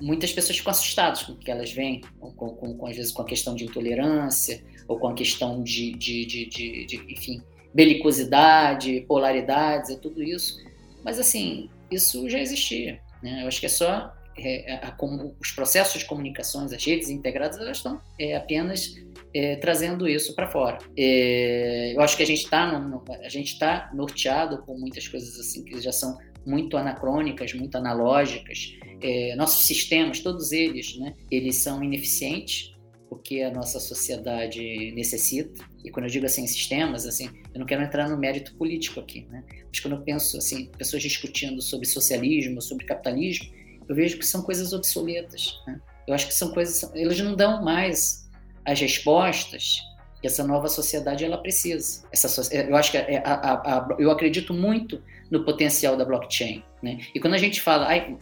muitas 0.00 0.32
pessoas 0.32 0.58
ficam 0.58 0.70
assustadas 0.70 1.22
com 1.22 1.32
o 1.32 1.36
que 1.36 1.50
elas 1.50 1.72
veem, 1.72 2.00
com, 2.18 2.32
com, 2.32 2.76
com, 2.76 2.86
às 2.86 2.96
vezes 2.96 3.12
com 3.12 3.22
a 3.22 3.26
questão 3.26 3.54
de 3.54 3.64
intolerância, 3.64 4.62
ou 4.88 4.98
com 4.98 5.08
a 5.08 5.14
questão 5.14 5.62
de, 5.62 5.92
de, 5.92 6.26
de, 6.26 6.46
de, 6.46 6.84
de 6.86 6.96
enfim, 7.12 7.42
belicosidade, 7.74 9.04
polaridades, 9.08 9.90
é 9.90 9.96
tudo 9.96 10.22
isso. 10.22 10.62
Mas, 11.04 11.18
assim, 11.18 11.68
isso 11.90 12.28
já 12.28 12.38
existia. 12.38 13.00
Né? 13.22 13.42
Eu 13.42 13.48
acho 13.48 13.60
que 13.60 13.66
é 13.66 13.70
só 13.70 14.14
é, 14.36 14.74
a, 14.74 14.88
a, 14.88 14.96
os 15.40 15.50
processos 15.52 16.00
de 16.00 16.06
comunicações, 16.06 16.72
as 16.72 16.84
redes 16.84 17.08
integradas, 17.08 17.58
elas 17.58 17.78
estão 17.78 18.00
é, 18.18 18.36
apenas 18.36 18.94
é, 19.34 19.56
trazendo 19.56 20.08
isso 20.08 20.34
para 20.34 20.46
fora. 20.48 20.78
É, 20.96 21.92
eu 21.94 22.00
acho 22.00 22.16
que 22.16 22.22
a 22.22 22.26
gente 22.26 22.44
está 22.44 22.64
a 22.64 23.28
gente 23.28 23.52
está 23.52 23.90
norteado 23.94 24.62
com 24.62 24.78
muitas 24.78 25.08
coisas 25.08 25.38
assim 25.38 25.64
que 25.64 25.80
já 25.80 25.92
são 25.92 26.16
muito 26.46 26.76
anacrônicas, 26.76 27.52
muito 27.54 27.76
analógicas. 27.76 28.76
É, 29.00 29.34
nossos 29.36 29.66
sistemas, 29.66 30.20
todos 30.20 30.52
eles, 30.52 30.96
né, 30.98 31.14
eles 31.30 31.56
são 31.56 31.82
ineficientes 31.82 32.74
porque 33.08 33.42
a 33.42 33.50
nossa 33.50 33.78
sociedade 33.78 34.92
necessita. 34.92 35.64
E 35.84 35.90
quando 35.90 36.06
eu 36.06 36.10
digo 36.10 36.26
assim 36.26 36.46
sistemas, 36.46 37.06
assim, 37.06 37.28
eu 37.52 37.60
não 37.60 37.66
quero 37.66 37.82
entrar 37.82 38.08
no 38.08 38.16
mérito 38.16 38.54
político 38.56 38.98
aqui, 38.98 39.26
né? 39.30 39.44
Mas 39.68 39.78
quando 39.78 39.94
eu 39.94 40.02
penso 40.02 40.36
assim, 40.36 40.70
pessoas 40.76 41.02
discutindo 41.02 41.62
sobre 41.62 41.86
socialismo, 41.86 42.60
sobre 42.60 42.84
capitalismo, 42.84 43.46
eu 43.88 43.94
vejo 43.94 44.18
que 44.18 44.26
são 44.26 44.42
coisas 44.42 44.72
obsoletas. 44.72 45.60
Né? 45.66 45.80
Eu 46.06 46.14
acho 46.14 46.26
que 46.26 46.34
são 46.34 46.52
coisas, 46.52 46.90
eles 46.94 47.20
não 47.20 47.34
dão 47.34 47.62
mais 47.62 48.28
as 48.64 48.80
respostas 48.80 49.82
que 50.20 50.26
essa 50.26 50.42
nova 50.42 50.68
sociedade 50.68 51.24
ela 51.24 51.38
precisa. 51.38 52.02
Essa, 52.10 52.54
eu 52.54 52.76
acho 52.76 52.90
que 52.90 52.96
é, 52.96 53.22
a, 53.24 53.34
a, 53.34 53.78
a, 53.78 53.96
eu 53.98 54.10
acredito 54.10 54.54
muito 54.54 55.02
no 55.30 55.44
potencial 55.44 55.96
da 55.96 56.04
blockchain, 56.04 56.62
né? 56.82 57.00
E 57.14 57.20
quando 57.20 57.34
a 57.34 57.38
gente 57.38 57.60
fala, 57.60 57.88
ai, 57.88 58.16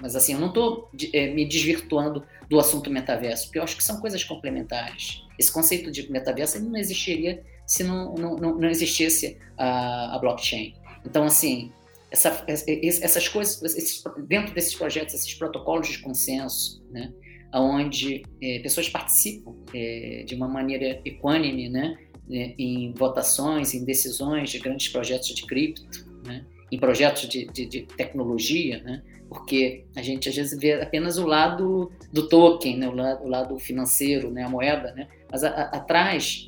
mas 0.00 0.14
assim, 0.14 0.34
eu 0.34 0.38
não 0.38 0.48
estou 0.48 0.88
é, 1.12 1.34
me 1.34 1.44
desvirtuando 1.44 2.24
do 2.48 2.58
assunto 2.58 2.90
metaverso, 2.90 3.46
porque 3.46 3.58
eu 3.58 3.62
acho 3.62 3.76
que 3.76 3.82
são 3.82 4.00
coisas 4.00 4.22
complementares. 4.22 5.24
Esse 5.38 5.52
conceito 5.52 5.90
de 5.90 6.10
metaverso 6.10 6.60
não 6.60 6.78
existiria 6.78 7.42
se 7.66 7.84
não, 7.84 8.14
não, 8.14 8.36
não 8.36 8.68
existisse 8.68 9.36
a, 9.56 10.14
a 10.14 10.18
blockchain. 10.18 10.74
Então, 11.04 11.24
assim, 11.24 11.72
essa, 12.10 12.44
essas 12.46 13.28
coisas, 13.28 13.62
esses, 13.76 14.02
dentro 14.26 14.54
desses 14.54 14.74
projetos, 14.74 15.14
esses 15.14 15.34
protocolos 15.34 15.88
de 15.88 15.98
consenso, 15.98 16.82
né? 16.90 17.12
onde 17.54 18.22
é, 18.42 18.58
pessoas 18.58 18.88
participam 18.88 19.54
é, 19.74 20.22
de 20.26 20.34
uma 20.34 20.48
maneira 20.48 21.00
equânime, 21.04 21.68
né, 21.68 21.96
né, 22.28 22.54
em 22.58 22.92
votações, 22.92 23.72
em 23.72 23.84
decisões 23.84 24.50
de 24.50 24.58
grandes 24.58 24.88
projetos 24.88 25.28
de 25.28 25.46
cripto, 25.46 25.82
né, 26.26 26.44
em 26.70 26.78
projetos 26.78 27.26
de, 27.28 27.46
de, 27.46 27.64
de, 27.64 27.82
tecnologia, 27.82 28.82
né, 28.82 29.02
porque 29.28 29.84
a 29.96 30.02
gente 30.02 30.28
às 30.28 30.36
vezes 30.36 30.58
vê 30.58 30.74
apenas 30.74 31.16
o 31.16 31.26
lado 31.26 31.90
do 32.12 32.28
token, 32.28 32.76
né, 32.76 32.88
o, 32.88 32.94
lado, 32.94 33.24
o 33.24 33.28
lado 33.28 33.58
financeiro, 33.58 34.30
né, 34.30 34.42
a 34.42 34.48
moeda, 34.48 34.92
né, 34.92 35.08
mas 35.30 35.42
atrás 35.42 36.47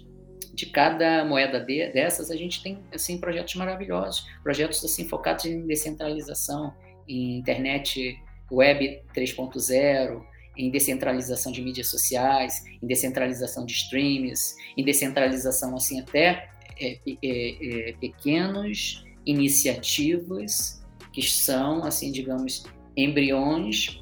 de 0.60 0.66
cada 0.66 1.24
moeda 1.24 1.58
de, 1.58 1.90
dessas 1.90 2.30
a 2.30 2.36
gente 2.36 2.62
tem 2.62 2.78
assim 2.94 3.18
projetos 3.18 3.54
maravilhosos, 3.54 4.26
projetos 4.42 4.84
assim 4.84 5.08
focados 5.08 5.46
em 5.46 5.66
descentralização, 5.66 6.74
em 7.08 7.38
internet 7.38 8.18
web 8.52 9.02
3.0, 9.14 10.22
em 10.58 10.70
descentralização 10.70 11.50
de 11.50 11.62
mídias 11.62 11.88
sociais, 11.88 12.62
em 12.82 12.86
descentralização 12.86 13.64
de 13.64 13.72
streams, 13.72 14.54
em 14.76 14.84
descentralização 14.84 15.74
assim 15.74 15.98
até 16.00 16.50
é, 16.78 16.98
é, 17.06 17.88
é, 17.88 17.92
pequenas 17.94 19.02
iniciativas 19.24 20.84
que 21.10 21.22
são 21.22 21.84
assim 21.84 22.12
digamos 22.12 22.64
embriões 22.94 23.98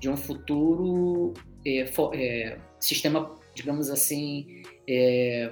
de 0.00 0.10
um 0.10 0.16
futuro 0.16 1.32
é, 1.64 1.86
for, 1.86 2.12
é, 2.14 2.58
sistema 2.80 3.36
digamos 3.54 3.88
assim 3.88 4.62
é, 4.88 5.50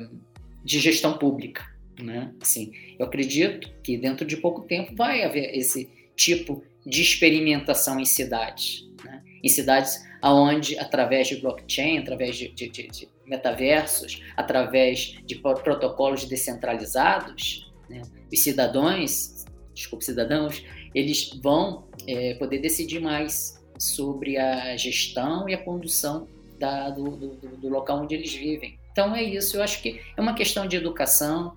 de 0.65 0.79
gestão 0.79 1.17
pública, 1.19 1.65
né? 1.99 2.33
Assim, 2.41 2.73
eu 2.99 3.07
acredito 3.07 3.71
que 3.83 3.97
dentro 3.97 4.27
de 4.27 4.37
pouco 4.37 4.63
tempo 4.63 4.95
vai 4.95 5.23
haver 5.23 5.57
esse 5.57 5.91
tipo 6.17 6.63
de 6.85 7.03
experimentação 7.03 8.01
em 8.01 8.05
cidades, 8.05 8.89
né? 9.05 9.23
em 9.43 9.49
cidades 9.49 10.03
aonde 10.23 10.79
através 10.79 11.29
de 11.29 11.37
blockchain, 11.37 11.99
através 11.99 12.37
de, 12.37 12.49
de, 12.49 12.69
de 12.69 13.09
metaversos, 13.27 14.23
através 14.37 15.17
de 15.25 15.37
protocolos 15.37 16.25
descentralizados, 16.25 17.71
né, 17.89 18.03
os 18.31 18.43
cidadãos, 18.43 19.45
desculpe, 19.75 20.05
cidadãos, 20.05 20.65
eles 20.95 21.31
vão 21.43 21.85
é, 22.07 22.35
poder 22.35 22.59
decidir 22.59 23.01
mais 23.01 23.61
sobre 23.79 24.37
a 24.37 24.77
gestão 24.77 25.49
e 25.49 25.55
a 25.55 25.59
condução 25.59 26.29
da, 26.59 26.91
do, 26.91 27.17
do, 27.17 27.57
do, 27.57 27.69
local 27.69 28.03
onde 28.03 28.15
eles 28.15 28.35
vivem. 28.35 28.79
Então, 29.01 29.17
é 29.17 29.23
isso. 29.23 29.57
Eu 29.57 29.63
acho 29.63 29.81
que 29.81 29.99
é 30.15 30.21
uma 30.21 30.35
questão 30.35 30.67
de 30.67 30.77
educação, 30.77 31.55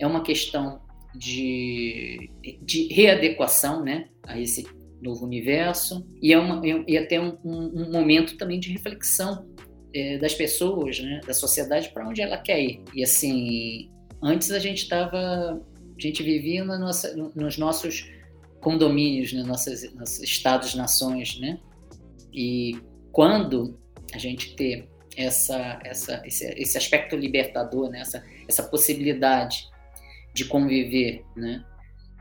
é 0.00 0.06
uma 0.06 0.22
questão 0.22 0.80
de, 1.14 2.30
de 2.62 2.88
readequação, 2.90 3.84
né, 3.84 4.08
a 4.26 4.40
esse 4.40 4.66
novo 5.02 5.24
universo 5.26 6.04
e 6.20 6.32
é 6.32 6.38
uma 6.38 6.60
e 6.66 6.98
até 6.98 7.20
um, 7.20 7.38
um, 7.44 7.82
um 7.82 7.92
momento 7.92 8.36
também 8.36 8.58
de 8.58 8.72
reflexão 8.72 9.46
é, 9.94 10.18
das 10.18 10.34
pessoas, 10.34 10.98
né, 10.98 11.20
da 11.26 11.34
sociedade 11.34 11.90
para 11.90 12.08
onde 12.08 12.22
ela 12.22 12.38
quer 12.38 12.60
ir. 12.60 12.82
E 12.94 13.04
assim, 13.04 13.90
antes 14.22 14.50
a 14.50 14.58
gente 14.58 14.84
estava, 14.84 15.18
a 15.18 16.00
gente 16.00 16.22
vivia 16.22 16.64
na 16.64 16.78
nossa, 16.78 17.14
nos 17.34 17.58
nossos 17.58 18.10
condomínios, 18.62 19.32
nos 19.34 19.46
nossos, 19.46 19.94
nossos 19.94 20.22
estados, 20.22 20.74
nações, 20.74 21.38
né? 21.38 21.60
E 22.32 22.78
quando 23.12 23.78
a 24.14 24.18
gente 24.18 24.56
ter 24.56 24.88
essa, 25.18 25.80
essa, 25.84 26.22
esse, 26.24 26.46
esse 26.56 26.78
aspecto 26.78 27.16
libertador, 27.16 27.90
né? 27.90 28.00
essa, 28.00 28.24
essa 28.46 28.62
possibilidade 28.62 29.68
de 30.32 30.44
conviver, 30.44 31.24
né? 31.36 31.64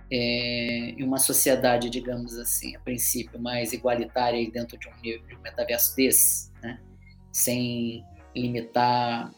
É, 0.09 0.93
em 0.97 1.03
uma 1.03 1.17
sociedade, 1.17 1.89
digamos 1.89 2.37
assim, 2.37 2.73
a 2.77 2.79
princípio 2.79 3.37
mais 3.37 3.73
igualitária 3.73 4.39
e 4.39 4.49
dentro 4.49 4.77
de 4.79 4.87
um, 4.87 5.01
de 5.01 5.35
um 5.35 5.41
metaverso 5.41 5.93
desse, 5.97 6.49
né? 6.63 6.79
sem 7.29 8.05
limitar 8.33 9.29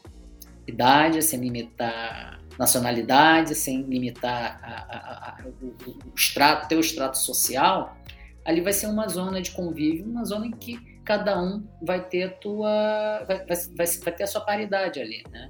idade, 0.67 1.23
sem 1.23 1.39
limitar 1.39 2.39
nacionalidade, 2.59 3.55
sem 3.55 3.81
limitar 3.81 4.59
a, 4.61 4.69
a, 4.69 5.29
a, 5.29 5.47
o, 5.47 5.87
o 5.89 6.13
extrato, 6.15 6.67
teu 6.67 6.79
extrato 6.79 7.17
social, 7.17 7.97
ali 8.45 8.61
vai 8.61 8.73
ser 8.73 8.87
uma 8.87 9.07
zona 9.07 9.41
de 9.41 9.51
convívio, 9.51 10.05
uma 10.05 10.23
zona 10.23 10.45
em 10.45 10.51
que 10.51 10.77
cada 11.09 11.41
um 11.41 11.67
vai 11.81 12.07
ter 12.07 12.21
a 12.21 12.29
tua, 12.29 13.23
vai, 13.27 13.43
vai, 13.43 13.57
vai, 13.75 13.87
vai 13.87 14.15
ter 14.15 14.23
a 14.23 14.27
sua 14.27 14.41
paridade 14.41 15.01
ali, 15.01 15.23
né? 15.31 15.49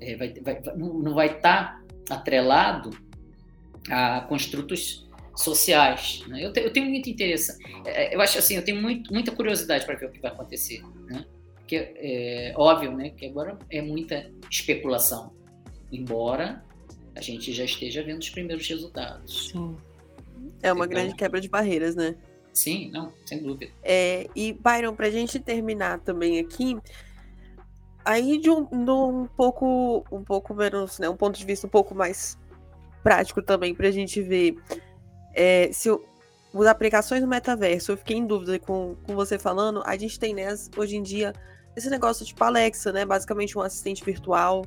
É, 0.00 0.16
vai, 0.16 0.34
vai, 0.42 0.60
não 0.76 1.14
vai 1.14 1.28
estar 1.28 1.80
tá 2.06 2.16
atrelado 2.16 2.90
a 3.88 4.22
construtos 4.22 5.08
sociais. 5.36 6.24
Né? 6.26 6.44
Eu, 6.44 6.52
te, 6.52 6.58
eu, 6.58 6.72
tenho 6.72 6.86
muito 6.90 7.08
interesse, 7.08 7.56
é, 7.84 8.12
eu 8.16 8.20
acho 8.20 8.36
assim, 8.36 8.56
eu 8.56 8.64
tenho 8.64 8.82
muito, 8.82 9.12
muita 9.12 9.30
curiosidade 9.30 9.86
para 9.86 9.94
ver 9.94 10.06
o 10.06 10.10
que 10.10 10.18
vai 10.18 10.32
acontecer, 10.32 10.82
né? 11.04 11.24
Porque 11.54 11.76
é 11.76 12.52
óbvio, 12.56 12.90
né, 12.90 13.10
que 13.10 13.26
agora 13.26 13.56
é 13.70 13.80
muita 13.80 14.28
especulação, 14.50 15.32
embora 15.92 16.64
a 17.14 17.20
gente 17.20 17.52
já 17.52 17.64
esteja 17.64 18.02
vendo 18.02 18.18
os 18.18 18.30
primeiros 18.30 18.68
resultados. 18.68 19.50
Sim. 19.52 19.76
É 20.62 20.72
uma 20.72 20.84
então, 20.84 20.96
grande 20.96 21.14
quebra 21.14 21.40
de 21.40 21.48
barreiras, 21.48 21.94
né? 21.94 22.16
Sim, 22.56 22.90
não, 22.90 23.12
sem 23.26 23.42
dúvida. 23.42 23.70
É, 23.82 24.28
e, 24.34 24.54
Byron, 24.54 24.94
para 24.94 25.08
a 25.08 25.10
gente 25.10 25.38
terminar 25.38 26.00
também 26.00 26.38
aqui, 26.38 26.78
aí 28.02 28.38
de 28.38 28.48
um, 28.48 28.64
de 28.64 28.90
um 28.90 29.28
pouco 29.36 30.02
um 30.10 30.24
pouco 30.24 30.54
menos, 30.54 30.98
né, 30.98 31.06
um 31.06 31.16
ponto 31.16 31.38
de 31.38 31.44
vista 31.44 31.66
um 31.66 31.70
pouco 31.70 31.94
mais 31.94 32.38
prático 33.02 33.42
também 33.42 33.74
para 33.74 33.88
a 33.88 33.90
gente 33.90 34.22
ver 34.22 34.56
é, 35.34 35.68
se 35.70 35.90
as 35.90 36.66
aplicações 36.66 37.20
do 37.20 37.28
metaverso, 37.28 37.92
eu 37.92 37.96
fiquei 37.98 38.16
em 38.16 38.26
dúvida 38.26 38.58
com, 38.58 38.96
com 39.02 39.14
você 39.14 39.38
falando, 39.38 39.82
a 39.84 39.94
gente 39.98 40.18
tem 40.18 40.32
né, 40.32 40.46
hoje 40.78 40.96
em 40.96 41.02
dia 41.02 41.34
esse 41.76 41.90
negócio 41.90 42.24
tipo 42.24 42.42
Alexa, 42.42 42.90
né, 42.90 43.04
basicamente 43.04 43.58
um 43.58 43.60
assistente 43.60 44.02
virtual, 44.02 44.64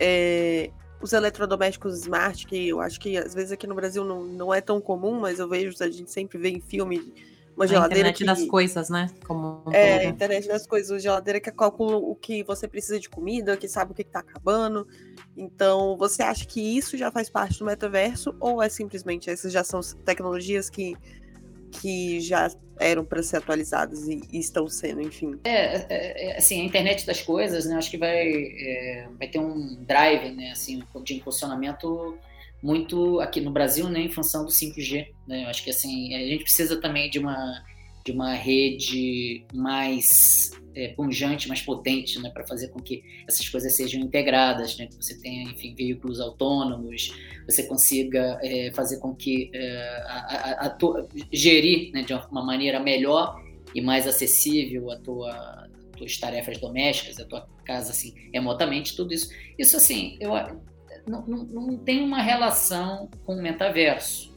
é, 0.00 0.70
os 1.00 1.12
eletrodomésticos 1.12 2.00
smart, 2.00 2.46
que 2.46 2.68
eu 2.68 2.80
acho 2.80 2.98
que 2.98 3.16
às 3.16 3.34
vezes 3.34 3.52
aqui 3.52 3.66
no 3.66 3.74
Brasil 3.74 4.04
não, 4.04 4.24
não 4.24 4.54
é 4.54 4.60
tão 4.60 4.80
comum, 4.80 5.20
mas 5.20 5.38
eu 5.38 5.48
vejo, 5.48 5.76
a 5.80 5.88
gente 5.88 6.10
sempre 6.10 6.38
vê 6.38 6.50
em 6.50 6.60
filme 6.60 7.12
uma 7.58 7.66
geladeira. 7.66 8.08
A 8.08 8.10
internet 8.10 8.18
que, 8.18 8.24
das 8.24 8.44
coisas, 8.46 8.88
né? 8.88 9.10
Como 9.26 9.64
é, 9.72 9.98
a 9.98 10.04
internet 10.04 10.46
das 10.46 10.66
coisas, 10.66 10.90
uma 10.90 11.00
geladeira 11.00 11.40
que 11.40 11.50
calcula 11.50 11.96
o 11.96 12.14
que 12.14 12.44
você 12.44 12.68
precisa 12.68 13.00
de 13.00 13.08
comida, 13.08 13.56
que 13.56 13.68
sabe 13.68 13.90
o 13.92 13.94
que 13.94 14.02
está 14.02 14.20
acabando. 14.20 14.86
Então, 15.36 15.96
você 15.96 16.22
acha 16.22 16.46
que 16.46 16.60
isso 16.60 16.96
já 16.96 17.10
faz 17.10 17.28
parte 17.28 17.58
do 17.58 17.64
metaverso 17.64 18.34
ou 18.38 18.62
é 18.62 18.68
simplesmente 18.68 19.28
essas 19.28 19.52
já 19.52 19.64
são 19.64 19.80
tecnologias 20.04 20.70
que 20.70 20.96
que 21.70 22.20
já 22.20 22.50
eram 22.80 23.04
para 23.04 23.22
ser 23.22 23.38
atualizadas 23.38 24.06
e, 24.08 24.20
e, 24.32 24.38
estão 24.38 24.68
sendo, 24.68 25.00
enfim. 25.02 25.38
É, 25.44 25.76
é, 25.76 25.86
é, 26.30 26.36
assim, 26.36 26.60
a 26.60 26.64
internet 26.64 27.06
das 27.06 27.20
coisas, 27.20 27.66
né, 27.66 27.76
acho 27.76 27.90
que 27.90 27.98
vai, 27.98 28.28
é, 28.30 29.08
vai 29.18 29.28
ter 29.28 29.38
um 29.38 29.82
drive, 29.84 30.30
né, 30.30 30.52
assim, 30.52 30.82
de 31.04 31.14
impulsionamento 31.14 32.16
muito 32.62 33.20
aqui 33.20 33.40
no 33.40 33.50
Brasil, 33.50 33.88
né, 33.88 34.00
em 34.00 34.10
função 34.10 34.44
do 34.44 34.50
5G, 34.50 35.08
né, 35.26 35.44
eu 35.44 35.48
acho 35.48 35.62
que, 35.64 35.70
assim, 35.70 36.14
a 36.14 36.18
gente 36.18 36.44
precisa 36.44 36.80
também 36.80 37.10
de 37.10 37.18
uma 37.18 37.64
de 38.04 38.12
uma 38.12 38.34
rede 38.34 39.44
mais 39.52 40.52
é, 40.74 40.88
punjante, 40.88 41.48
mais 41.48 41.60
potente, 41.60 42.20
né, 42.20 42.30
para 42.30 42.46
fazer 42.46 42.68
com 42.68 42.80
que 42.80 43.02
essas 43.26 43.48
coisas 43.48 43.74
sejam 43.74 44.00
integradas, 44.00 44.76
né, 44.78 44.86
que 44.86 44.94
você 44.94 45.18
tenha, 45.20 45.42
enfim, 45.42 45.74
veículos 45.74 46.20
autônomos, 46.20 47.12
você 47.46 47.64
consiga 47.64 48.38
é, 48.42 48.70
fazer 48.72 48.98
com 48.98 49.14
que 49.14 49.50
é, 49.52 50.02
a, 50.06 50.16
a, 50.16 50.66
a 50.66 50.70
tua, 50.70 51.08
gerir 51.32 51.92
né, 51.92 52.02
de 52.02 52.12
uma 52.12 52.44
maneira 52.44 52.78
melhor 52.80 53.42
e 53.74 53.80
mais 53.80 54.06
acessível 54.06 54.90
a 54.90 54.96
tua 54.96 55.68
tuas 55.96 56.16
tarefas 56.16 56.58
domésticas, 56.58 57.18
a 57.18 57.24
tua 57.24 57.48
casa 57.64 57.90
assim 57.90 58.14
remotamente, 58.32 58.94
tudo 58.94 59.12
isso. 59.12 59.30
Isso 59.58 59.76
assim, 59.76 60.16
eu 60.20 60.30
não, 61.08 61.26
não, 61.26 61.44
não 61.44 61.76
tem 61.76 62.02
uma 62.02 62.22
relação 62.22 63.10
com 63.26 63.34
o 63.34 63.42
metaverso, 63.42 64.32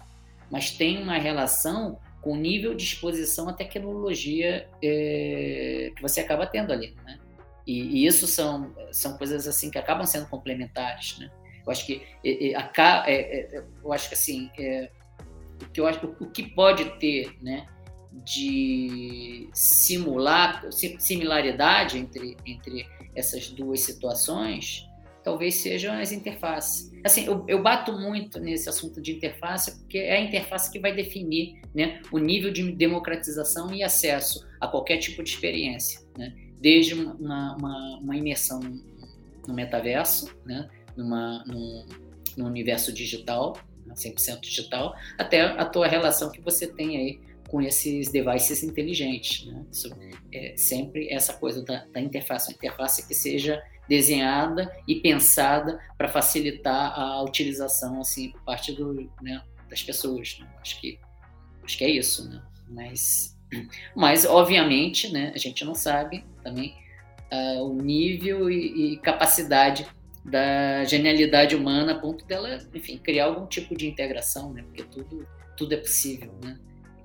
mas 0.49 0.72
tem 0.72 1.01
uma 1.01 1.20
relação 1.20 1.99
com 2.22 2.34
o 2.34 2.36
nível 2.36 2.76
de 2.76 2.84
exposição 2.84 3.49
à 3.49 3.53
tecnologia 3.53 4.69
é, 4.82 5.91
que 5.95 6.01
você 6.01 6.22
acaba 6.22 6.45
tendo 6.45 6.72
ali, 6.72 6.95
né? 7.03 7.19
E, 7.65 8.03
e, 8.03 8.05
isso 8.05 8.28
são, 8.28 8.74
são 8.91 9.17
coisas 9.17 9.47
assim 9.47 9.69
que 9.69 9.78
acabam 9.78 10.05
sendo 10.05 10.28
complementares, 10.28 11.17
né? 11.19 11.32
Eu 11.65 11.72
acho 11.72 11.86
que 11.86 12.01
é, 12.24 12.55
é, 13.11 13.63
eu 13.84 13.93
acho 13.93 14.09
que 14.09 14.15
assim 14.15 14.49
é, 14.59 14.89
o 15.61 15.69
que 15.69 15.80
eu 15.80 15.88
acho 15.88 16.05
o 16.19 16.30
que 16.30 16.43
pode 16.43 16.86
ter, 16.97 17.36
né, 17.41 17.67
de 18.11 19.47
simular 19.53 20.65
similaridade 20.72 21.99
entre 21.99 22.36
entre 22.45 22.88
essas 23.15 23.47
duas 23.49 23.82
situações 23.82 24.89
talvez 25.24 25.55
sejam 25.55 25.93
as 25.93 26.11
interfaces. 26.11 26.91
Assim, 27.03 27.26
eu, 27.26 27.43
eu, 27.47 27.61
bato 27.61 27.93
muito 27.93 28.39
nesse 28.39 28.69
assunto 28.69 29.01
de 29.01 29.13
interface, 29.13 29.80
porque 29.80 29.97
é 29.97 30.17
a 30.17 30.22
interface 30.22 30.72
que 30.72 30.80
vai 30.80 30.93
definir 30.95 31.61
né, 31.74 32.01
o 32.11 32.19
nível 32.19 32.51
de 32.51 32.72
democratização 32.72 33.74
e 33.74 33.84
acesso 33.84 34.47
a 34.59 34.67
qualquer 34.67 34.97
tipo 34.97 35.24
de 35.24 35.32
experiência, 35.32 36.01
né? 36.17 36.34
desde 36.59 36.93
uma, 36.93 37.55
uma, 37.55 37.99
uma 37.99 38.15
imersão 38.15 38.59
no 39.47 39.53
metaverso, 39.53 40.32
né? 40.45 40.69
Numa, 40.95 41.43
num, 41.45 41.86
num 42.38 42.45
universo 42.45 42.93
digital, 42.93 43.57
100% 43.89 44.28
né, 44.28 44.39
digital, 44.41 44.95
até 45.17 45.41
a 45.41 45.65
tua 45.65 45.88
relação 45.88 46.32
que 46.32 46.41
você 46.41 46.67
tem 46.67 46.97
aí 46.97 47.19
com 47.47 47.61
esses 47.61 48.09
devices 48.09 48.63
inteligentes. 48.63 49.45
Né? 49.45 49.65
Isso 49.72 49.89
é 50.34 50.53
sempre 50.55 51.11
essa 51.11 51.34
coisa 51.34 51.63
da, 51.63 51.86
da 51.86 51.99
interface, 51.99 52.49
uma 52.49 52.55
interface 52.55 53.07
que 53.07 53.13
seja 53.13 53.61
desenhada 53.88 54.71
e 54.88 54.95
pensada 54.95 55.79
para 55.97 56.07
facilitar 56.07 56.97
a 56.97 57.21
utilização 57.23 57.99
assim 57.99 58.32
por 58.32 58.41
parte 58.43 58.71
do, 58.71 58.93
né, 59.21 59.41
das 59.69 59.84
pessoas. 59.84 60.38
Né? 60.39 60.47
Acho 60.61 60.79
que 60.79 60.99
acho 61.63 61.77
que 61.77 61.84
é 61.84 61.89
isso, 61.89 62.29
né? 62.29 62.41
Mas 62.67 63.38
mas 63.95 64.25
obviamente, 64.25 65.11
né? 65.11 65.32
A 65.36 65.38
gente 65.38 65.65
não 65.65 65.75
sabe 65.75 66.23
também 66.43 66.75
uh, 67.32 67.63
o 67.63 67.82
nível 67.82 68.49
e, 68.49 68.93
e, 68.93 68.97
capacidade 68.97 69.86
da 70.23 70.84
genialidade 70.84 71.55
humana 71.55 71.93
a 71.93 71.99
ponto 71.99 72.25
dela, 72.25 72.59
enfim, 72.73 72.97
criar 72.97 73.25
algum 73.25 73.47
tipo 73.47 73.75
de 73.75 73.88
integração, 73.88 74.53
né? 74.53 74.63
Porque 74.63 74.84
tudo 74.84 75.27
tudo 75.57 75.73
é 75.73 75.77
possível, 75.77 76.34
né? 76.43 76.57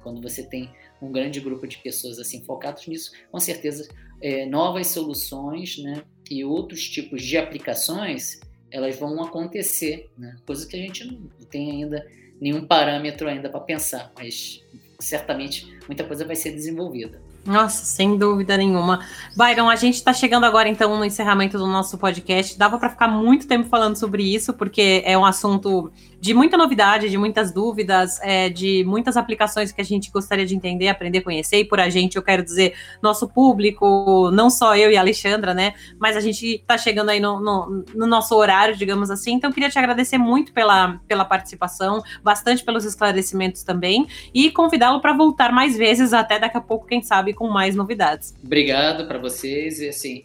Quando 0.03 0.23
você 0.23 0.43
tem 0.43 0.73
um 1.03 1.13
grande 1.13 1.41
grupo 1.41 1.67
de 1.67 1.79
pessoas 1.79 2.19
assim 2.19 2.43
focados 2.45 2.87
nisso, 2.87 3.13
com 3.31 3.39
certeza 3.39 3.89
é, 4.21 4.47
novas 4.47 4.87
soluções, 4.89 5.79
né? 5.79 6.03
E 6.31 6.45
outros 6.45 6.89
tipos 6.89 7.23
de 7.23 7.37
aplicações, 7.37 8.41
elas 8.71 8.99
vão 8.99 9.23
acontecer, 9.23 10.11
né? 10.19 10.37
coisa 10.47 10.67
que 10.67 10.77
a 10.77 10.81
gente 10.81 11.05
não 11.05 11.19
tem 11.51 11.71
ainda 11.71 12.07
nenhum 12.41 12.67
parâmetro 12.67 13.29
ainda 13.29 13.49
para 13.49 13.61
pensar, 13.61 14.13
mas 14.17 14.63
certamente 14.99 15.67
muita 15.87 16.05
coisa 16.05 16.25
vai 16.25 16.37
ser 16.37 16.53
desenvolvida. 16.53 17.21
Nossa, 17.47 17.85
sem 17.85 18.19
dúvida 18.19 18.57
nenhuma. 18.57 19.07
Byron, 19.37 19.69
a 19.71 19.77
gente 19.77 19.95
está 19.95 20.13
chegando 20.13 20.45
agora 20.45 20.69
então 20.69 20.99
no 20.99 21.05
encerramento 21.05 21.57
do 21.57 21.67
nosso 21.67 21.97
podcast. 21.97 22.59
Dava 22.59 22.77
para 22.77 22.91
ficar 22.91 23.07
muito 23.07 23.47
tempo 23.47 23.69
falando 23.69 23.95
sobre 23.97 24.23
isso, 24.23 24.53
porque 24.53 25.03
é 25.05 25.17
um 25.17 25.25
assunto 25.25 25.93
de 26.21 26.35
muita 26.35 26.57
novidade, 26.57 27.09
de 27.09 27.19
muitas 27.19 27.53
dúvidas, 27.53 28.21
é, 28.23 28.49
de 28.49 28.85
muitas 28.85 29.17
aplicações 29.17 29.71
que 29.71 29.81
a 29.81 29.85
gente 29.85 30.11
gostaria 30.11 30.47
de 30.47 30.55
entender, 30.55 30.89
aprender, 30.89 31.21
conhecer. 31.21 31.59
E 31.59 31.65
por 31.65 31.79
a 31.79 31.89
gente, 31.89 32.17
eu 32.17 32.23
quero 32.23 32.43
dizer, 32.43 32.75
nosso 33.03 33.29
público, 33.29 34.31
não 34.33 34.51
só 34.51 34.77
eu 34.77 34.91
e 34.91 34.97
a 34.97 35.01
Alexandra, 35.01 35.53
né? 35.53 35.75
Mas 35.99 36.17
a 36.17 36.21
gente 36.21 36.57
está 36.57 36.79
chegando 36.79 37.11
aí 37.11 37.21
no, 37.21 37.41
no, 37.41 37.85
no, 37.95 38.07
nosso 38.07 38.35
horário, 38.35 38.77
digamos 38.77 39.11
assim. 39.11 39.35
Então, 39.35 39.53
queria 39.53 39.69
te 39.69 39.79
agradecer 39.79 40.19
muito 40.19 40.53
pela, 40.53 41.01
pela 41.07 41.25
participação, 41.25 42.03
bastante 42.23 42.65
pelos 42.65 42.85
esclarecimentos 42.85 43.63
também, 43.63 44.07
e 44.33 44.51
convidá-lo 44.51 45.01
para 45.01 45.13
voltar 45.13 45.53
mais 45.53 45.77
vezes, 45.77 46.13
até 46.13 46.39
daqui 46.39 46.57
a 46.57 46.61
pouco, 46.61 46.87
quem 46.87 47.03
sabe, 47.03 47.35
com 47.35 47.49
mais 47.49 47.75
novidades. 47.75 48.35
Obrigado 48.43 49.07
para 49.07 49.19
vocês. 49.19 49.81
E 49.81 49.89
assim, 49.89 50.25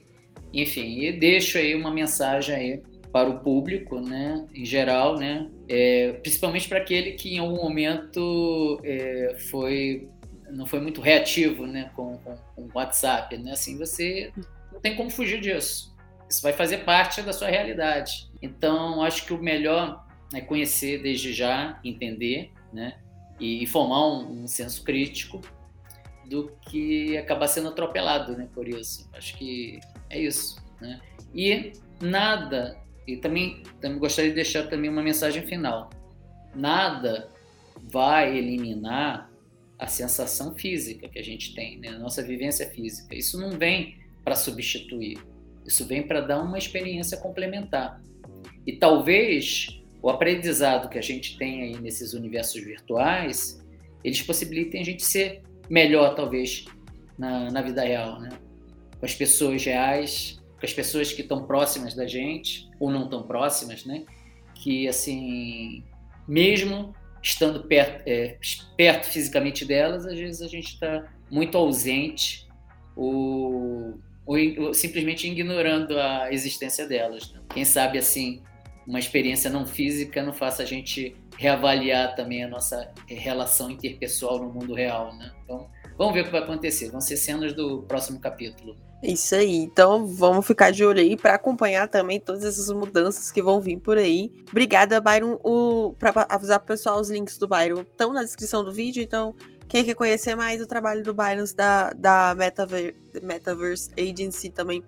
enfim, 0.54 1.00
e 1.00 1.12
deixo 1.12 1.58
aí 1.58 1.76
uma 1.76 1.92
mensagem 1.92 2.56
aí 2.56 2.91
para 3.12 3.30
o 3.30 3.40
público, 3.40 4.00
né, 4.00 4.48
em 4.54 4.66
geral, 4.66 5.18
né, 5.18 5.50
é, 5.68 6.14
principalmente 6.24 6.68
para 6.68 6.80
aquele 6.80 7.12
que 7.12 7.36
em 7.36 7.40
algum 7.40 7.62
momento 7.62 8.80
é, 8.84 9.36
foi 9.50 10.08
não 10.50 10.66
foi 10.66 10.82
muito 10.82 11.00
reativo, 11.00 11.66
né, 11.66 11.92
com, 11.96 12.18
com, 12.18 12.34
o 12.58 12.70
WhatsApp, 12.74 13.38
né, 13.38 13.52
assim 13.52 13.78
você 13.78 14.32
não 14.72 14.80
tem 14.80 14.96
como 14.96 15.10
fugir 15.10 15.40
disso. 15.40 15.92
Isso 16.30 16.42
vai 16.42 16.54
fazer 16.54 16.80
parte 16.80 17.22
da 17.22 17.34
sua 17.34 17.50
realidade. 17.50 18.30
Então, 18.42 19.02
acho 19.02 19.26
que 19.26 19.34
o 19.34 19.42
melhor 19.42 20.06
é 20.34 20.40
conhecer 20.40 21.02
desde 21.02 21.34
já, 21.34 21.80
entender, 21.84 22.52
né, 22.72 22.98
e 23.40 23.66
formar 23.68 24.08
um, 24.08 24.44
um 24.44 24.48
senso 24.48 24.84
crítico 24.84 25.42
do 26.26 26.52
que 26.70 27.18
acabar 27.18 27.48
sendo 27.48 27.70
atropelado, 27.70 28.38
né, 28.38 28.48
por 28.54 28.68
isso. 28.68 29.10
Acho 29.14 29.38
que 29.38 29.80
é 30.10 30.20
isso, 30.20 30.56
né. 30.80 31.02
E 31.34 31.74
nada 32.02 32.81
e 33.08 33.18
também, 33.18 33.64
também 33.80 33.98
gostaria 33.98 34.30
de 34.30 34.36
deixar 34.36 34.68
também 34.68 34.90
uma 34.90 35.02
mensagem 35.02 35.44
final. 35.44 35.90
Nada 36.56 37.30
vai 37.92 38.38
eliminar 38.38 39.32
a 39.78 39.88
sensação 39.88 40.54
física 40.54 41.10
que 41.10 41.18
a 41.18 41.24
gente 41.24 41.56
tem, 41.56 41.80
né? 41.80 41.90
a 41.90 41.98
nossa 41.98 42.22
vivência 42.22 42.70
física. 42.70 43.16
Isso 43.16 43.40
não 43.40 43.58
vem 43.58 43.98
para 44.24 44.36
substituir, 44.36 45.18
isso 45.66 45.86
vem 45.86 46.04
para 46.04 46.22
dar 46.22 46.42
uma 46.42 46.58
experiência 46.58 47.18
complementar. 47.18 48.02
E 48.66 48.74
talvez 48.74 49.82
o 50.02 50.10
aprendizado 50.10 50.90
que 50.90 50.98
a 50.98 51.02
gente 51.02 51.38
tem 51.38 51.64
aí 51.64 51.80
nesses 51.80 52.14
universos 52.14 52.64
virtuais, 52.64 53.64
eles 54.04 54.22
possibilitem 54.22 54.82
a 54.82 54.86
gente 54.86 55.04
ser 55.04 55.42
melhor, 55.70 56.16
talvez, 56.16 56.66
na, 57.18 57.52
na 57.52 57.62
vida 57.62 57.84
real, 57.84 58.20
né? 58.20 58.30
com 59.00 59.06
as 59.06 59.16
pessoas 59.16 59.64
reais, 59.64 60.41
com 60.62 60.66
as 60.68 60.74
pessoas 60.74 61.12
que 61.12 61.24
estão 61.24 61.44
próximas 61.44 61.96
da 61.96 62.06
gente 62.06 62.70
ou 62.80 62.92
não 62.92 63.10
tão 63.10 63.24
próximas, 63.24 63.84
né? 63.84 64.06
Que 64.54 64.88
assim, 64.88 65.84
mesmo 66.28 66.94
estando 67.22 67.64
perto, 67.64 68.04
é, 68.08 68.38
perto 68.78 69.08
fisicamente 69.08 69.66
delas, 69.66 70.06
às 70.06 70.18
vezes 70.18 70.42
a 70.44 70.48
gente 70.48 70.74
está 70.74 71.12
muito 71.32 71.58
ausente 71.58 72.48
ou, 72.96 74.00
ou, 74.24 74.38
ou, 74.60 74.74
simplesmente 74.74 75.28
ignorando 75.28 76.00
a 76.00 76.32
existência 76.32 76.88
delas. 76.88 77.32
Né? 77.32 77.42
Quem 77.50 77.66
sabe 77.66 77.98
assim, 77.98 78.44
uma 78.86 79.00
experiência 79.00 79.50
não 79.50 79.66
física 79.66 80.22
não 80.22 80.34
faça 80.34 80.62
a 80.62 80.66
gente 80.66 81.16
reavaliar 81.38 82.16
também 82.16 82.44
a 82.44 82.48
nossa 82.48 82.92
relação 83.08 83.72
interpessoal 83.72 84.38
no 84.38 84.54
mundo 84.54 84.76
real, 84.76 85.16
né? 85.18 85.32
Então, 85.44 85.68
vamos 85.98 86.14
ver 86.14 86.22
o 86.22 86.26
que 86.26 86.32
vai 86.32 86.42
acontecer. 86.42 86.92
Vão 86.92 87.02
ser 87.02 87.18
cenas 87.18 87.54
do 87.54 87.82
próximo 87.84 88.20
capítulo. 88.20 88.76
Isso 89.04 89.34
aí. 89.36 89.58
Então 89.58 90.06
vamos 90.06 90.46
ficar 90.46 90.72
de 90.72 90.86
olho 90.86 91.00
aí 91.00 91.18
para 91.18 91.36
acompanhar 91.36 91.88
também 91.88 92.20
todas 92.20 92.44
essas 92.44 92.70
mudanças 92.70 93.32
que 93.32 93.42
vão 93.42 93.60
vir 93.60 93.78
por 93.78 93.98
aí. 93.98 94.32
Obrigada, 94.50 95.02
Byron. 95.02 95.40
O, 95.44 95.94
para 95.98 96.26
avisar 96.30 96.60
pro 96.60 96.68
pessoal, 96.68 97.00
os 97.00 97.10
links 97.10 97.38
do 97.38 97.48
Byron 97.48 97.82
estão 97.82 98.14
na 98.14 98.24
descrição 98.24 98.64
do 98.64 98.72
vídeo. 98.72 99.02
Então, 99.02 99.36
quem 99.68 99.84
quer 99.84 99.96
conhecer 99.96 100.36
mais 100.36 100.62
o 100.62 100.68
trabalho 100.68 101.04
do 101.04 101.14
Byron 101.14 101.46
da, 101.56 101.92
da 101.92 102.36
Metaver, 102.36 102.96
Metaverse 103.24 103.90
Agency 103.98 104.50
também, 104.50 104.84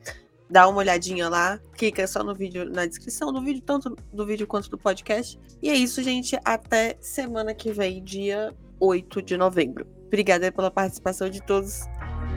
dá 0.49 0.68
uma 0.68 0.80
olhadinha 0.80 1.28
lá. 1.28 1.59
Clica 1.76 2.05
só 2.05 2.24
no 2.24 2.36
vídeo, 2.36 2.70
na 2.70 2.86
descrição 2.86 3.34
do 3.34 3.41
vídeo, 3.41 3.64
tanto 3.66 3.95
do 4.11 4.26
vídeo 4.26 4.45
quanto 4.45 4.70
do 4.70 4.78
podcast. 4.78 5.39
E 5.61 5.70
é 5.70 5.74
isso, 5.74 6.03
gente. 6.03 6.38
Até 6.45 6.97
semana 7.01 7.53
que 7.55 7.72
vem, 7.72 8.03
dia 8.03 8.53
8 8.80 9.22
de 9.22 9.38
novembro. 9.38 9.88
Obrigada 10.05 10.51
pela 10.51 10.70
participação 10.70 11.28
de 11.30 11.41
todos 11.41 11.86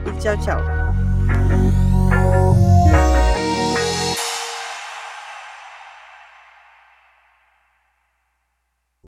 e 0.07 0.19
tchau, 0.19 0.37
tchau. 0.43 1.16
Oh, 1.29 2.66